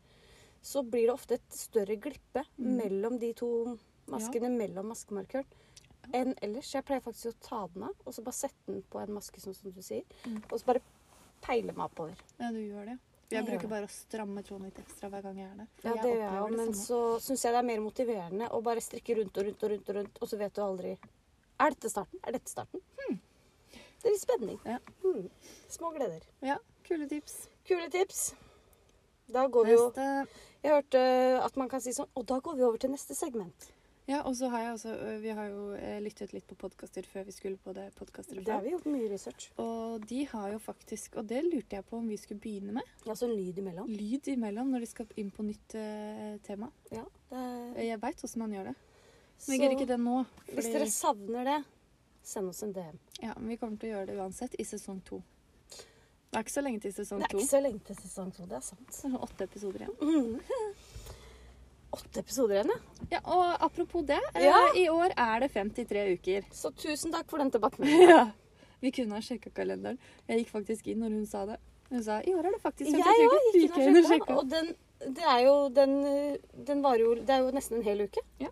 så 0.65 0.81
blir 0.87 1.09
det 1.11 1.15
ofte 1.15 1.37
et 1.41 1.51
større 1.59 1.99
glippe 2.01 2.45
Mm. 2.57 2.77
mellom 2.79 3.19
de 3.21 3.33
to 3.37 3.49
maskene 4.11 4.49
mellom 4.55 4.87
maskemarkøren 4.93 5.47
enn 6.15 6.35
ellers. 6.45 6.71
Jeg 6.75 6.85
pleier 6.87 7.03
faktisk 7.03 7.31
å 7.33 7.41
ta 7.43 7.61
den 7.75 7.85
av, 7.89 7.95
og 8.07 8.15
så 8.15 8.23
bare 8.25 8.37
sette 8.39 8.67
den 8.71 8.83
på 8.93 9.01
en 9.03 9.13
maske, 9.17 9.41
sånn 9.43 9.55
som 9.57 9.73
du 9.75 9.83
sier, 9.83 10.05
Mm. 10.27 10.43
og 10.51 10.59
så 10.61 10.65
bare 10.69 10.83
peile 11.45 11.75
meg 11.75 11.85
oppover. 11.87 12.23
Ja, 12.41 12.51
du 12.55 12.61
gjør 12.63 12.89
det. 12.93 12.99
Jeg 13.33 13.41
Jeg 13.41 13.47
bruker 13.49 13.71
bare 13.71 13.87
å 13.89 13.91
stramme 13.91 14.43
tråden 14.47 14.69
litt 14.69 14.79
ekstra 14.79 15.09
hver 15.11 15.23
gang 15.25 15.39
jeg 15.41 15.49
er 15.49 15.61
der. 15.63 15.69
Ja, 15.83 15.95
det 15.97 16.11
gjør 16.11 16.25
jeg 16.25 16.43
òg, 16.43 16.57
men 16.59 16.75
så 16.79 16.99
syns 17.25 17.45
jeg 17.45 17.55
det 17.55 17.61
er 17.63 17.69
mer 17.71 17.81
motiverende 17.83 18.49
å 18.53 18.61
bare 18.63 18.85
strikke 18.85 19.17
rundt 19.19 19.39
og 19.41 19.49
rundt 19.49 19.65
og 19.65 19.73
rundt, 19.73 19.89
og 19.89 19.97
rundt, 19.99 20.21
og 20.21 20.31
så 20.31 20.39
vet 20.39 20.55
du 20.55 20.63
aldri 20.63 20.93
Er 21.61 21.71
dette 21.71 21.91
starten? 21.91 22.21
Er 22.27 22.37
dette 22.37 22.51
starten? 22.51 22.83
Det 24.05 24.11
er 24.11 24.13
litt 24.19 24.21
spenning. 24.21 24.57
Ja. 24.69 24.79
Hmm. 25.01 25.29
Små 25.73 25.91
gleder. 25.95 26.21
Ja, 26.45 26.59
kule 26.85 27.07
tips. 27.09 27.47
Kule 27.65 27.87
tips. 27.89 28.35
Da 29.33 29.47
går 29.49 29.65
vi 29.65 29.73
jo 29.73 29.87
Jeg 29.97 30.69
hørte 30.69 31.01
at 31.41 31.57
man 31.57 31.71
kan 31.73 31.81
si 31.81 31.95
sånn 31.97 32.11
Og 32.13 32.27
da 32.29 32.37
går 32.45 32.59
vi 32.59 32.67
over 32.67 32.77
til 32.83 32.93
neste 32.93 33.17
segment. 33.17 33.71
Ja, 34.05 34.19
og 34.29 34.35
så 34.37 34.51
har 34.53 34.61
jeg 34.61 34.73
også 34.75 34.95
Vi 35.23 35.33
har 35.33 35.47
jo 35.49 35.63
lyttet 36.05 36.35
litt 36.35 36.45
på 36.49 36.57
podkaster 36.61 37.07
før 37.09 37.25
vi 37.25 37.33
skulle 37.33 37.57
på 37.57 37.73
det 37.77 37.87
podkastere 37.97 38.43
Det 38.45 38.53
har 38.53 38.65
vi 38.65 38.75
gjort 38.75 38.89
mye 38.93 39.09
research. 39.09 39.47
Og 39.63 40.05
de 40.11 40.25
har 40.29 40.51
jo 40.53 40.59
faktisk 40.61 41.17
Og 41.21 41.29
det 41.31 41.41
lurte 41.47 41.79
jeg 41.79 41.87
på 41.89 41.97
om 41.97 42.09
vi 42.09 42.19
skulle 42.21 42.41
begynne 42.41 42.75
med. 42.77 42.91
Ja, 43.09 43.17
så 43.17 43.29
lyd 43.31 43.59
imellom. 43.63 43.89
Lyd 43.89 44.29
imellom 44.35 44.75
når 44.75 44.85
de 44.85 44.91
skal 44.91 45.15
inn 45.21 45.31
på 45.33 45.47
nytt 45.47 45.77
uh, 45.79 46.35
tema. 46.45 46.69
Ja, 46.93 47.05
det 47.31 47.87
Jeg 47.89 48.03
veit 48.03 48.25
åssen 48.29 48.45
man 48.45 48.53
gjør 48.53 48.73
det. 48.73 48.75
Men 49.47 49.57
jeg 49.57 49.63
gjør 49.63 49.77
ikke 49.79 49.89
det 49.89 50.01
nå. 50.01 50.19
Hvis 50.53 50.69
dere 50.73 50.91
savner 50.93 51.49
det, 51.49 51.61
send 52.25 52.53
oss 52.53 52.63
en 52.65 52.75
DM. 52.77 52.99
Ja, 53.23 53.33
men 53.39 53.55
Vi 53.55 53.57
kommer 53.61 53.81
til 53.81 53.91
å 53.91 53.97
gjøre 53.97 54.11
det 54.13 54.19
uansett 54.21 54.57
i 54.61 54.67
sesong 54.69 55.01
to. 55.09 55.23
Det 55.75 56.41
er 56.41 56.45
ikke 56.45 56.55
så 56.55 56.65
lenge 56.67 56.85
til 56.85 56.95
sesong 56.95 57.23
to. 57.23 57.25
Det 57.25 57.31
er 57.31 57.35
to. 57.35 57.41
ikke 57.41 57.51
så 57.51 57.63
lenge 57.65 57.81
til 57.89 57.99
sesong 58.03 58.31
to, 58.37 58.47
det 58.51 58.57
er 58.59 58.69
sant. 58.69 58.87
Det 58.91 59.11
er 59.11 59.27
åtte 59.27 59.49
episoder 59.49 59.87
igjen. 59.87 59.97
Mhm. 60.03 60.93
Åtte 61.95 62.21
episoder 62.25 62.59
igjen, 62.59 62.73
ja. 62.75 62.79
Ja, 63.17 63.21
Og 63.31 63.45
apropos 63.69 64.03
det, 64.09 64.19
eh, 64.35 64.45
Ja. 64.49 64.57
i 64.75 64.89
år 64.91 65.13
er 65.17 65.41
det 65.45 65.51
53 65.55 66.07
uker. 66.19 66.49
Så 66.53 66.73
tusen 66.75 67.13
takk 67.15 67.29
for 67.31 67.39
den 67.39 67.51
tilbakemeldingen. 67.55 68.09
Ja. 68.17 68.25
Vi 68.85 68.91
kunne 68.93 69.17
ha 69.17 69.21
sjekka 69.25 69.49
kalenderen. 69.55 69.97
Jeg 70.29 70.43
gikk 70.43 70.51
faktisk 70.53 70.89
inn 70.93 70.99
når 71.01 71.15
hun 71.17 71.27
sa 71.31 71.45
det. 71.49 71.57
Hun 71.91 72.03
sa 72.05 72.19
i 72.21 72.35
år 72.35 72.45
er 72.49 72.53
det 72.57 72.61
faktisk 72.61 72.91
53 72.91 73.29
uker. 73.29 73.39
Jeg 73.55 73.63
gikk 73.63 73.79
inn 73.81 73.97
og 74.01 74.09
sjekka. 74.11 74.37
Og 74.43 74.51
den, 74.51 74.75
det 75.15 75.25
er 75.25 75.39
jo 75.47 75.55
den, 75.73 75.95
den 76.69 76.83
varer 76.85 77.05
jo 77.05 77.15
Det 77.15 77.31
er 77.31 77.39
jo 77.47 77.55
nesten 77.55 77.79
en 77.79 77.87
hel 77.87 78.03
uke. 78.05 78.21
Ja. 78.43 78.51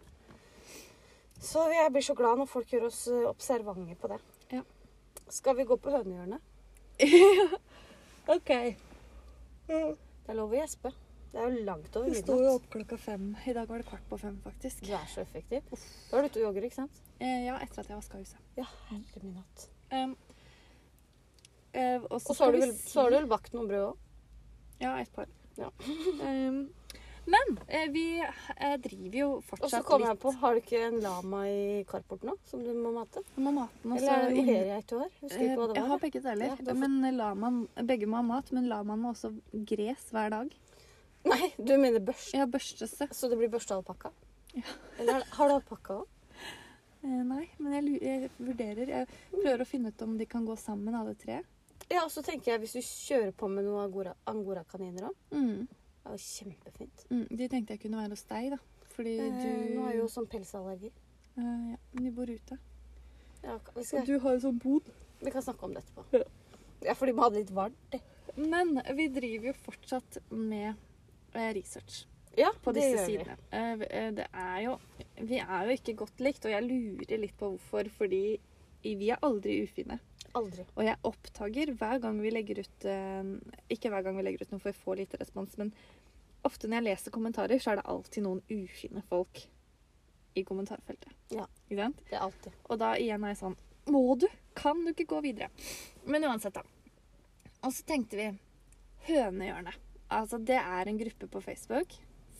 Så 1.43 1.67
jeg 1.75 1.93
blir 1.93 2.07
så 2.07 2.15
glad 2.17 2.39
når 2.39 2.49
folk 2.49 2.71
gjør 2.71 2.87
oss 2.89 3.03
eh, 3.11 3.27
observante 3.29 3.97
på 4.01 4.09
det. 4.15 4.21
Ja. 4.55 4.63
Skal 5.29 5.57
vi 5.59 5.65
gå 5.69 5.77
på 5.77 5.91
hønehjørnet? 5.91 6.41
OK. 8.37 8.51
Det 9.67 10.31
er 10.31 10.37
lov 10.39 10.53
å 10.53 10.61
gjespe. 10.61 10.93
Det 11.33 11.41
er 11.41 11.49
jo 11.49 11.63
langt 11.65 11.97
over 11.97 12.09
midnatt. 12.11 12.19
Vi 12.19 12.23
sto 12.27 12.35
jo 12.43 12.51
opp 12.59 12.67
klokka 12.75 12.99
fem. 13.01 13.31
I 13.49 13.53
dag 13.57 13.69
var 13.71 13.81
det 13.81 13.87
kvart 13.89 14.05
på 14.11 14.19
fem, 14.21 14.35
faktisk. 14.45 14.83
Du 14.85 14.93
er 14.93 15.07
så 15.09 15.23
effektiv. 15.25 15.63
Da 16.11 16.19
er 16.19 16.27
du 16.27 16.29
ute 16.29 16.43
og 16.43 16.47
jogger, 16.51 16.67
ikke 16.69 16.81
sant? 16.83 17.01
Eh, 17.21 17.47
ja, 17.47 17.57
etter 17.65 17.81
at 17.81 17.89
jeg 17.89 17.97
vaska 17.97 18.21
huset. 18.21 18.43
Ja, 18.59 18.67
herre 18.91 19.23
min 19.25 19.39
hatt. 19.41 19.65
Um, 19.93 20.13
eh, 21.73 22.05
og 22.11 22.21
så 22.21 22.37
har 22.39 22.53
du 22.53 22.61
vel, 22.61 22.75
si- 22.77 22.91
så 22.93 23.03
har 23.07 23.11
du 23.11 23.17
vel 23.21 23.31
bakt 23.33 23.53
noen 23.57 23.69
brød 23.71 23.89
òg? 23.93 23.97
Ja, 24.83 24.97
et 25.01 25.13
par. 25.15 25.27
Ja. 25.57 25.71
um, 26.29 26.69
men 27.25 27.53
eh, 27.69 27.85
vi 27.95 28.05
eh, 28.19 28.77
driver 28.83 29.15
jo 29.21 29.27
fortsatt 29.47 29.63
litt 29.63 29.67
Og 29.69 29.71
så 29.77 29.83
kommer 29.87 30.09
jeg 30.11 30.19
på, 30.25 30.33
har 30.41 30.57
du 30.57 30.61
ikke 30.61 30.81
en 30.89 30.97
lama 31.05 31.43
i 31.47 31.85
carporten 31.87 32.33
nå, 32.33 32.35
som 32.51 32.65
du 32.67 32.73
må 32.75 32.91
mate? 32.97 33.23
Jeg 33.37 33.45
må 33.45 33.53
mate 33.55 33.79
også 33.87 34.01
Eller 34.03 34.41
er 34.41 34.65
det 34.67 34.79
et 34.81 34.95
år? 34.97 34.97
du 34.97 34.97
har? 34.99 35.13
Husker 35.21 35.45
ikke 35.47 35.61
hva 35.61 35.69
det 35.69 35.77
Eh, 35.77 35.81
Jeg 35.83 35.89
har 35.93 36.03
begge 36.03 36.23
deler. 36.25 36.51
Ja, 36.51 36.57
får... 36.59 36.81
men 36.83 37.17
lamaen, 37.21 37.61
begge 37.87 38.09
må 38.11 38.19
ha 38.19 38.25
mat, 38.27 38.51
men 38.53 38.67
lamaen 38.73 39.05
må 39.05 39.13
også 39.15 39.31
gres 39.71 40.09
hver 40.11 40.35
dag. 40.35 40.51
Nei, 41.25 41.53
du 41.59 41.77
mener 41.79 42.01
børst. 42.03 42.33
Ja, 42.35 42.47
børstese. 42.51 43.07
Så 43.15 43.29
det 43.31 43.39
blir 43.39 43.49
børsta 43.53 43.77
alpakka? 43.79 44.11
Ja. 44.55 44.63
Eller 44.99 45.21
er- 45.21 45.29
har 45.37 45.49
du 45.49 45.55
alpakka 45.55 46.01
òg? 46.03 46.07
Eh, 47.05 47.23
nei, 47.27 47.49
men 47.59 47.73
jeg, 47.73 48.03
jeg 48.03 48.31
vurderer 48.39 48.87
Jeg 48.89 49.07
prøver 49.33 49.63
å 49.65 49.67
finne 49.67 49.89
ut 49.91 50.03
om 50.03 50.17
de 50.19 50.27
kan 50.27 50.45
gå 50.47 50.57
sammen, 50.59 50.95
alle 50.95 51.15
tre. 51.19 51.41
Ja, 51.91 52.05
og 52.05 52.11
så 52.15 52.23
tenker 52.23 52.53
jeg 52.53 52.61
hvis 52.63 52.73
du 52.73 52.81
kjører 52.81 53.33
på 53.35 53.49
med 53.51 53.65
noen 53.67 53.85
angora- 53.89 54.17
angorakaniner 54.27 55.09
òg. 55.09 55.17
Mm. 55.33 55.69
Det 56.03 56.11
jo 56.13 56.19
kjempefint. 56.27 57.07
Mm. 57.11 57.25
De 57.37 57.49
tenkte 57.49 57.75
jeg 57.77 57.81
kunne 57.83 58.03
være 58.03 58.11
hos 58.17 58.23
deg, 58.31 58.51
da. 58.51 58.59
Fordi 58.97 59.17
Eh, 59.19 59.43
du 59.43 59.75
nå 59.79 59.87
er 59.89 59.97
jo 59.99 60.07
sånn 60.09 60.29
pelsallergi. 60.29 60.91
Eh, 61.39 61.43
Ja, 61.43 61.77
men 61.95 62.05
de 62.05 62.11
bor 62.11 62.27
ute. 62.31 62.59
Ja, 63.43 63.59
vi, 63.75 63.83
skal, 63.85 64.05
du 64.07 64.19
har 64.21 64.35
jo 64.37 64.41
sånn 64.51 64.59
bod. 64.63 64.83
vi 65.23 65.31
kan 65.31 65.43
snakke 65.43 65.63
om 65.65 65.75
det 65.75 65.83
etterpå. 65.85 66.05
Ja. 66.13 66.25
Ja, 66.83 66.95
må 67.13 67.23
ha 67.23 67.29
det 67.31 67.39
litt 67.47 67.51
varmt. 67.55 68.01
Men 68.37 68.75
vi 68.97 69.09
driver 69.09 69.47
jo 69.47 69.53
fortsatt 69.53 70.19
med 70.31 70.75
research 71.35 72.07
Ja, 72.37 72.51
på 72.65 72.73
det 72.73 72.85
disse 72.87 73.03
gjør 73.03 73.07
sidene. 73.11 73.37
Eh, 73.53 73.85
eh, 73.91 74.11
Det 74.17 74.27
er 74.33 74.61
jo 74.65 74.79
Vi 75.17 75.39
er 75.39 75.67
jo 75.67 75.77
ikke 75.77 75.97
godt 76.05 76.21
likt, 76.21 76.45
og 76.45 76.51
jeg 76.53 76.65
lurer 76.65 77.19
litt 77.21 77.37
på 77.37 77.53
hvorfor. 77.53 77.89
Fordi 77.99 78.41
vi 78.83 79.11
er 79.11 79.21
aldri 79.23 79.63
ufine. 79.63 79.99
Aldri. 80.35 80.65
Og 80.77 80.85
jeg 80.85 80.97
oppdager 81.05 81.75
hver 81.77 81.99
gang 82.01 82.21
vi 82.23 82.31
legger 82.31 82.63
ut 82.65 82.87
eh, 82.89 83.33
Ikke 83.69 83.91
hver 83.93 84.03
gang 84.03 84.17
vi 84.17 84.25
legger 84.25 84.47
ut 84.47 84.55
noe 84.55 84.63
for 84.63 84.73
jeg 84.73 84.81
får 84.81 84.97
lite 85.03 85.21
respons, 85.21 85.59
men 85.61 85.75
ofte 86.43 86.67
når 86.69 86.81
jeg 86.81 86.89
leser 86.89 87.15
kommentarer, 87.15 87.61
så 87.63 87.73
er 87.73 87.81
det 87.81 87.91
alltid 87.93 88.25
noen 88.25 88.41
ufine 88.51 89.03
folk 89.09 89.45
i 90.35 90.43
kommentarfeltet. 90.49 91.13
Ja. 91.31 91.45
Ikke 91.69 91.85
sant? 91.85 92.01
Det 92.09 92.17
er 92.17 92.25
alltid. 92.25 92.57
Og 92.73 92.81
da 92.81 92.95
igjen 92.97 93.25
er 93.25 93.35
jeg 93.35 93.43
sånn 93.43 93.59
Må 93.93 94.17
du? 94.17 94.27
Kan 94.57 94.85
du 94.87 94.93
ikke 94.93 95.11
gå 95.11 95.21
videre? 95.25 95.51
Men 96.09 96.25
uansett, 96.25 96.57
da. 96.57 96.65
Og 97.63 97.75
så 97.75 97.85
tenkte 97.87 98.19
vi 98.19 98.29
Hønehjørnet. 99.09 99.92
Altså, 100.13 100.39
det 100.39 100.59
er 100.61 100.89
en 100.89 100.99
gruppe 101.01 101.29
på 101.33 101.41
Facebook 101.41 101.95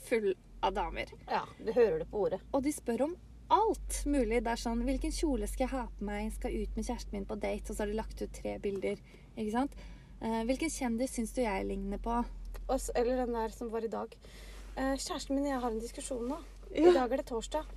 full 0.07 0.35
av 0.63 0.75
damer. 0.77 1.11
Ja, 1.31 1.45
du 1.59 1.73
hører 1.73 2.03
det 2.03 2.09
på 2.11 2.27
ordet. 2.27 2.41
Og 2.53 2.63
de 2.65 2.73
spør 2.75 3.07
om 3.09 3.17
alt 3.53 4.03
mulig. 4.07 4.43
Det 4.45 4.53
er 4.53 4.61
sånn 4.61 4.85
Hvilken 4.87 5.15
kjole 5.15 5.49
skal 5.51 5.67
jeg 5.67 5.75
ha 5.75 5.87
på 5.97 6.07
meg? 6.09 6.31
Skal 6.37 6.55
ut 6.57 6.77
med 6.79 6.87
kjæresten 6.87 7.17
min 7.17 7.29
på 7.29 7.39
date? 7.41 7.71
Og 7.71 7.77
så 7.77 7.85
har 7.85 7.93
de 7.93 7.99
lagt 7.99 8.23
ut 8.23 8.35
tre 8.39 8.57
bilder. 8.63 9.03
Ikke 9.37 9.55
sant? 9.55 9.77
Eh, 10.23 10.43
hvilken 10.49 10.73
kjendis 10.73 11.17
syns 11.17 11.35
du 11.37 11.43
jeg 11.43 11.67
ligner 11.69 12.03
på? 12.03 12.23
Også, 12.71 12.95
eller 12.97 13.25
den 13.25 13.35
der 13.37 13.55
som 13.55 13.73
var 13.73 13.85
i 13.85 13.91
dag. 13.93 14.15
Eh, 14.77 14.95
kjæresten 14.97 15.37
min 15.37 15.49
og 15.49 15.53
jeg 15.53 15.65
har 15.65 15.75
en 15.75 15.83
diskusjon 15.83 16.29
nå. 16.31 16.39
Ja. 16.73 16.87
I 16.89 16.95
dag 16.95 17.13
er 17.13 17.21
det 17.21 17.29
torsdag. 17.29 17.75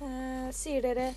Eh, 0.00 0.48
sier 0.56 0.80
dere 0.80 1.10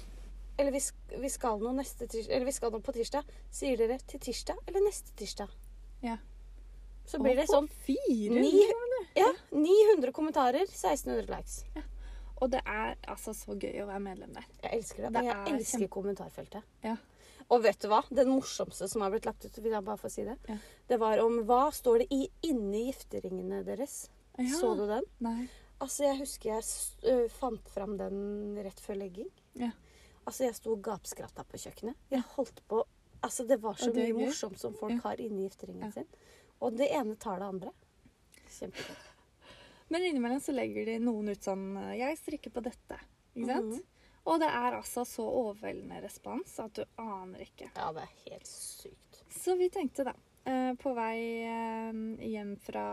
Eller 0.59 0.73
vi, 0.75 0.79
vi 1.21 1.29
skal 1.31 1.61
nå 1.63 1.71
neste 1.71 2.03
tirsdag 2.03 2.33
Eller 2.35 2.45
vi 2.45 2.51
skal 2.51 2.73
nå 2.73 2.81
på 2.83 2.93
tirsdag. 2.93 3.29
Sier 3.49 3.79
dere 3.79 3.95
til 4.05 4.19
tirsdag 4.21 4.59
eller 4.67 4.83
neste 4.83 5.15
tirsdag? 5.17 5.53
Ja. 6.03 6.17
Så 7.05 7.19
blir 7.19 7.35
det 7.35 7.47
sånn 7.49 7.69
fire. 7.69 8.39
Ni- 8.41 8.71
Ja, 9.15 9.27
900 9.51 10.11
kommentarer, 10.11 10.63
1600 10.65 11.27
likes. 11.37 11.63
Og 12.41 12.49
det 12.49 12.61
er 12.65 12.95
altså 13.07 13.31
så 13.37 13.53
gøy 13.59 13.81
å 13.83 13.87
være 13.87 13.99
medlem 14.01 14.33
der. 14.33 14.45
Jeg 14.63 14.71
elsker 14.79 15.03
det. 15.05 15.11
Det 15.13 15.23
jeg 15.23 15.35
er 15.35 15.53
elsker 15.57 15.79
kjempe- 15.79 15.89
kommentarfeltet. 15.89 16.63
Ja. 16.83 16.95
Og 17.51 17.61
vet 17.61 17.79
du 17.79 17.87
hva? 17.89 18.01
Den 18.09 18.29
morsomste 18.29 18.87
som 18.89 19.01
har 19.01 19.11
blitt 19.11 19.25
lagt 19.25 19.45
ut, 19.45 19.55
vil 19.61 19.71
jeg 19.71 19.83
bare 19.85 19.97
få 19.97 20.09
si 20.09 20.23
det, 20.23 20.37
Ja. 20.49 20.57
det 20.87 20.99
var 20.99 21.19
om 21.19 21.43
hva 21.45 21.69
står 21.71 21.99
det 21.99 22.07
i, 22.11 22.27
inni 22.43 22.91
gifteringene 22.91 23.63
deres. 23.63 24.09
Ja. 24.39 24.45
Så 24.59 24.75
du 24.75 24.87
den? 24.87 25.03
Nei. 25.19 25.47
Altså, 25.79 26.03
jeg 26.09 26.17
husker 26.19 26.55
jeg 26.55 27.29
fant 27.29 27.67
fram 27.69 27.97
den 27.97 28.55
rett 28.63 28.79
før 28.79 28.95
legging. 28.97 29.29
Ja. 29.55 29.71
Altså, 30.25 30.45
jeg 30.45 30.55
sto 30.55 30.71
og 30.71 30.81
gapskratta 30.81 31.43
på 31.43 31.57
kjøkkenet. 31.57 31.95
Jeg 32.09 32.23
holdt 32.35 32.61
på 32.67 32.83
Altså, 33.23 33.47
det 33.47 33.61
var 33.61 33.75
så 33.75 33.93
det 33.93 34.13
mye 34.13 34.25
morsomt 34.27 34.59
som 34.59 34.73
folk 34.73 34.91
Ja. 34.91 34.99
har 35.03 35.15
inni 35.15 35.47
gifteringen 35.47 35.83
Ja. 35.85 35.91
sin. 35.91 36.07
Og 36.63 36.77
det 36.79 36.87
ene 36.95 37.15
tar 37.19 37.41
det 37.43 37.47
andre. 37.51 37.71
Kjempefint. 38.53 39.09
Men 39.91 40.05
innimellom 40.07 40.39
så 40.41 40.53
legger 40.55 40.87
de 40.87 40.99
noen 41.03 41.27
ut 41.33 41.43
sånn 41.43 41.65
eh, 41.77 41.95
Jeg 41.99 42.17
strikker 42.21 42.53
på 42.55 42.63
dette. 42.65 42.97
Ikke 43.35 43.49
sant? 43.49 43.73
Mhm. 43.75 43.89
Og 44.31 44.37
det 44.39 44.47
er 44.55 44.77
altså 44.77 45.03
så 45.03 45.23
overveldende 45.27 45.97
respons 45.99 46.53
at 46.63 46.77
du 46.77 46.85
aner 47.03 47.41
ikke. 47.43 47.67
Ja, 47.75 47.89
det 47.91 48.05
er 48.05 48.13
helt 48.29 48.47
sykt. 48.47 49.17
Så 49.35 49.57
vi 49.59 49.67
tenkte 49.73 50.05
da, 50.07 50.13
eh, 50.47 50.69
på 50.79 50.93
vei 50.95 51.17
eh, 51.43 51.99
hjem 52.31 52.53
fra 52.63 52.85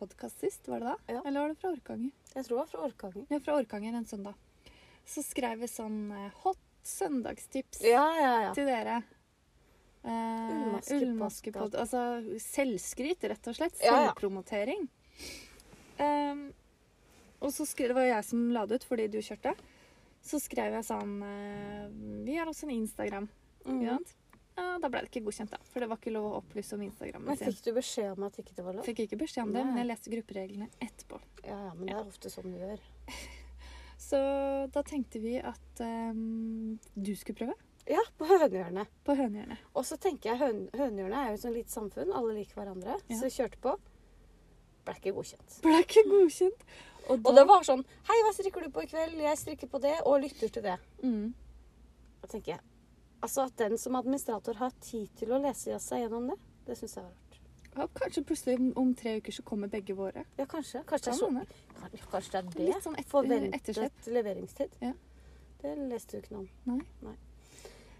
podkast 0.00 0.42
sist, 0.42 0.66
var 0.66 0.82
det 0.82 0.90
da? 0.90 0.96
Ja. 1.14 1.22
Eller 1.22 1.44
var 1.44 1.52
det 1.54 1.60
fra 1.60 1.70
Orkanger? 1.70 2.10
Jeg 2.34 2.48
tror 2.48 2.56
det 2.56 2.60
var 2.64 2.72
fra 2.72 2.82
Orkanger. 2.88 3.28
Ja, 3.30 3.38
fra 3.46 3.56
Orkanger 3.62 4.00
en 4.00 4.08
søndag. 4.10 4.34
Så 5.06 5.22
skrev 5.22 5.62
vi 5.62 5.70
sånn 5.70 6.00
hot 6.42 6.58
søndagstips 6.88 7.80
Ja, 7.86 8.04
ja, 8.18 8.34
ja. 8.48 8.50
til 8.58 8.66
dere. 8.68 8.98
Eh, 10.08 10.52
Ullmaskepod- 10.54 11.02
Ullmaskepod. 11.04 11.74
Altså 11.76 12.02
selvskryt, 12.40 13.26
rett 13.28 13.50
og 13.50 13.58
slett. 13.58 13.80
Ja, 13.82 13.92
ja. 13.92 14.06
Selvpromotering. 14.08 14.86
Um, 15.98 16.46
og 17.42 17.50
så 17.54 17.66
skrev, 17.66 17.90
Det 17.90 17.96
var 17.98 18.06
jeg 18.06 18.24
som 18.24 18.46
la 18.54 18.64
det 18.66 18.80
ut 18.80 18.86
fordi 18.88 19.08
du 19.12 19.18
kjørte. 19.18 19.54
Så 20.24 20.40
skrev 20.42 20.74
jeg 20.74 20.86
sånn 20.86 21.18
eh, 21.22 21.84
Vi 22.26 22.36
har 22.38 22.48
også 22.50 22.66
en 22.66 22.74
Instagram. 22.78 23.28
Mm. 23.66 23.82
Ja, 23.84 23.98
da 24.82 24.88
ble 24.90 25.04
det 25.04 25.10
ikke 25.12 25.22
godkjent, 25.28 25.52
da. 25.54 25.60
For 25.70 25.82
det 25.82 25.88
var 25.90 26.00
ikke 26.00 26.14
lov 26.14 26.24
å 26.32 26.38
opplyse 26.40 26.74
om 26.74 26.82
Instagram. 26.82 27.28
Men 27.28 27.38
fikk 27.38 27.60
du 27.62 27.70
beskjed 27.76 28.16
om 28.16 28.24
at 28.26 28.40
ikke 28.42 28.56
det 28.56 28.64
var 28.66 28.74
lov? 28.74 28.86
Fikk 28.88 29.04
ikke 29.04 29.20
beskjed 29.20 29.44
om 29.44 29.52
det, 29.54 29.62
Nei. 29.62 29.70
men 29.70 29.82
jeg 29.84 29.90
leste 29.92 30.12
gruppereglene 30.14 30.66
etterpå. 30.82 31.20
Ja, 31.44 31.58
ja, 31.68 31.74
men 31.76 31.86
det 31.86 31.94
er 31.94 32.02
ofte 32.02 32.32
sånn 32.32 32.50
du 32.50 32.58
gjør. 32.58 32.82
Så 34.08 34.18
da 34.74 34.82
tenkte 34.86 35.20
vi 35.22 35.36
at 35.38 35.82
um, 35.84 36.78
du 36.94 37.12
skulle 37.18 37.38
prøve 37.38 37.54
Ja, 37.88 38.02
på 38.18 38.26
hønehjørnet. 38.28 38.88
på 39.04 39.14
Hønehjørnet. 39.16 39.58
Og 39.74 39.84
så 39.88 39.96
tenker 39.96 40.30
jeg 40.34 40.38
høn, 40.42 40.58
Hønehjørnet 40.76 41.18
er 41.22 41.28
jo 41.30 41.34
et 41.38 41.40
sånt 41.40 41.54
lite 41.56 41.72
samfunn. 41.72 42.10
Alle 42.12 42.34
liker 42.36 42.54
hverandre. 42.60 42.98
Ja. 43.08 43.16
Så 43.16 43.28
jeg 43.30 43.32
kjørte 43.38 43.60
på. 43.64 43.72
Ble 44.84 44.94
ikke 44.98 45.12
godkjent. 45.16 45.56
Ble 45.64 45.78
ikke 45.84 46.02
godkjent. 46.10 46.64
Og 47.08 47.22
da 47.22 47.30
Og 47.30 47.36
det 47.38 47.44
var 47.48 47.62
sånn 47.64 47.84
Hei, 48.08 48.16
hva 48.26 48.32
strikker 48.36 48.66
du 48.66 48.70
på 48.74 48.82
i 48.84 48.86
kveld? 48.90 49.14
Jeg 49.24 49.38
strikker 49.40 49.70
på 49.72 49.80
det, 49.80 49.94
og 50.04 50.20
lytter 50.20 50.48
til 50.52 50.62
det. 50.66 50.74
mm, 51.02 51.32
Da 52.20 52.28
tenker 52.28 52.52
jeg 52.52 52.60
Altså 53.22 53.46
at 53.46 53.56
den 53.56 53.78
som 53.78 53.96
administrator 53.96 54.54
har 54.60 54.70
tid 54.80 55.08
til 55.16 55.32
å 55.32 55.38
lese 55.42 55.78
seg 55.80 56.04
gjennom 56.04 56.28
det, 56.28 56.36
det 56.66 56.76
syns 56.78 56.94
jeg 56.98 57.04
var 57.04 57.10
rart. 57.10 57.38
ja, 57.76 57.86
Kanskje 57.94 58.24
plutselig 58.24 58.58
om, 58.60 58.72
om 58.76 58.94
tre 58.94 59.16
uker 59.16 59.32
så 59.32 59.42
kommer 59.42 59.68
begge 59.72 59.96
våre. 59.96 60.24
Ja, 60.38 60.44
kanskje. 60.46 60.84
Kanskje 60.86 61.10
det 61.10 61.14
er, 61.14 61.48
så, 61.96 62.10
kanskje 62.12 62.30
det 62.30 62.38
er 62.38 62.52
det? 62.52 62.66
Litt 62.68 62.84
sånn 62.84 62.98
et, 62.98 63.06
Forventet 63.10 63.54
etterslep. 63.58 64.06
leveringstid. 64.06 64.76
Ja. 64.84 64.92
Det 65.62 65.74
leste 65.88 66.10
du 66.12 66.22
ikke 66.22 66.36
noe 66.36 66.46
om. 66.76 66.84
Nei. 67.02 67.16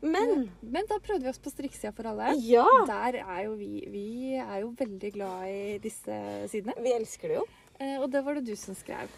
Men 0.03 0.51
Men 0.63 0.87
da 0.89 0.99
prøvde 1.03 1.25
vi 1.27 1.29
oss 1.33 1.39
på 1.43 1.51
strikkesida 1.51 1.93
for 1.93 2.07
alle. 2.07 2.35
ja! 2.45 2.65
Der 2.87 3.19
er 3.25 3.41
jo 3.45 3.55
vi 3.59 3.85
Vi 3.91 4.35
er 4.39 4.61
jo 4.63 4.75
veldig 4.79 5.13
glad 5.15 5.49
i 5.51 5.79
disse 5.83 6.19
sidene. 6.49 6.75
Vi 6.83 6.93
elsker 6.95 7.29
det 7.29 7.37
jo. 7.41 7.47
Eh, 7.81 7.97
og 8.01 8.11
det 8.11 8.23
var 8.25 8.35
det 8.39 8.45
du 8.47 8.55
som 8.57 8.75
skrev. 8.75 9.09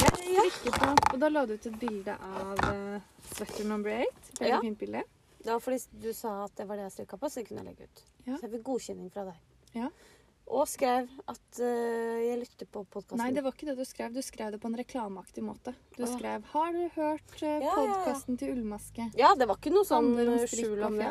Ja. 0.00 0.10
På, 0.10 0.88
og 1.14 1.20
da 1.20 1.28
la 1.30 1.44
du 1.46 1.54
ut 1.54 1.66
et 1.66 1.76
bilde 1.78 2.16
av 2.18 2.58
uh, 2.64 3.00
sweater 3.34 3.64
number 3.68 3.90
eight. 3.94 4.32
Veldig 4.40 4.48
Ja. 4.50 4.60
fint 4.60 4.78
bilde. 4.78 5.02
Det 5.44 5.52
var 5.52 5.60
fordi 5.60 5.78
du 6.02 6.12
sa 6.12 6.44
at 6.44 6.56
det 6.56 6.66
var 6.68 6.76
det 6.76 6.82
jeg 6.88 6.92
strikka 6.92 7.16
på, 7.20 7.28
så 7.30 7.40
det 7.40 7.46
kunne 7.48 7.62
jeg 7.62 7.68
legge 7.68 7.84
ut. 7.84 8.02
Ja. 8.26 8.36
Så 8.36 8.42
jeg 8.46 8.50
fikk 8.56 8.64
godkjenning 8.64 9.10
fra 9.12 9.24
deg. 9.28 9.38
Ja. 9.74 9.88
Og 10.44 10.68
skrev 10.68 11.08
at 11.30 11.58
uh, 11.60 12.18
jeg 12.20 12.36
lytter 12.42 12.68
på 12.68 12.82
podkasten. 12.84 13.20
Nei, 13.22 13.30
det 13.32 13.44
var 13.46 13.54
ikke 13.56 13.70
det 13.70 13.78
du 13.78 13.84
skrev. 13.88 14.12
Du 14.12 14.20
skrev 14.22 14.52
det 14.52 14.60
på 14.60 14.68
en 14.68 14.76
reklameaktig 14.76 15.44
måte. 15.44 15.72
Du 15.96 16.04
skrev 16.04 16.44
'Har 16.52 16.72
du 16.72 16.82
hørt 16.94 17.32
uh, 17.40 17.48
Ja, 17.48 17.72
ja, 17.80 17.96
ja. 18.06 18.36
til 18.36 18.52
Ullmaske?' 18.52 19.10
Ja, 19.16 19.34
det 19.34 19.48
var 19.48 19.56
ikke 19.56 19.72
noe 19.72 19.88
sånn 19.88 20.12
eh, 20.20 20.44
skjul 20.46 20.84
om 20.84 20.98
det. 21.00 21.08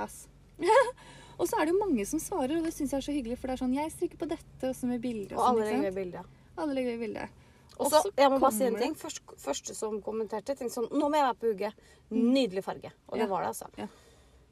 og 1.39 1.49
så 1.49 1.57
er 1.57 1.65
det 1.65 1.73
jo 1.73 1.79
mange 1.81 2.05
som 2.05 2.21
svarer, 2.21 2.59
og 2.59 2.63
det 2.69 2.73
syns 2.77 2.93
jeg 2.93 3.01
er 3.01 3.07
så 3.09 3.15
hyggelig. 3.15 3.39
For 3.41 3.49
det 3.49 3.57
er 3.57 3.63
sånn 3.65 3.73
'Jeg 3.73 3.91
strikker 3.97 4.21
på 4.21 4.29
dette', 4.29 4.69
og 4.69 4.75
så 4.75 4.85
med 4.85 5.01
bilder. 5.01 5.35
Og 5.35 5.41
Og, 5.41 5.47
alle 5.49 5.65
legger 5.65 5.89
ved 5.89 5.95
bildet. 5.95 6.25
alle 6.57 6.73
legger 6.73 6.91
ved 6.91 6.99
bildet. 7.07 7.29
Og 7.79 7.89
så, 7.89 8.05
jeg 8.15 8.29
må 8.29 8.37
bare 8.37 8.53
si 8.53 8.65
en 8.69 8.75
ting. 8.77 8.95
Først, 8.95 9.21
første 9.41 9.73
som 9.73 10.01
kommenterte, 10.05 10.53
tenkte 10.53 10.75
sånn 10.75 10.91
Nå 10.93 11.09
må 11.09 11.17
jeg 11.17 11.25
være 11.25 11.39
på 11.41 11.49
hugget. 11.49 11.73
Nydelig 12.11 12.63
farge. 12.63 12.91
Og 13.09 13.17
det. 13.17 13.29
Var 13.29 13.41
det, 13.41 13.47
altså. 13.47 13.89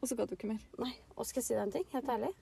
Og 0.02 0.10
så 0.10 0.18
ga 0.18 0.26
du 0.26 0.34
ikke 0.34 0.50
mer. 0.50 0.64
Nei. 0.82 0.96
Og 1.16 1.28
skal 1.30 1.44
jeg 1.44 1.46
si 1.46 1.54
deg 1.54 1.68
en 1.68 1.76
ting, 1.76 1.86
helt 1.94 2.10
ærlig? 2.10 2.34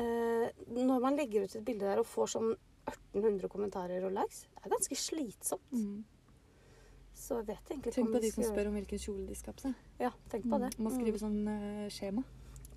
Eh, 0.00 0.48
når 0.72 1.02
man 1.04 1.16
legger 1.18 1.44
ut 1.44 1.56
et 1.56 1.64
bilde 1.66 1.84
der 1.84 2.00
og 2.00 2.08
får 2.08 2.30
sånn 2.36 2.52
1800 2.88 3.48
kommentarer 3.52 4.04
og 4.06 4.14
likes, 4.16 4.46
det 4.56 4.64
er 4.66 4.72
ganske 4.72 4.98
slitsomt. 4.98 5.72
Mm. 5.72 6.00
Så 7.22 7.36
jeg 7.38 7.46
vet 7.52 7.70
egentlig 7.70 7.92
Tenk 7.94 8.08
på 8.10 8.22
de 8.24 8.30
som 8.32 8.46
spør 8.46 8.70
om 8.70 8.78
hvilken 8.78 8.98
kjole 8.98 9.26
de 9.28 9.36
skal 9.36 9.54
på 9.54 9.66
seg. 9.68 9.74
Ja, 10.00 10.10
tenk 10.32 10.48
på 10.48 10.58
det. 10.58 10.72
Mm. 10.78 10.86
Må 10.86 10.94
skrive 10.94 11.18
Mm. 11.18 11.22
sånn 11.22 11.38
uh, 11.46 11.88
skjema. 11.92 12.24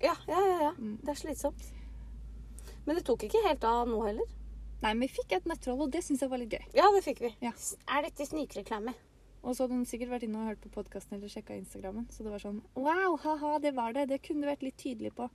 Ja, 0.02 0.14
ja, 0.28 0.40
ja, 0.44 0.58
ja. 0.68 0.72
Mm. 0.76 0.98
Det 1.02 1.08
er 1.08 1.20
slitsomt. 1.22 1.64
Men 2.84 2.96
det 2.96 3.04
tok 3.08 3.24
ikke 3.26 3.42
helt 3.48 3.64
av 3.64 3.88
nå 3.88 4.02
heller. 4.04 4.28
Nei, 4.82 4.92
men 4.92 5.00
vi 5.06 5.08
fikk 5.08 5.32
et 5.32 5.46
nettroll, 5.48 5.80
og 5.86 5.90
det 5.90 6.04
syns 6.04 6.20
jeg 6.20 6.30
var 6.30 6.38
litt 6.38 6.52
gøy. 6.52 6.64
Ja, 6.76 6.90
det 6.92 7.02
fikk 7.02 7.24
vi. 7.24 7.32
Ja. 7.40 7.54
Er 7.88 8.04
dette 8.04 8.26
snikreklame? 8.28 8.92
Og 9.42 9.54
så 9.56 9.64
hadde 9.64 9.78
hun 9.78 9.86
sikkert 9.88 10.12
vært 10.12 10.26
inne 10.26 10.42
og 10.42 10.50
hørt 10.50 10.60
på 10.60 10.70
podkasten 10.74 11.16
eller 11.16 11.32
sjekka 11.32 11.56
Instagrammen. 11.56 12.06
Så 12.12 12.22
det 12.26 12.30
var 12.34 12.42
sånn 12.42 12.60
Wow, 12.74 13.16
ha-ha, 13.22 13.58
det 13.62 13.72
var 13.74 13.96
det. 13.96 14.08
Det 14.10 14.20
kunne 14.22 14.44
du 14.44 14.50
vært 14.50 14.62
litt 14.66 14.76
tydelig 14.76 15.14
på. 15.16 15.30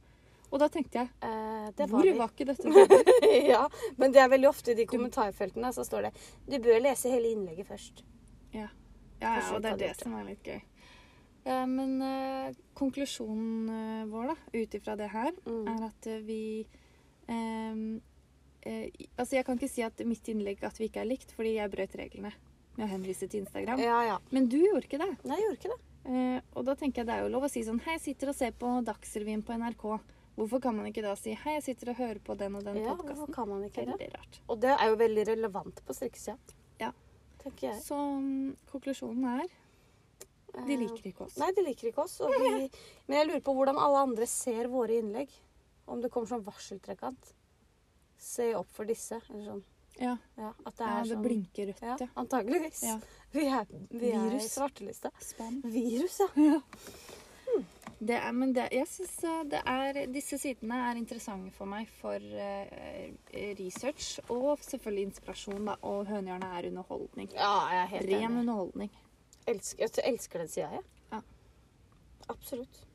Og 0.52 0.60
da 0.60 0.68
tenkte 0.68 1.00
jeg 1.00 1.10
Eh, 1.24 1.68
det 1.78 1.86
Hvor 1.90 2.04
var 2.04 2.18
var, 2.18 2.32
ikke 2.34 2.46
dette 2.50 2.68
ja, 3.54 3.62
men 3.98 4.12
det 4.12 4.20
er 4.20 4.30
veldig 4.34 4.50
ofte 4.50 4.74
i 4.74 4.76
de 4.76 4.86
kommentarfeltene 4.90 5.70
så 5.74 5.86
står 5.88 6.10
det 6.10 6.12
Du 6.50 6.58
bør 6.66 6.82
lese 6.84 7.10
hele 7.14 7.32
innlegget 7.32 7.68
først. 7.70 8.04
Ja, 8.54 8.68
ja, 9.22 9.38
ja 9.38 9.56
og 9.56 9.62
det 9.64 9.72
er 9.72 9.78
det 9.80 9.92
som 10.02 10.16
er 10.20 10.26
litt 10.28 10.44
gøy. 10.44 10.60
Eh, 11.46 11.66
men 11.72 11.96
eh, 12.06 12.52
konklusjonen 12.78 13.70
eh, 13.78 14.06
vår 14.12 14.34
da, 14.34 14.36
ut 14.60 14.76
ifra 14.82 14.96
det 15.00 15.08
her, 15.14 15.32
Mm. 15.46 15.68
er 15.72 15.86
at 15.88 16.08
eh, 16.12 16.20
vi 16.28 16.42
eh, 17.28 17.76
eh, 18.68 18.90
Altså, 19.18 19.36
jeg 19.38 19.46
kan 19.48 19.58
ikke 19.58 19.72
si 19.72 19.82
at 19.86 20.04
mitt 20.06 20.28
innlegg 20.30 20.64
at 20.68 20.78
vi 20.82 20.90
ikke 20.90 21.02
er 21.06 21.10
likt, 21.10 21.32
fordi 21.38 21.56
jeg 21.58 21.72
brøt 21.74 21.96
reglene 21.98 22.34
med 22.78 22.86
å 22.88 22.92
henvise 22.92 23.28
til 23.28 23.42
Instagram. 23.46 23.80
Ja, 23.84 24.02
ja. 24.08 24.18
Men 24.32 24.48
du 24.52 24.58
gjorde 24.60 24.86
ikke 24.88 25.00
det. 25.02 25.10
Nei, 25.28 25.38
jeg 25.40 25.48
gjorde 25.48 25.60
ikke 25.60 25.74
det. 25.74 25.82
Eh, 26.12 26.40
og 26.58 26.66
da 26.66 26.74
tenker 26.76 27.02
jeg 27.02 27.08
det 27.10 27.16
er 27.16 27.24
jo 27.26 27.32
lov 27.36 27.44
å 27.46 27.50
si 27.52 27.62
sånn 27.66 27.80
Hei, 27.86 27.94
jeg 28.00 28.02
sitter 28.08 28.32
og 28.32 28.36
ser 28.38 28.52
på 28.58 28.70
Dagsrevyen 28.88 29.44
på 29.46 29.54
NRK. 29.54 29.86
Hvorfor 30.36 30.62
kan 30.64 30.76
man 30.78 30.88
ikke 30.88 31.04
da 31.04 31.14
si 31.20 31.34
Hei, 31.38 31.58
jeg 31.58 31.64
sitter 31.66 31.92
og 31.92 32.00
hører 32.00 32.20
på 32.24 32.36
den 32.40 32.56
og 32.56 32.64
den 32.66 32.80
Ja, 32.80 32.94
podkasten? 32.96 33.18
Hvorfor 33.18 33.34
kan 33.36 33.50
man 33.52 33.66
ikke 33.68 33.86
det? 33.86 33.98
Veldig 33.98 34.12
rart. 34.16 34.40
Og 34.48 34.62
det 34.64 34.76
er 34.78 34.88
jo 34.90 35.00
veldig 35.02 35.26
relevant 35.28 35.82
på 35.86 35.96
strikkesida. 35.98 36.38
Ja. 36.80 36.92
Tenker 37.44 37.72
jeg. 37.72 37.82
Så 37.84 37.98
mm, 37.98 38.56
konklusjonen 38.72 39.28
er 39.36 39.44
de 39.48 40.74
Eh, 40.76 40.80
liker 40.82 41.06
ikke 41.08 41.26
oss. 41.28 41.38
Nei, 41.40 41.52
de 41.56 41.64
liker 41.64 41.92
ikke 41.92 42.04
oss. 42.04 42.18
Vi, 42.20 42.70
men 43.08 43.18
jeg 43.18 43.28
lurer 43.30 43.44
på 43.46 43.54
hvordan 43.56 43.78
alle 43.80 44.02
andre 44.08 44.28
ser 44.28 44.68
våre 44.72 44.98
innlegg. 45.00 45.32
Om 45.88 46.02
det 46.04 46.12
kommer 46.12 46.28
sånn 46.28 46.44
varseltrekant. 46.44 47.32
Se 48.22 48.52
opp 48.56 48.70
for 48.76 48.88
disse. 48.90 49.22
Eller 49.30 49.46
sånn. 49.48 49.64
Ja, 50.00 50.18
Ja, 50.40 50.54
at 50.66 50.78
det 50.78 50.88
ja 50.88 51.00
det 51.04 51.10
sånn 51.12 51.24
blinker 51.26 51.68
rødt, 51.72 51.82
Ja, 51.84 51.96
ja. 52.00 52.08
antageligvis. 52.16 52.82
Vi 53.32 53.46
er, 53.48 53.66
vi 53.92 54.12
er 54.16 54.36
i. 54.38 54.40
Spam. 55.24 55.62
Virus, 55.64 56.20
ja. 56.20 56.60
Det 58.02 58.16
er, 58.18 58.32
men 58.34 58.50
det, 58.58 58.64
jeg 58.74 58.88
syns 58.90 59.12
eh, 59.30 59.42
det 59.52 60.06
Disse 60.16 60.40
sidene 60.42 60.80
er 60.90 60.98
interessante 60.98 61.52
for 61.54 61.70
meg 61.70 61.90
for 62.00 62.18
eh, 62.18 63.12
research 63.60 64.16
og 64.34 64.64
selvfølgelig 64.66 65.04
inspirasjon, 65.12 65.68
da. 65.70 65.76
Og 65.86 66.08
Hønehjørnet 66.10 66.56
er 66.58 66.70
underholdning. 66.72 67.30
Ja, 67.38 67.52
jeg 67.70 67.82
er 67.84 67.92
helt 67.96 68.10
Ren 68.10 68.24
enig. 68.24 68.40
underholdning. 68.42 68.96
Elsker, 69.52 69.86
jeg 69.86 70.14
elsker 70.14 70.42
den 70.42 70.50
sida, 70.50 70.72
jeg. 70.80 70.88
Ja. 71.12 71.22
Absolutt. 72.34 72.88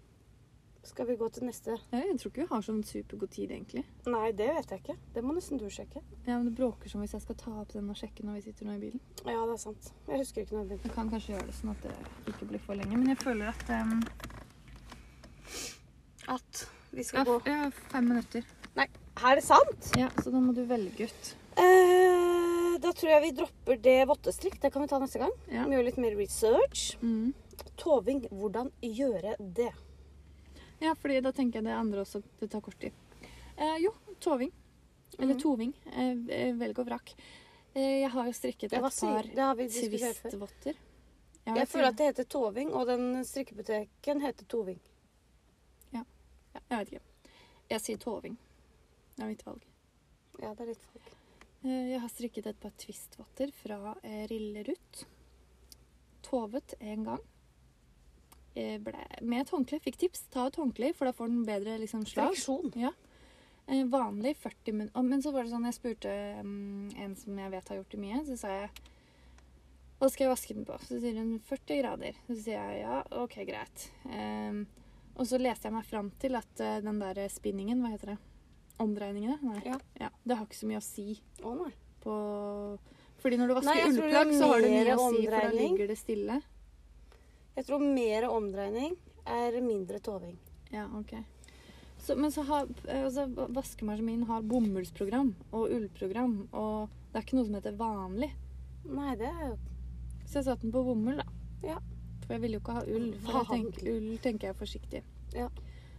Skal 0.87 1.07
vi 1.09 1.17
gå 1.19 1.29
til 1.35 1.43
neste? 1.49 1.75
Jeg 1.91 2.19
tror 2.19 2.31
ikke 2.31 2.43
vi 2.45 2.51
har 2.51 2.63
sånn 2.63 2.83
supergod 2.87 3.31
tid, 3.35 3.51
egentlig. 3.51 3.83
Nei, 4.07 4.29
det 4.39 4.47
vet 4.55 4.71
jeg 4.75 4.83
ikke. 4.85 4.95
Det 5.17 5.23
må 5.27 5.35
nesten 5.35 5.59
du 5.59 5.67
sjekke. 5.71 6.03
Ja, 6.29 6.37
men 6.39 6.45
Det 6.51 6.55
bråker 6.61 6.91
som 6.91 7.03
hvis 7.03 7.15
jeg 7.17 7.25
skal 7.25 7.39
ta 7.41 7.55
opp 7.63 7.73
den 7.75 7.91
og 7.91 7.99
sjekke 7.99 8.23
når 8.27 8.39
vi 8.39 8.45
sitter 8.47 8.69
nå 8.69 8.77
i 8.77 8.83
bilen. 8.85 9.03
Ja, 9.27 9.41
det 9.51 9.57
er 9.57 9.63
sant. 9.65 9.91
Jeg 10.07 10.21
husker 10.23 10.43
ikke 10.47 10.55
når 10.59 10.69
begynte. 10.71 10.87
Jeg 10.91 10.95
kan 10.99 11.11
kanskje 11.11 11.35
gjøre 11.35 11.47
det 11.51 11.57
sånn 11.59 11.73
at 11.75 11.87
det 11.89 11.97
ikke 12.35 12.51
blir 12.53 12.63
for 12.63 12.79
lenge. 12.79 12.95
Men 13.03 13.11
jeg 13.15 13.19
føler 13.25 13.51
at 13.51 13.75
um, 13.83 13.97
At 16.26 16.66
vi 16.90 17.05
ja, 17.05 17.09
skal 17.09 17.26
gå 17.28 17.40
ja, 17.47 17.70
fem 17.92 18.09
minutter. 18.09 18.47
Nei, 18.76 18.86
er 19.22 19.38
det 19.38 19.44
sant? 19.47 19.90
Ja, 19.99 20.11
Så 20.22 20.32
da 20.34 20.42
må 20.42 20.55
du 20.57 20.64
velge 20.68 21.09
ut. 21.09 21.32
Eh, 21.57 22.76
da 22.82 22.92
tror 22.92 23.12
jeg 23.14 23.22
vi 23.24 23.32
dropper 23.38 23.80
det 23.80 23.99
vottestrikk. 24.11 24.59
Det 24.61 24.72
kan 24.72 24.84
vi 24.84 24.90
ta 24.90 25.01
neste 25.01 25.22
gang. 25.22 25.32
Ja. 25.53 25.64
Vi 25.64 25.76
gjør 25.76 25.86
litt 25.86 26.01
mer 26.03 26.16
research. 26.18 26.97
Mm. 27.01 27.32
Toving, 27.80 28.26
hvordan 28.30 28.70
gjøre 28.84 29.36
det? 29.40 29.72
Ja, 30.82 30.92
fordi 30.99 31.22
da 31.24 31.32
tenker 31.32 31.62
jeg 31.62 31.68
det 31.70 31.76
andre 31.76 32.05
også 32.05 32.20
det 32.40 32.51
tar 32.53 32.64
kort 32.64 32.78
tid. 32.80 32.92
Eh, 33.57 33.78
jo, 33.80 33.94
toving. 34.20 34.53
Eller 35.18 35.34
mm. 35.34 35.40
toving. 35.40 35.72
Eh, 35.92 36.11
eh, 36.36 36.53
velg 36.57 36.82
og 36.82 36.90
vrak. 36.90 37.14
Eh, 37.72 38.03
jeg 38.03 38.11
har 38.12 38.28
jo 38.28 38.34
strikket 38.36 38.72
et 38.72 38.84
par 38.84 38.92
før. 38.92 39.30
twistvotter. 39.68 40.82
Jeg 41.47 41.68
føler 41.70 41.88
at 41.92 41.99
det 41.99 42.11
heter 42.11 42.26
toving, 42.26 42.72
og 42.74 42.88
den 42.90 43.24
strikkebutikken 43.24 44.20
heter 44.24 44.49
toving. 44.51 44.80
Ja, 46.71 46.79
jeg 46.79 46.87
vet 46.87 46.97
ikke. 46.97 47.35
Jeg 47.71 47.83
sier 47.83 48.01
toving. 48.03 48.37
Det 49.17 49.25
er 49.25 49.31
mitt 49.31 49.47
valg. 49.47 49.62
Ja, 50.43 50.53
det 50.53 50.64
er 50.64 50.73
litt 50.73 50.89
folk. 50.91 51.12
Eh, 51.62 51.93
jeg 51.93 52.03
har 52.03 52.12
strikket 52.12 52.51
et 52.51 52.61
par 52.62 52.75
twistvotter 52.79 53.55
fra 53.62 53.95
eh, 54.03 54.27
Rillerut. 54.31 55.07
Tovet 56.27 56.77
en 56.81 57.07
gang. 57.07 57.25
Eh, 58.57 58.77
ble, 58.83 59.07
med 59.23 59.45
et 59.45 59.53
håndkle. 59.55 59.81
Fikk 59.85 59.99
tips. 60.05 60.27
Ta 60.35 60.49
et 60.51 60.61
håndkle, 60.61 60.93
for 60.97 61.09
da 61.09 61.14
får 61.17 61.33
den 61.33 61.47
bedre 61.49 61.79
liksom, 61.83 62.07
slag. 62.09 62.35
Friksjon. 62.35 62.75
Ja. 62.81 62.93
Eh, 63.67 63.85
vanlig 63.91 64.37
40 64.43 64.73
minutter. 64.73 65.03
Men 65.03 65.25
så 65.25 65.33
var 65.35 65.47
det 65.47 65.55
sånn, 65.55 65.67
jeg 65.67 65.79
spurte 65.79 66.12
um, 66.43 66.87
en 67.03 67.17
som 67.19 67.41
jeg 67.43 67.55
vet 67.57 67.73
har 67.73 67.81
gjort 67.81 67.97
det 67.97 68.03
mye, 68.03 68.21
så 68.29 68.39
sa 68.43 68.53
jeg 68.61 68.71
hva 69.97 70.11
skal 70.12 70.27
jeg 70.27 70.33
vaske 70.35 70.55
den 70.55 70.67
på? 70.69 70.75
Så 70.85 70.99
sier 71.01 71.17
hun 71.17 71.39
40 71.49 71.79
grader. 71.81 72.19
Så 72.29 72.35
sier 72.37 72.59
jeg 72.61 72.83
ja, 72.83 72.99
OK, 73.17 73.39
greit. 73.49 73.87
Ehm, 74.12 74.67
og 75.17 75.29
så 75.29 75.41
leste 75.41 75.69
jeg 75.69 75.75
meg 75.75 75.87
fram 75.89 76.11
til 76.21 76.37
at 76.39 76.62
uh, 76.62 76.79
den 76.85 77.01
der 77.01 77.23
spinningen, 77.33 77.81
hva 77.83 77.93
heter 77.95 78.14
det? 78.14 78.19
Omdreiningene? 78.83 79.39
Nei. 79.41 79.62
Ja. 79.97 80.11
Det 80.25 80.37
har 80.37 80.45
ikke 80.45 80.59
så 80.59 80.69
mye 80.69 80.83
å 80.83 80.85
si 80.85 81.17
Å 81.41 81.55
nei. 81.57 81.71
på 82.03 82.17
Fordi 83.23 83.39
når 83.41 83.49
du 83.49 83.55
vasker 83.57 83.71
Nei, 83.73 83.87
ullplagg, 83.89 84.35
så 84.37 84.51
har 84.51 84.61
det 84.61 84.73
mye 84.75 84.97
å 84.97 85.07
si, 85.09 85.23
for 85.25 85.37
da 85.39 85.55
ligger 85.55 85.89
det 85.89 85.97
stille. 85.97 86.37
Jeg 87.57 87.69
tror 87.71 87.81
mer 87.81 88.29
omdreining 88.29 88.99
er 89.25 89.57
mindre 89.64 90.03
toving. 90.05 90.37
Ja, 90.75 90.85
ok. 90.93 91.14
Så, 92.05 92.14
men 92.21 92.31
så 92.31 92.45
har 92.47 92.69
altså, 92.85 93.25
vaskemaskinen 93.57 94.27
har 94.29 94.45
bomullsprogram 94.47 95.33
og 95.51 95.73
ullprogram, 95.73 96.37
og 96.53 96.93
det 97.11 97.19
er 97.19 97.25
ikke 97.25 97.39
noe 97.39 97.49
som 97.49 97.57
heter 97.57 97.79
vanlig. 97.81 98.29
Nei, 98.87 99.17
det 99.19 99.33
er 99.33 99.49
jo 99.49 99.57
Så 100.27 100.39
jeg 100.39 100.47
satte 100.47 100.67
den 100.67 100.75
på 100.75 100.85
bomull, 100.87 101.23
da. 101.23 101.27
Ja. 101.64 101.81
For 102.27 102.35
jeg 102.35 102.43
ville 102.43 102.59
jo 102.59 102.61
ikke 102.61 102.72
ha 102.77 102.83
ull. 102.91 103.09
For 103.22 103.33
jeg 103.41 103.47
tenker, 103.53 103.89
ull 103.95 104.18
tenker 104.18 104.49
jeg 104.49 104.55
er 104.55 104.59
forsiktig. 104.59 105.03
Ja. 105.35 105.49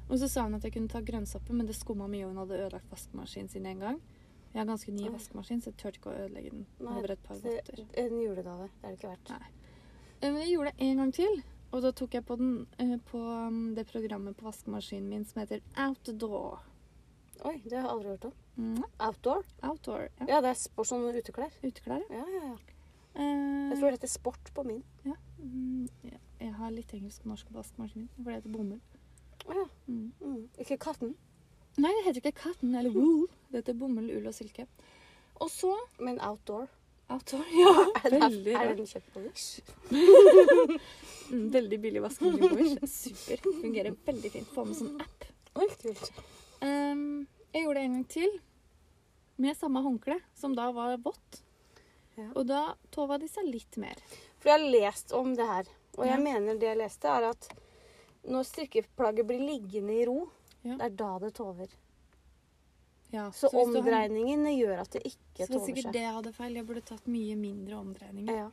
Og 0.09 0.19
så 0.19 0.27
sa 0.31 0.43
hun 0.43 0.55
at 0.55 0.63
jeg 0.63 0.73
kunne 0.73 0.87
ta 0.91 1.01
grønnsappe, 1.01 1.53
men 1.53 1.67
det 1.67 1.75
skumma 1.75 2.07
mye, 2.07 2.25
og 2.25 2.31
hun 2.33 2.37
hadde 2.43 2.59
ødelagt 2.65 2.91
vaskemaskinen 2.91 3.49
sin 3.51 3.65
en 3.65 3.79
gang. 3.79 4.01
Jeg 4.53 4.61
har 4.61 4.65
ganske 4.69 4.91
ny 4.95 5.09
vaskemaskin, 5.11 5.61
så 5.61 5.69
jeg 5.71 5.77
turte 5.77 5.99
ikke 5.99 6.09
å 6.13 6.17
ødelegge 6.25 6.49
den 6.53 6.65
Nei, 6.79 6.93
over 6.97 7.11
et 7.11 7.23
par 7.23 7.35
votter. 7.43 7.81
en 7.93 8.15
julegave. 8.21 8.69
Det 8.81 8.83
er 8.83 8.89
det 8.93 8.97
ikke 8.97 9.11
verdt. 9.11 9.29
Nei. 9.29 9.49
Eh, 10.21 10.31
Men 10.31 10.37
jeg 10.41 10.51
gjorde 10.53 10.71
det 10.71 10.87
en 10.87 10.97
gang 10.97 11.11
til. 11.13 11.43
Og 11.71 11.81
da 11.83 11.91
tok 11.91 12.13
jeg 12.15 12.25
på, 12.25 12.35
den, 12.39 12.67
eh, 12.79 12.95
på 13.11 13.19
um, 13.19 13.75
det 13.75 13.85
programmet 13.91 14.37
på 14.37 14.45
vaskemaskinen 14.47 15.09
min 15.09 15.25
som 15.25 15.41
heter 15.43 15.59
Outdoor. 15.77 16.59
Oi, 17.45 17.57
det 17.67 17.75
har 17.77 17.83
jeg 17.83 17.91
aldri 17.91 18.09
hørt 18.15 18.25
om. 18.25 18.33
Mm, 18.57 18.83
Outdoor? 18.99 19.43
outdoor, 19.61 20.07
ja. 20.19 20.25
Ja, 20.31 20.41
det 20.41 20.49
er 20.49 20.53
sport 20.57 20.87
som 20.87 21.03
uteklær. 21.05 21.51
Uteklær, 21.61 22.01
ja. 22.09 22.23
Ja, 22.23 22.25
ja, 22.33 22.43
ja. 22.47 22.57
Eh, 23.17 23.69
Jeg 23.69 23.77
tror 23.79 23.91
det 23.91 23.99
heter 23.99 24.07
sport 24.15 24.53
på 24.55 24.63
min. 24.65 24.83
ja. 25.05 25.13
Mm, 25.39 25.87
ja. 26.03 26.17
Jeg 26.39 26.53
har 26.53 26.71
litt 26.73 26.93
engelsk 26.93 27.23
og 27.25 27.31
norsk 27.33 27.47
på 27.49 27.57
vaskemaskinen, 27.57 28.09
for 28.17 28.29
det 28.31 28.39
heter 28.39 28.53
bomull. 28.53 28.81
Oh, 29.47 29.55
ja. 29.55 29.65
Mm. 29.87 30.11
Mm. 30.21 30.43
Ikke 30.59 30.77
katten, 30.77 31.15
Nei, 31.77 31.91
det 31.93 32.05
heter 32.07 32.23
ikke 32.23 32.39
cotton 32.41 32.71
eller 32.73 32.89
wool. 32.89 33.27
Det 33.51 33.59
heter 33.59 33.75
bomull, 33.77 34.07
ull 34.17 34.25
og 34.25 34.33
silke. 34.33 34.63
Og 35.37 35.49
så 35.53 35.75
men 36.01 36.17
outdoor. 36.25 36.65
outdoor. 37.13 37.43
Ja, 37.53 37.73
veldig 38.09 38.55
er 38.57 38.71
den 38.79 38.87
kjøpt 38.89 39.11
på 39.13 39.21
Wish? 39.27 39.61
Mm, 41.27 41.49
Veldig 41.51 41.77
billig 41.83 41.99
vaskemaskin. 42.01 42.49
på 42.49 42.55
Wish. 42.55 42.87
Super. 42.87 43.41
Fungerer 43.61 43.95
veldig 44.05 44.29
fint. 44.31 44.47
Få 44.55 44.63
med 44.63 44.77
sånn 44.79 44.93
app. 45.03 45.25
Oi. 45.59 45.65
Ehm, 46.63 47.01
jeg 47.51 47.65
gjorde 47.65 47.81
det 47.81 47.83
en 47.83 47.95
gang 47.97 48.05
til 48.13 48.31
med 49.43 49.57
samme 49.59 49.81
håndkle, 49.83 50.15
som 50.39 50.55
da 50.55 50.69
var 50.71 50.95
vått. 51.03 51.41
Ja. 52.15 52.29
Og 52.31 52.47
da 52.47 52.61
tova 52.95 53.19
de 53.19 53.27
seg 53.27 53.43
litt 53.51 53.75
mer. 53.77 53.99
For 54.47 54.53
jeg 54.53 54.63
har 54.63 54.71
lest 54.71 55.11
om 55.11 55.33
det 55.35 55.43
her, 55.45 55.65
og 55.97 56.05
jeg 56.05 56.13
Ja. 56.15 56.23
mener 56.23 56.53
det 56.55 56.67
jeg 56.69 56.77
leste, 56.77 57.03
er 57.09 57.23
at 57.29 57.49
når 58.23 58.43
strikkeplagget 58.47 59.27
blir 59.27 59.39
liggende 59.43 59.91
i 60.01 60.05
ro, 60.07 60.29
Ja. 60.63 60.77
det 60.77 60.85
er 60.85 60.89
da 60.95 61.19
det 61.19 61.33
tover. 61.35 61.67
Ja, 63.11 63.29
Så, 63.31 63.49
så 63.49 63.65
du 63.73 63.81
har- 63.81 64.07
gjør 64.07 64.79
at 64.79 64.89
det 64.91 65.03
ikke 65.03 65.17
Så 65.35 65.47
det 65.47 65.49
er 65.49 65.53
tover 65.53 65.65
sikkert 65.67 65.83
seg. 65.83 65.91
det 65.93 66.01
jeg 66.01 66.13
hadde 66.13 66.33
feil. 66.33 66.53
Jeg 66.55 66.65
burde 66.65 66.81
tatt 66.81 67.05
mye 67.07 67.35
mindre 67.35 67.75
omdreininger. 67.75 68.35
Ja. 68.37 68.51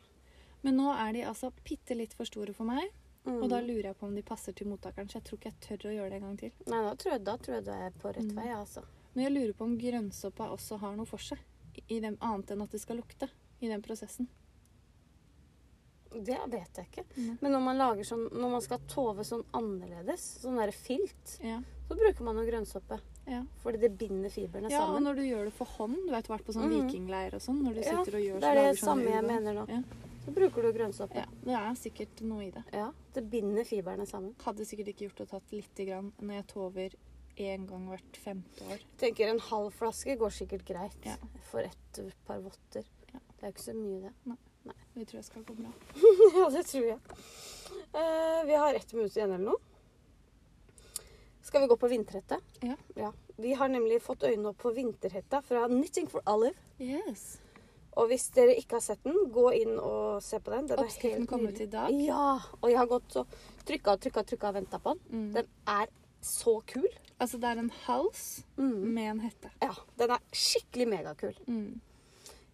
Men 0.63 0.77
nå 0.77 0.91
er 0.99 1.13
de 1.13 1.21
altså 1.23 1.53
bitte 1.65 1.95
litt 1.97 2.13
for 2.15 2.25
store 2.25 2.53
for 2.53 2.65
meg. 2.65 2.91
Mm. 3.25 3.43
Og 3.43 3.49
da 3.51 3.61
lurer 3.61 3.83
jeg 3.85 3.97
på 3.99 4.03
om 4.07 4.15
de 4.17 4.23
passer 4.23 4.53
til 4.53 4.67
mottakeren, 4.67 5.07
så 5.09 5.15
jeg 5.15 5.25
tror 5.25 5.39
ikke 5.39 5.53
jeg 5.53 5.61
tør 5.61 5.89
å 5.91 5.95
gjøre 5.95 6.11
det 6.11 6.13
en 6.17 6.23
gang 6.23 6.37
til. 6.39 6.53
Nei, 6.67 6.83
da 6.83 6.95
tror 6.97 7.13
jeg, 7.13 7.25
da 7.25 7.37
tror 7.37 7.55
jeg 7.55 7.65
du 7.65 7.71
er 7.71 7.91
på 7.91 8.13
rett 8.15 8.31
Mm. 8.33 8.35
vei, 8.35 8.49
altså. 8.49 8.85
Men 9.15 9.25
jeg 9.25 9.33
lurer 9.33 9.53
på 9.55 9.63
om 9.63 9.79
grønnsåpa 9.79 10.51
også 10.51 10.79
har 10.81 10.97
noe 10.97 11.07
for 11.07 11.19
seg. 11.19 11.39
I 11.89 12.01
dem, 12.01 12.17
annet 12.21 12.51
enn 12.51 12.63
at 12.63 12.71
det 12.71 12.81
skal 12.81 12.97
lukte 12.97 13.31
i 13.63 13.69
den 13.69 13.81
prosessen. 13.81 14.29
Det 16.15 16.39
vet 16.53 16.79
jeg 16.79 16.87
ikke. 16.91 17.05
Mm. 17.17 17.39
Men 17.41 17.53
når 17.57 17.63
man 17.65 17.79
lager 17.81 18.05
sånn, 18.05 18.29
når 18.33 18.51
man 18.55 18.63
skal 18.65 18.79
tove 18.91 19.25
sånn 19.27 19.45
annerledes, 19.53 20.25
sånn 20.45 20.57
der 20.61 20.71
filt, 20.73 21.39
Ja. 21.43 21.61
så 21.89 21.97
bruker 21.99 22.23
man 22.25 22.37
jo 22.37 22.45
grønnsåpe. 22.51 23.01
ja. 23.27 23.43
Fordi 23.63 23.81
det 23.81 23.99
binder 23.99 24.31
fibrene 24.31 24.71
ja, 24.71 24.85
og 24.87 25.01
når 25.03 25.17
du 25.17 25.23
gjør 25.23 25.45
det 25.45 25.53
for 25.53 25.65
hånd, 25.67 25.97
du 26.07 26.11
vet, 26.13 26.29
vært 26.29 26.45
på 26.45 26.53
sånn 26.53 26.69
mm. 26.71 26.87
vikingleir 26.87 27.35
og 27.35 27.41
sånn, 27.41 27.63
når 27.65 27.75
du 27.75 27.81
Ja, 27.81 28.05
sitter 28.05 28.19
og 28.19 28.25
gjør 28.25 28.41
Det 28.41 28.51
er 28.51 28.55
det 28.55 28.79
sånn 28.79 28.89
samme 28.89 29.11
jeg 29.11 29.25
mener 29.25 29.55
nå. 29.55 29.69
Ja. 29.69 29.83
Så 30.25 30.33
bruker 30.33 30.63
du 30.63 30.73
grønnsåpe. 30.73 31.15
Ja, 31.17 31.27
det 31.45 31.55
er 31.61 31.75
sikkert 31.77 32.21
noe 32.25 32.45
i 32.47 32.51
det. 32.51 32.63
Ja, 32.73 32.91
det 33.13 33.31
binder 33.31 33.65
fibrene 33.65 34.07
sammen. 34.07 34.35
Hadde 34.41 34.65
sikkert 34.65 34.89
ikke 34.95 35.09
gjort 35.11 35.21
å 35.21 35.29
tatt 35.35 35.53
lite 35.53 35.85
grann 35.85 36.13
når 36.21 36.35
jeg 36.39 36.47
tover 36.47 36.95
én 37.37 37.67
gang 37.67 37.89
hvert 37.91 38.17
femte 38.17 38.65
år. 38.71 38.79
tenker 38.97 39.29
en 39.29 39.41
halv 39.41 39.73
flaske 39.75 40.17
går 40.17 40.31
sikkert 40.31 40.65
greit 40.65 41.05
Ja. 41.05 41.17
for 41.51 41.61
et 41.61 42.15
par 42.27 42.41
votter. 42.41 42.85
Ja. 43.13 43.21
Det 43.37 43.43
er 43.43 43.53
ikke 43.53 43.73
så 43.73 43.75
mye, 43.75 44.01
det. 44.25 44.37
Det 44.95 45.07
tror 45.09 45.19
jeg 45.19 45.25
skal 45.27 45.45
gå 45.45 45.55
bra. 45.59 45.71
ja, 46.41 46.49
det 46.55 46.65
tror 46.71 46.85
jeg. 46.87 46.99
Uh, 47.95 48.41
vi 48.47 48.55
har 48.59 48.75
ett 48.79 48.93
minutt 48.95 49.17
igjen 49.17 49.33
eller 49.35 49.51
noe. 49.53 49.61
Skal 51.45 51.61
vi 51.61 51.67
gå 51.71 51.77
på 51.77 51.89
vinterhette? 51.89 52.39
Ja. 52.95 53.13
Vi 53.37 53.55
har 53.59 53.69
nemlig 53.69 53.99
fått 54.03 54.23
øynene 54.25 54.53
opp 54.53 54.63
for 54.63 54.73
vinterhetta 54.77 55.43
fra 55.45 55.67
Knitting 55.69 56.07
for 56.11 56.23
Olive. 56.31 56.55
Yes. 56.81 57.25
Og 57.99 58.09
hvis 58.11 58.29
dere 58.35 58.55
ikke 58.59 58.79
har 58.79 58.83
sett 58.87 59.03
den, 59.07 59.19
gå 59.35 59.49
inn 59.55 59.75
og 59.79 60.23
se 60.25 60.39
på 60.43 60.51
den. 60.55 60.67
Den 60.71 60.81
Oppskriften 60.83 61.27
kom 61.31 61.45
ut 61.47 61.61
i 61.63 61.67
dag. 61.71 61.93
Ja, 62.03 62.39
og 62.61 62.71
jeg 62.71 62.79
har 62.81 62.89
gått 62.91 63.19
og 63.21 63.37
trykka 63.69 63.95
og 63.95 64.01
trykka 64.03 64.23
og 64.25 64.31
trykka 64.31 64.51
og 64.51 64.57
venta 64.57 64.81
på 64.83 64.95
den. 64.95 65.03
Mm. 65.11 65.29
Den 65.37 65.51
er 65.77 65.93
så 66.25 66.57
kul. 66.71 66.89
Altså, 67.21 67.39
det 67.39 67.51
er 67.53 67.61
en 67.63 67.71
hals 67.85 68.25
Mm. 68.57 68.95
med 68.95 69.11
en 69.11 69.21
hette. 69.21 69.51
Ja, 69.63 69.75
den 70.01 70.11
er 70.17 70.25
skikkelig 70.35 70.89
megakul. 70.91 71.37
Mm. 71.47 71.81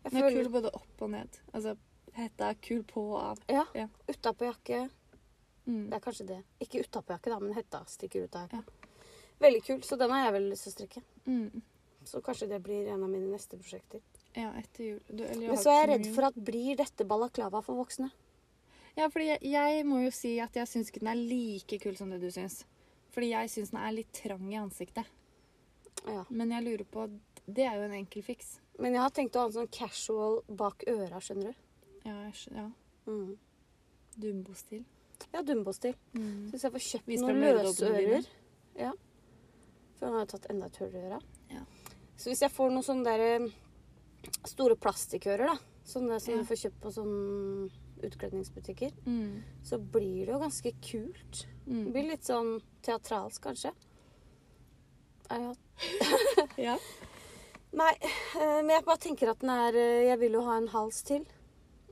Den 0.02 0.16
er 0.16 0.20
føler- 0.26 0.42
kul 0.42 0.52
både 0.58 0.74
opp 0.74 1.02
og 1.06 1.10
ned. 1.10 1.40
Altså, 1.54 1.76
hetta 2.16 2.50
er 2.50 2.60
kul 2.62 2.82
på 2.88 3.02
og 3.12 3.20
av. 3.20 3.42
Ja. 3.50 3.64
Ja. 3.74 3.88
Utapå 4.06 4.48
jakke. 4.48 4.88
Mm. 5.66 5.90
Det 5.90 5.96
er 5.96 6.04
kanskje 6.04 6.26
det. 6.26 6.38
Ikke 6.64 6.84
utapå 6.84 7.14
jakke, 7.14 7.32
da, 7.32 7.40
men 7.42 7.56
hetta 7.56 7.82
stikker 7.88 8.26
ut 8.26 8.38
av 8.38 8.48
jakka. 8.48 8.62
Ja. 8.62 9.06
Veldig 9.40 9.60
kul, 9.64 9.82
så 9.82 9.96
den 9.96 10.12
har 10.12 10.26
jeg 10.26 10.32
vel 10.36 10.48
lyst 10.50 10.66
til 10.66 10.72
å 10.72 10.76
strikke. 10.76 11.02
Mm. 11.24 11.62
Så 12.04 12.20
kanskje 12.24 12.48
det 12.50 12.58
blir 12.64 12.88
en 12.92 13.04
av 13.04 13.12
mine 13.12 13.28
neste 13.30 13.56
prosjekter. 13.60 14.02
Ja, 14.36 14.50
etter 14.58 14.84
jul. 14.84 14.98
Du, 15.08 15.22
Men 15.24 15.58
så 15.58 15.72
er 15.72 15.80
jeg 15.80 15.90
redd 15.94 16.10
for 16.14 16.28
at 16.28 16.36
blir 16.50 16.76
dette 16.78 17.06
balaklava 17.08 17.62
for 17.64 17.80
voksne? 17.80 18.10
Ja, 18.98 19.06
fordi 19.08 19.30
jeg, 19.30 19.40
jeg 19.52 19.86
må 19.88 20.02
jo 20.04 20.10
si 20.14 20.34
at 20.42 20.56
jeg 20.58 20.68
syns 20.68 20.90
ikke 20.90 21.02
den 21.04 21.12
er 21.14 21.22
like 21.22 21.78
kul 21.82 21.96
som 21.98 22.12
det 22.12 22.20
du 22.22 22.28
syns. 22.34 22.62
Fordi 23.14 23.32
jeg 23.32 23.50
syns 23.52 23.72
den 23.72 23.80
er 23.82 23.96
litt 23.96 24.12
trang 24.16 24.44
i 24.52 24.58
ansiktet. 24.60 25.08
Ja. 26.06 26.24
Men 26.30 26.52
jeg 26.54 26.64
lurer 26.64 26.86
på 26.88 27.08
Det 27.44 27.64
er 27.66 27.76
jo 27.76 27.88
en 27.88 27.96
enkel 27.98 28.22
fiks. 28.24 28.58
Men 28.80 28.94
jeg 28.94 29.02
har 29.02 29.12
tenkt 29.14 29.36
å 29.36 29.42
ha 29.42 29.50
en 29.50 29.56
sånn 29.56 29.72
casual 29.74 30.40
bak 30.46 30.84
øra, 30.88 31.18
skjønner 31.20 31.50
du. 31.50 31.64
Ja, 32.04 32.14
jeg 32.30 32.54
ja. 32.54 32.70
Mm. 33.06 33.36
Dumbo-stil. 34.20 34.84
Ja, 35.34 35.42
Dumbo-stil. 35.42 35.94
Mm. 36.16 36.48
Syns 36.50 36.62
jeg 36.64 36.72
får 36.72 36.84
kjøpt 36.86 37.10
noen 37.20 37.40
løsører 37.40 38.26
Ja. 38.78 38.92
For 39.98 40.06
han 40.06 40.14
har 40.16 40.24
jo 40.24 40.30
tatt 40.38 40.46
enda 40.50 40.66
et 40.70 40.76
hull 40.80 40.94
i 40.96 41.02
øra. 41.10 41.18
Ja. 41.50 41.64
Så 42.16 42.30
hvis 42.30 42.40
jeg 42.40 42.50
får 42.52 42.70
noen 42.72 42.82
sånne 42.86 43.04
der 43.04 43.20
eh, 43.20 43.48
store 44.48 44.76
plastikkører, 44.76 45.46
da, 45.46 45.56
sånne 45.84 46.20
som 46.20 46.34
Ja. 46.34 46.40
du 46.40 46.44
får 46.48 46.60
kjøpt 46.64 46.80
på 46.80 46.92
sånne 46.96 47.70
utkledningsbutikker, 48.02 48.92
Mm. 49.06 49.42
så 49.62 49.76
blir 49.78 50.24
det 50.26 50.32
jo 50.32 50.38
ganske 50.40 50.72
kult. 50.80 51.46
Det 51.66 51.72
Mm. 51.74 51.92
blir 51.92 52.08
litt 52.08 52.22
sånn 52.24 52.60
teatralsk, 52.82 53.40
kanskje. 53.42 53.72
Ja. 55.30 55.54
Ja. 56.58 56.76
Nei, 57.72 57.92
eh, 58.02 58.62
men 58.62 58.70
jeg 58.70 58.84
bare 58.84 58.98
tenker 58.98 59.30
at 59.30 59.38
den 59.38 59.50
er 59.50 59.76
eh, 59.78 60.06
Jeg 60.08 60.18
vil 60.18 60.32
jo 60.32 60.40
ha 60.42 60.56
en 60.56 60.66
hals 60.68 61.02
til. 61.06 61.24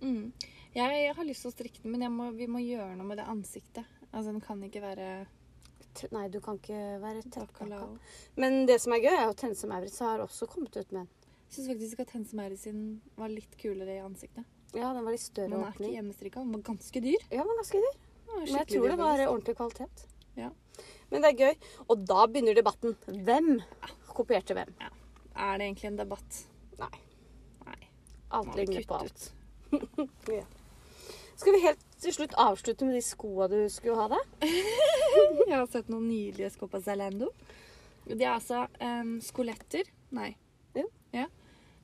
Mm. 0.03 0.33
Jeg 0.77 1.15
har 1.17 1.27
lyst 1.27 1.43
til 1.45 1.51
å 1.51 1.55
strikke 1.55 1.83
den, 1.83 1.93
men 1.95 2.05
jeg 2.05 2.13
må, 2.13 2.29
vi 2.37 2.47
må 2.51 2.61
gjøre 2.63 2.95
noe 2.99 3.09
med 3.09 3.19
det 3.21 3.27
ansiktet. 3.29 3.87
Altså, 4.13 4.31
Den 4.33 4.43
kan 4.45 4.63
ikke 4.65 4.85
være 4.85 5.11
Nei, 6.15 6.29
du 6.31 6.39
kan 6.39 6.59
ikke 6.61 6.99
være 7.03 7.25
tettpakka. 7.25 7.79
Men 8.39 8.61
det 8.69 8.77
som 8.85 8.93
er 8.95 9.01
gøy, 9.03 9.15
er 9.17 9.33
at 9.33 9.41
Tense 9.41 9.67
Maurits 9.67 9.97
har 10.05 10.21
også 10.23 10.47
kommet 10.47 10.77
ut 10.77 10.93
med 10.95 11.01
en. 11.01 11.09
Jeg 11.49 11.55
syns 11.57 11.71
faktisk 11.73 12.03
at 12.05 12.13
Tense 12.13 12.37
Maurits 12.39 12.67
sin 12.69 13.01
var 13.19 13.33
litt 13.33 13.57
kulere 13.59 13.97
i 13.97 14.05
ansiktet. 14.05 14.47
Ja, 14.77 14.93
den 14.95 15.03
var 15.03 15.17
litt 15.17 15.25
større 15.25 15.49
åpning. 15.49 15.57
den 15.57 15.65
er 15.65 15.73
ikke 15.73 15.81
åpning. 15.81 15.95
hjemmestrikka. 15.97 16.45
Den 16.45 16.53
var 16.55 16.63
ganske 16.69 17.03
dyr. 17.03 17.25
Ja, 17.33 17.47
men 17.49 17.59
ganske 17.59 17.81
dyr. 17.83 17.97
Var 18.29 18.45
Men 18.45 18.53
jeg 18.61 18.69
tror 18.69 18.87
det 18.93 18.99
var 19.01 19.11
faktisk. 19.17 19.33
ordentlig 19.33 19.57
kvalitet. 19.57 20.05
Ja. 20.37 20.51
Men 21.11 21.25
det 21.25 21.33
er 21.33 21.43
gøy. 21.43 21.73
Og 21.89 22.05
da 22.13 22.27
begynner 22.29 22.55
debatten. 22.61 22.95
Hvem 23.09 23.51
kopierte 24.13 24.55
hvem? 24.55 24.71
Er 25.35 25.59
det 25.59 25.67
egentlig 25.67 25.91
en 25.91 25.99
debatt? 26.05 26.45
Nei. 26.79 26.93
Nei. 27.67 27.81
Alt 28.31 28.55
ligner 28.55 28.87
på 28.87 29.03
kutte 29.09 29.38
alt. 29.79 30.57
Skal 31.39 31.55
vi 31.55 31.61
helt 31.63 31.83
til 32.03 32.15
slutt 32.15 32.35
avslutte 32.39 32.87
med 32.87 32.97
de 32.99 33.03
skoa 33.05 33.47
du 33.51 33.59
skulle 33.71 33.99
ha 34.01 34.09
deg? 34.11 34.49
Jeg 35.49 35.55
har 35.55 35.69
sett 35.71 35.91
noen 35.93 36.09
nydelige 36.11 36.51
sko 36.57 36.67
på 36.71 36.81
Zalando. 36.83 37.31
De 38.09 38.19
er 38.25 38.33
altså 38.35 38.65
um, 38.83 39.19
skoletter. 39.23 39.87
Nei. 40.17 40.33
Ja. 40.75 40.85
Ja. 41.15 41.27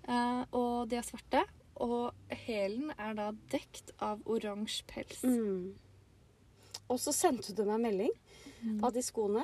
Uh, 0.09 0.43
og 0.57 0.89
de 0.91 0.99
er 0.99 1.07
svarte. 1.07 1.45
Og 1.85 2.13
hælen 2.47 2.93
er 2.99 3.17
da 3.19 3.29
dekt 3.53 3.91
av 4.03 4.21
oransje 4.31 4.85
pels. 4.91 5.23
Mm. 5.27 5.75
Og 6.91 7.01
så 7.03 7.15
sendte 7.17 7.55
du 7.57 7.65
meg 7.69 7.83
melding 7.89 8.15
Mm. 8.65 8.79
av 8.81 8.95
de 8.95 9.03
skoene 9.05 9.43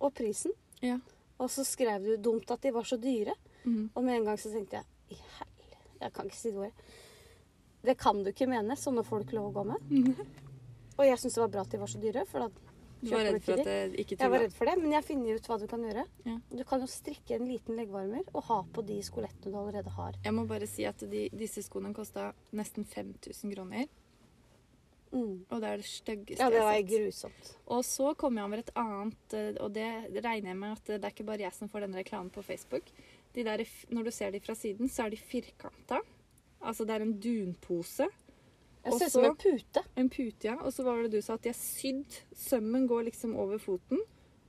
og 0.00 0.14
prisen. 0.16 0.54
Ja. 0.80 0.94
Og 1.36 1.50
så 1.52 1.60
skrev 1.68 2.06
du 2.06 2.14
dumt 2.24 2.48
at 2.54 2.62
de 2.64 2.70
var 2.72 2.86
så 2.88 2.96
dyre. 2.96 3.34
Mm. 3.66 3.90
Og 3.92 4.04
med 4.06 4.14
en 4.14 4.24
gang 4.30 4.38
så 4.40 4.48
tenkte 4.48 4.78
jeg 4.78 5.12
i 5.12 5.18
hel... 5.20 5.66
Jeg 6.00 6.12
kan 6.14 6.30
ikke 6.30 6.38
si 6.38 6.52
det 6.54 6.62
ordet. 6.62 6.86
Det 7.86 7.96
kan 8.00 8.22
du 8.24 8.30
ikke 8.32 8.48
mene. 8.50 8.76
Sånne 8.78 9.04
folk 9.06 9.32
lov 9.36 9.50
å 9.50 9.56
gå 9.60 9.66
med. 9.72 9.90
Mm. 9.90 10.14
Og 10.96 11.04
jeg 11.06 11.18
syns 11.22 11.36
det 11.36 11.42
var 11.44 11.52
bra 11.54 11.66
at 11.66 11.74
de 11.74 11.78
var 11.82 11.90
så 11.92 12.00
dyre, 12.02 12.24
for 12.28 12.46
da 12.46 12.48
Du 13.02 13.10
var 13.12 13.26
redd 13.26 13.42
for 13.44 13.52
at 13.52 13.66
de. 13.66 13.74
det 13.92 14.00
ikke 14.00 14.16
Jeg 14.18 14.30
var 14.32 14.40
redd 14.40 14.54
for 14.56 14.64
det, 14.70 14.74
men 14.80 14.92
jeg 14.96 15.04
finner 15.04 15.36
ut 15.36 15.46
hva 15.50 15.58
du 15.60 15.66
kan 15.68 15.82
gjøre. 15.84 16.04
Ja. 16.24 16.36
Du 16.56 16.62
kan 16.64 16.80
jo 16.80 16.88
strikke 16.88 17.36
en 17.36 17.44
liten 17.50 17.76
leggvarmer 17.76 18.24
og 18.32 18.42
ha 18.48 18.62
på 18.72 18.84
de 18.88 18.96
skolettene 19.04 19.52
du 19.52 19.58
allerede 19.60 19.92
har. 19.98 20.16
Jeg 20.24 20.34
må 20.34 20.46
bare 20.48 20.66
si 20.66 20.86
at 20.88 21.04
de, 21.04 21.26
disse 21.36 21.62
skoene 21.68 21.92
kosta 21.94 22.30
nesten 22.56 22.88
5000 22.88 23.52
kroner. 23.54 23.86
Mm. 25.12 25.44
Og 25.52 25.60
det 25.62 25.68
er 25.68 25.76
det 25.80 25.86
styggeste 25.86 26.42
Ja, 26.42 26.48
det 26.50 26.56
jeg 26.58 26.64
var 26.64 26.72
har 26.72 26.80
sett. 26.80 26.90
grusomt. 26.90 27.52
Og 27.76 27.84
så 27.86 28.14
kom 28.18 28.36
jeg 28.40 28.48
over 28.48 28.58
et 28.64 28.72
annet, 28.74 29.36
eh, 29.38 29.52
og 29.62 29.72
det 29.76 29.86
regner 30.24 30.50
jeg 30.50 30.58
med 30.58 30.72
at 30.72 30.84
det 30.96 31.04
er 31.04 31.14
ikke 31.14 31.28
bare 31.28 31.44
jeg 31.46 31.54
som 31.54 31.68
får 31.68 31.86
denne 31.86 32.00
reklamen 32.00 32.32
på 32.34 32.42
Facebook. 32.42 32.90
De 33.36 33.44
der, 33.44 33.62
når 33.92 34.04
du 34.04 34.10
ser 34.10 34.32
de 34.32 34.40
fra 34.40 34.54
siden, 34.56 34.88
så 34.88 35.04
er 35.06 35.10
de 35.14 35.20
firkanta. 35.20 36.00
Altså 36.62 36.86
det 36.86 36.94
er 36.96 37.02
en 37.06 37.18
dunpose. 37.20 38.06
Jeg 38.86 38.92
ser 39.00 39.06
ut 39.06 39.12
som 39.12 39.24
en 39.24 39.36
pute. 39.36 39.82
En 39.98 40.08
pute, 40.08 40.44
ja. 40.46 40.54
Og 40.62 40.72
så 40.72 40.84
var 40.86 41.02
det 41.02 41.10
du 41.12 41.20
sa 41.22 41.34
at 41.34 41.42
de 41.42 41.50
er 41.50 41.58
sydd. 41.58 42.20
Sømmen 42.38 42.86
går 42.88 43.04
liksom 43.10 43.34
over 43.36 43.58
foten. 43.58 43.98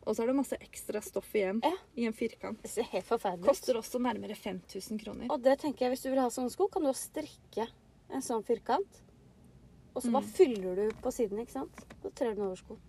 Og 0.07 0.15
så 0.15 0.23
er 0.23 0.27
det 0.27 0.35
masse 0.37 0.55
ekstra 0.63 1.01
stoff 1.03 1.33
igjen 1.35 1.59
Ja. 1.65 1.73
i 1.97 2.05
en 2.07 2.13
firkant. 2.13 2.61
Det 2.63 2.69
ser 2.71 2.83
helt 2.93 3.05
forferdelig 3.05 3.43
ut. 3.43 3.47
Koster 3.49 3.75
også 3.75 3.99
nærmere 3.99 4.35
5000 4.35 4.99
kroner. 5.03 5.27
Og 5.29 5.41
det 5.43 5.57
tenker 5.59 5.85
jeg, 5.85 5.89
hvis 5.97 6.03
du 6.05 6.09
vil 6.13 6.19
ha 6.21 6.29
sånne 6.29 6.49
sko, 6.53 6.67
kan 6.71 6.81
du 6.83 6.87
også 6.89 7.09
strikke 7.11 7.67
en 8.13 8.21
sånn 8.21 8.45
firkant. 8.45 9.01
Og 9.95 10.03
så 10.03 10.11
bare 10.13 10.23
Mm. 10.23 10.29
fyller 10.31 10.75
du 10.75 10.91
på 11.01 11.11
siden, 11.11 11.39
ikke 11.39 11.51
sant? 11.51 11.75
Så 12.03 12.13
trer 12.13 12.35
den 12.35 12.45
over 12.45 12.55
skoen. 12.55 12.79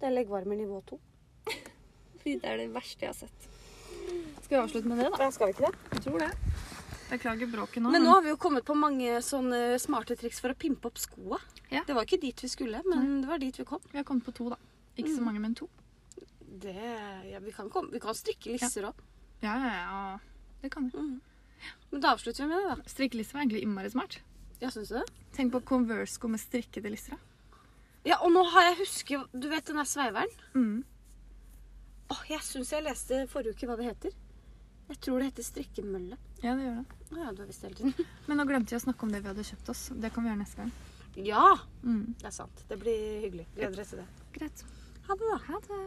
Det 0.00 0.08
er 0.08 0.16
leggvarmer 0.24 0.56
nivå 0.56 0.82
to. 0.86 0.98
Det 2.24 2.40
er 2.44 2.56
det 2.56 2.72
verste 2.72 3.00
jeg 3.00 3.08
har 3.08 3.14
sett. 3.14 3.48
Skal 4.42 4.56
vi 4.58 4.62
avslutte 4.68 4.86
med 4.88 4.98
det, 4.98 5.10
da? 5.12 5.18
Ja, 5.24 5.30
skal 5.30 5.46
vi 5.46 5.52
ikke 5.52 5.70
det? 5.70 5.78
Jeg 5.92 6.02
tror 6.02 6.18
det. 6.18 6.30
Beklager 7.12 7.46
bråket 7.52 7.82
nå. 7.84 7.90
Men 7.92 8.02
nå 8.06 8.14
har 8.16 8.22
vi 8.24 8.30
jo 8.32 8.38
kommet 8.40 8.64
på 8.64 8.74
mange 8.78 9.18
sånne 9.24 9.76
smarte 9.82 10.16
triks 10.16 10.40
for 10.40 10.54
å 10.54 10.56
pimpe 10.56 10.88
opp 10.88 10.96
skoa. 11.00 11.38
Ja. 11.68 11.82
Det 11.86 11.92
var 11.96 12.06
ikke 12.08 12.20
dit 12.22 12.40
vi 12.40 12.48
skulle, 12.48 12.80
men 12.88 13.20
det 13.22 13.28
var 13.28 13.38
dit 13.42 13.58
vi 13.60 13.64
kom. 13.68 13.80
vi 13.92 13.98
har 14.00 14.04
kommet 14.08 14.24
på 14.24 14.32
to, 14.36 14.48
da. 14.54 14.56
Ikke 14.96 15.12
så 15.12 15.20
Mm. 15.20 15.24
mange, 15.28 15.40
men 15.40 15.54
to. 15.54 15.68
Det, 16.62 16.74
ja, 17.30 17.38
vi, 17.40 17.52
kan 17.52 17.68
komme, 17.70 17.90
vi 17.92 18.00
kan 18.00 18.14
strikke 18.14 18.52
lisser 18.52 18.84
òg. 18.88 18.94
Ja, 19.42 19.54
ja, 19.56 19.72
ja. 19.72 20.18
Det 20.62 20.70
kan 20.70 20.88
vi. 20.88 20.98
Mm. 20.98 21.20
Men 21.92 22.00
da 22.00 22.12
avslutter 22.14 22.44
vi 22.44 22.48
med 22.48 22.58
det, 22.62 22.76
da. 22.76 22.88
Strikkeliste 22.90 23.34
var 23.34 23.42
egentlig 23.44 23.62
innmari 23.62 23.90
smart. 23.90 24.18
Ja, 24.60 24.70
syns 24.70 24.88
du 24.88 24.98
det? 24.98 25.06
Tenk 25.36 25.52
på 25.52 25.60
Converse-sko 25.64 26.28
med 26.28 26.40
strikkede 26.40 26.90
lister. 26.90 27.16
da. 27.16 27.18
Ja, 28.04 28.16
og 28.22 28.32
nå 28.32 28.42
har 28.50 28.62
jeg 28.70 28.78
husket 28.80 29.28
Du 29.32 29.48
vet 29.48 29.64
den 29.66 29.76
der 29.76 29.84
sveiveren? 29.86 30.30
Mm. 30.54 30.84
Åh, 32.10 32.22
jeg 32.28 32.40
syns 32.40 32.70
jeg 32.72 32.82
leste 32.84 33.26
forrige 33.30 33.54
uke 33.56 33.66
hva 33.68 33.76
det 33.78 33.86
heter. 33.86 34.12
Jeg 34.92 35.00
tror 35.06 35.18
det 35.22 35.30
heter 35.30 35.46
strikkemølle. 35.46 36.16
Ja, 36.42 36.52
det 36.58 36.66
gjør 36.66 36.78
det. 36.82 36.98
Ja, 37.16 37.30
du 37.32 37.42
har 37.42 37.48
visst 37.48 37.62
hele 37.64 37.74
tiden. 37.78 38.08
Men 38.28 38.40
nå 38.40 38.44
glemte 38.48 38.74
vi 38.74 38.78
å 38.80 38.84
snakke 38.84 39.06
om 39.06 39.12
det 39.14 39.22
vi 39.24 39.30
hadde 39.32 39.44
kjøpt 39.48 39.70
oss. 39.72 39.82
Det 40.04 40.10
kan 40.12 40.24
vi 40.26 40.30
gjøre 40.32 40.42
neste 40.44 40.62
gang. 40.62 40.72
Ja, 41.16 41.58
Mm. 41.82 42.14
det 42.20 42.28
er 42.28 42.34
sant. 42.36 42.60
Det 42.70 42.76
blir 42.80 43.20
hyggelig. 43.24 43.44
Gleder 43.56 43.74
dere 43.76 43.84
til 43.88 43.98
det. 44.00 44.06
Greit. 44.36 44.62
Ha 45.08 45.16
det, 45.18 45.28
da. 45.32 45.38
Ha 45.48 45.58
det. 45.66 45.80